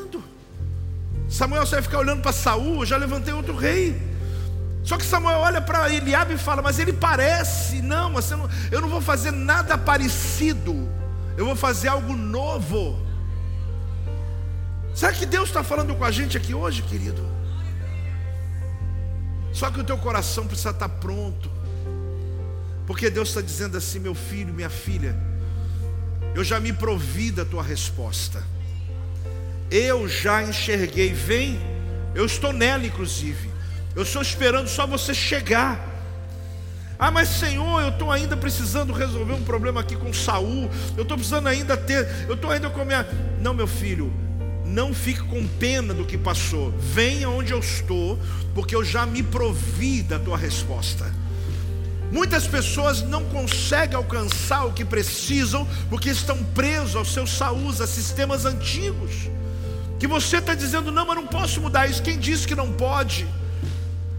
Samuel 1.29 1.67
você 1.67 1.77
vai 1.77 1.83
ficar 1.83 1.99
olhando 1.99 2.23
para 2.23 2.33
Saul, 2.33 2.81
eu 2.81 2.87
já 2.87 2.97
levantei 2.97 3.35
outro 3.35 3.55
rei. 3.55 4.01
Só 4.83 4.97
que 4.97 5.05
Samuel 5.05 5.39
olha 5.41 5.61
para 5.61 5.93
Eliabe 5.93 6.35
e 6.35 6.39
fala, 6.39 6.63
mas 6.63 6.79
ele 6.79 6.93
parece, 6.93 7.83
não, 7.83 8.11
mas 8.11 8.31
eu 8.31 8.39
não, 8.39 8.51
eu 8.71 8.81
não 8.81 8.89
vou 8.89 9.03
fazer 9.03 9.31
nada 9.31 9.77
parecido, 9.77 10.89
eu 11.37 11.45
vou 11.45 11.55
fazer 11.55 11.89
algo 11.89 12.17
novo. 12.17 12.99
Será 14.95 15.13
que 15.13 15.27
Deus 15.27 15.49
está 15.49 15.63
falando 15.63 15.95
com 15.95 16.05
a 16.05 16.11
gente 16.11 16.37
aqui 16.37 16.55
hoje, 16.55 16.83
querido? 16.83 17.23
Só 19.53 19.71
que 19.71 19.81
o 19.81 19.85
teu 19.85 19.99
coração 19.99 20.47
precisa 20.47 20.71
estar 20.71 20.89
pronto. 20.89 21.51
Porque 22.87 23.11
Deus 23.11 23.29
está 23.29 23.43
dizendo 23.43 23.77
assim, 23.77 23.99
meu 23.99 24.15
filho, 24.15 24.53
minha 24.55 24.71
filha, 24.71 25.15
eu 26.35 26.43
já 26.43 26.59
me 26.59 26.73
provi 26.73 27.31
da 27.31 27.45
tua 27.45 27.63
resposta. 27.63 28.43
Eu 29.71 30.09
já 30.09 30.43
enxerguei, 30.43 31.13
vem, 31.13 31.61
eu 32.15 32.25
estou 32.25 32.53
nela, 32.53 32.87
inclusive. 32.87 33.51
Eu 33.95 34.03
estou 34.03 34.23
esperando 34.23 34.69
só 34.69 34.87
você 34.87 35.13
chegar. 35.13 35.97
Ah, 36.99 37.11
mas 37.11 37.29
Senhor, 37.29 37.81
eu 37.81 37.91
estou 37.91 38.11
ainda 38.11 38.37
precisando 38.37 38.93
resolver 38.93 39.33
um 39.33 39.43
problema 39.43 39.81
aqui 39.81 39.95
com 39.95 40.13
Saul. 40.13 40.69
Eu 40.97 41.03
estou 41.03 41.17
precisando 41.17 41.47
ainda 41.47 41.77
ter, 41.77 42.09
eu 42.27 42.35
estou 42.35 42.51
ainda 42.51 42.69
com 42.71 42.81
a 42.81 42.85
minha. 42.85 43.07
Não, 43.41 43.55
meu 43.55 43.67
filho, 43.67 44.13
não 44.65 44.93
fique 44.93 45.23
com 45.23 45.47
pena 45.47 45.95
do 45.95 46.05
que 46.05 46.19
passou. 46.19 46.73
Venha 46.79 47.29
onde 47.29 47.53
eu 47.53 47.59
estou, 47.59 48.19
porque 48.55 48.75
eu 48.75 48.85
já 48.85 49.07
me 49.07 49.23
provi 49.23 50.03
da 50.03 50.19
tua 50.19 50.37
resposta. 50.37 51.13
Muitas 52.11 52.47
pessoas 52.47 53.03
não 53.03 53.25
conseguem 53.27 53.97
alcançar 53.97 54.65
o 54.65 54.73
que 54.73 54.85
precisam 54.85 55.69
porque 55.91 56.09
estão 56.09 56.43
presos 56.43 56.97
aos 56.97 57.13
seus 57.13 57.31
saús, 57.31 57.81
a 57.81 57.87
sistemas 57.87 58.45
antigos. 58.45 59.29
Que 59.99 60.07
você 60.07 60.39
está 60.39 60.55
dizendo, 60.55 60.93
não, 60.93 61.07
mas 61.07 61.17
não 61.17 61.27
posso 61.27 61.61
mudar 61.61 61.89
isso. 61.89 62.03
Quem 62.03 62.19
disse 62.19 62.47
que 62.47 62.55
não 62.55 62.73
pode? 62.73 63.27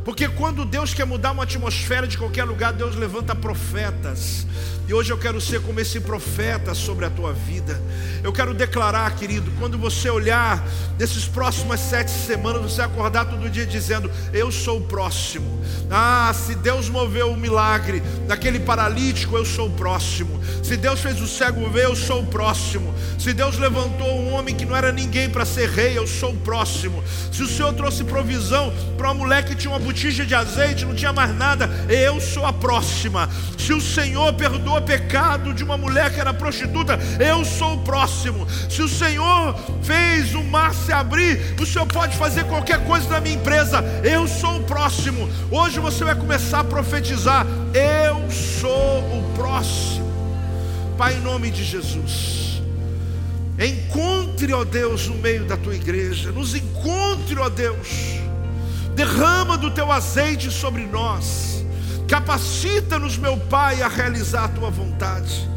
Porque 0.09 0.27
quando 0.27 0.65
Deus 0.65 0.91
quer 0.91 1.05
mudar 1.05 1.33
uma 1.33 1.43
atmosfera 1.43 2.07
de 2.07 2.17
qualquer 2.17 2.43
lugar, 2.43 2.73
Deus 2.73 2.95
levanta 2.95 3.35
profetas. 3.35 4.47
E 4.89 4.93
hoje 4.93 5.13
eu 5.13 5.19
quero 5.19 5.39
ser 5.39 5.61
como 5.61 5.79
esse 5.79 5.99
profeta 5.99 6.73
sobre 6.73 7.05
a 7.05 7.11
tua 7.11 7.31
vida. 7.31 7.79
Eu 8.23 8.33
quero 8.33 8.55
declarar, 8.55 9.15
querido, 9.15 9.51
quando 9.59 9.77
você 9.77 10.09
olhar 10.09 10.67
nesses 10.97 11.25
próximas 11.25 11.79
sete 11.79 12.09
semanas, 12.09 12.63
você 12.63 12.81
acordar 12.81 13.25
todo 13.25 13.47
dia 13.51 13.67
dizendo: 13.67 14.09
Eu 14.33 14.51
sou 14.51 14.79
o 14.79 14.81
próximo. 14.81 15.61
Ah, 15.91 16.33
se 16.33 16.55
Deus 16.55 16.89
moveu 16.89 17.31
o 17.31 17.37
milagre 17.37 18.01
naquele 18.27 18.59
paralítico, 18.59 19.37
eu 19.37 19.45
sou 19.45 19.67
o 19.67 19.73
próximo. 19.73 20.41
Se 20.63 20.75
Deus 20.75 20.99
fez 20.99 21.21
o 21.21 21.27
cego 21.27 21.69
ver, 21.69 21.85
eu 21.85 21.95
sou 21.95 22.23
o 22.23 22.25
próximo. 22.25 22.91
Se 23.19 23.31
Deus 23.31 23.59
levantou 23.59 24.07
um 24.07 24.33
homem 24.33 24.55
que 24.55 24.65
não 24.65 24.75
era 24.75 24.91
ninguém 24.91 25.29
para 25.29 25.45
ser 25.45 25.69
rei, 25.69 25.99
eu 25.99 26.07
sou 26.07 26.31
o 26.31 26.37
próximo. 26.37 27.03
Se 27.31 27.43
o 27.43 27.47
Senhor 27.47 27.73
trouxe 27.73 28.03
provisão 28.03 28.73
para 28.97 29.09
uma 29.09 29.13
mulher 29.13 29.45
que 29.45 29.55
tinha 29.55 29.71
uma 29.71 29.79
botija 29.99 30.25
de 30.25 30.33
azeite, 30.33 30.85
não 30.85 30.95
tinha 30.95 31.11
mais 31.11 31.35
nada, 31.35 31.69
eu 31.89 32.21
sou 32.21 32.45
a 32.45 32.53
próxima. 32.53 33.29
Se 33.57 33.73
o 33.73 33.81
Senhor 33.81 34.31
perdoa 34.33 34.79
pecado 34.79 35.53
de 35.53 35.61
uma 35.61 35.77
mulher 35.77 36.13
que 36.13 36.21
era 36.21 36.33
prostituta, 36.33 36.97
eu 37.19 37.43
sou 37.43 37.73
o 37.73 37.79
próximo. 37.79 38.47
Se 38.69 38.81
o 38.81 38.87
Senhor 38.87 39.53
fez 39.83 40.33
o 40.35 40.41
mar 40.41 40.73
se 40.73 40.93
abrir, 40.93 41.53
o 41.59 41.65
Senhor 41.65 41.85
pode 41.85 42.15
fazer 42.15 42.45
qualquer 42.45 42.81
coisa 42.85 43.09
na 43.09 43.19
minha 43.19 43.35
empresa, 43.35 43.83
eu 44.01 44.25
sou 44.25 44.59
o 44.59 44.63
próximo. 44.63 45.29
Hoje 45.51 45.81
você 45.81 46.05
vai 46.05 46.15
começar 46.15 46.61
a 46.61 46.63
profetizar: 46.63 47.45
eu 47.73 48.31
sou 48.31 48.99
o 48.99 49.33
próximo. 49.35 50.07
Pai, 50.97 51.15
em 51.15 51.21
nome 51.21 51.51
de 51.51 51.65
Jesus. 51.65 52.61
Encontre, 53.59 54.53
ó 54.53 54.63
Deus, 54.63 55.09
no 55.09 55.15
meio 55.15 55.43
da 55.43 55.57
tua 55.57 55.75
igreja, 55.75 56.31
nos 56.31 56.55
encontre, 56.55 57.37
ó 57.37 57.49
Deus, 57.49 58.19
derrama 58.95 59.57
do 59.57 59.71
teu 59.71 59.91
azeite 59.91 60.51
sobre 60.51 60.85
nós, 60.85 61.59
Capacita-nos, 62.09 63.17
meu 63.17 63.37
Pai, 63.37 63.83
a 63.83 63.87
realizar 63.87 64.45
a 64.45 64.47
tua 64.47 64.71
vontade. 64.71 65.47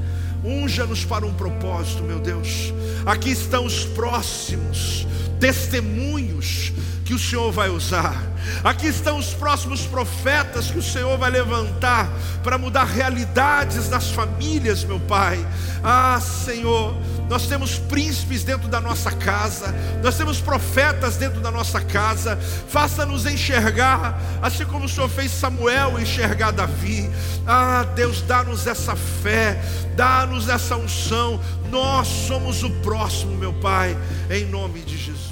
Unja-nos 0.44 1.02
para 1.02 1.24
um 1.24 1.32
propósito, 1.32 2.02
meu 2.02 2.20
Deus. 2.20 2.74
Aqui 3.06 3.30
estão 3.30 3.64
os 3.64 3.86
próximos 3.86 5.06
testemunhos 5.40 6.70
que 7.06 7.14
o 7.14 7.18
Senhor 7.18 7.50
vai 7.50 7.70
usar. 7.70 8.22
Aqui 8.62 8.86
estão 8.86 9.18
os 9.18 9.32
próximos 9.32 9.86
profetas 9.86 10.70
que 10.70 10.78
o 10.78 10.82
Senhor 10.82 11.16
vai 11.16 11.30
levantar 11.30 12.10
para 12.44 12.58
mudar 12.58 12.84
realidades 12.84 13.88
das 13.88 14.10
famílias, 14.10 14.84
meu 14.84 15.00
Pai. 15.00 15.44
Ah, 15.82 16.20
Senhor, 16.20 16.94
nós 17.28 17.46
temos 17.46 17.78
príncipes 17.78 18.44
dentro 18.44 18.68
da 18.68 18.80
nossa 18.80 19.10
casa, 19.10 19.74
nós 20.02 20.16
temos 20.16 20.40
profetas 20.40 21.16
dentro 21.16 21.40
da 21.40 21.50
nossa 21.50 21.80
casa. 21.80 22.36
Faça-nos 22.68 23.26
enxergar, 23.26 24.20
assim 24.42 24.64
como 24.64 24.84
o 24.84 24.88
Senhor 24.88 25.08
fez 25.08 25.30
Samuel 25.30 25.98
enxergar 26.00 26.50
Davi. 26.50 27.10
Ah, 27.46 27.86
Deus, 27.94 28.22
dá-nos 28.22 28.66
essa 28.66 28.94
fé, 28.94 29.60
dá-nos 29.96 30.48
essa 30.48 30.76
unção. 30.76 31.40
Nós 31.70 32.06
somos 32.06 32.62
o 32.62 32.70
próximo, 32.82 33.36
meu 33.36 33.52
Pai, 33.54 33.96
em 34.30 34.44
nome 34.44 34.80
de 34.80 34.96
Jesus. 34.98 35.31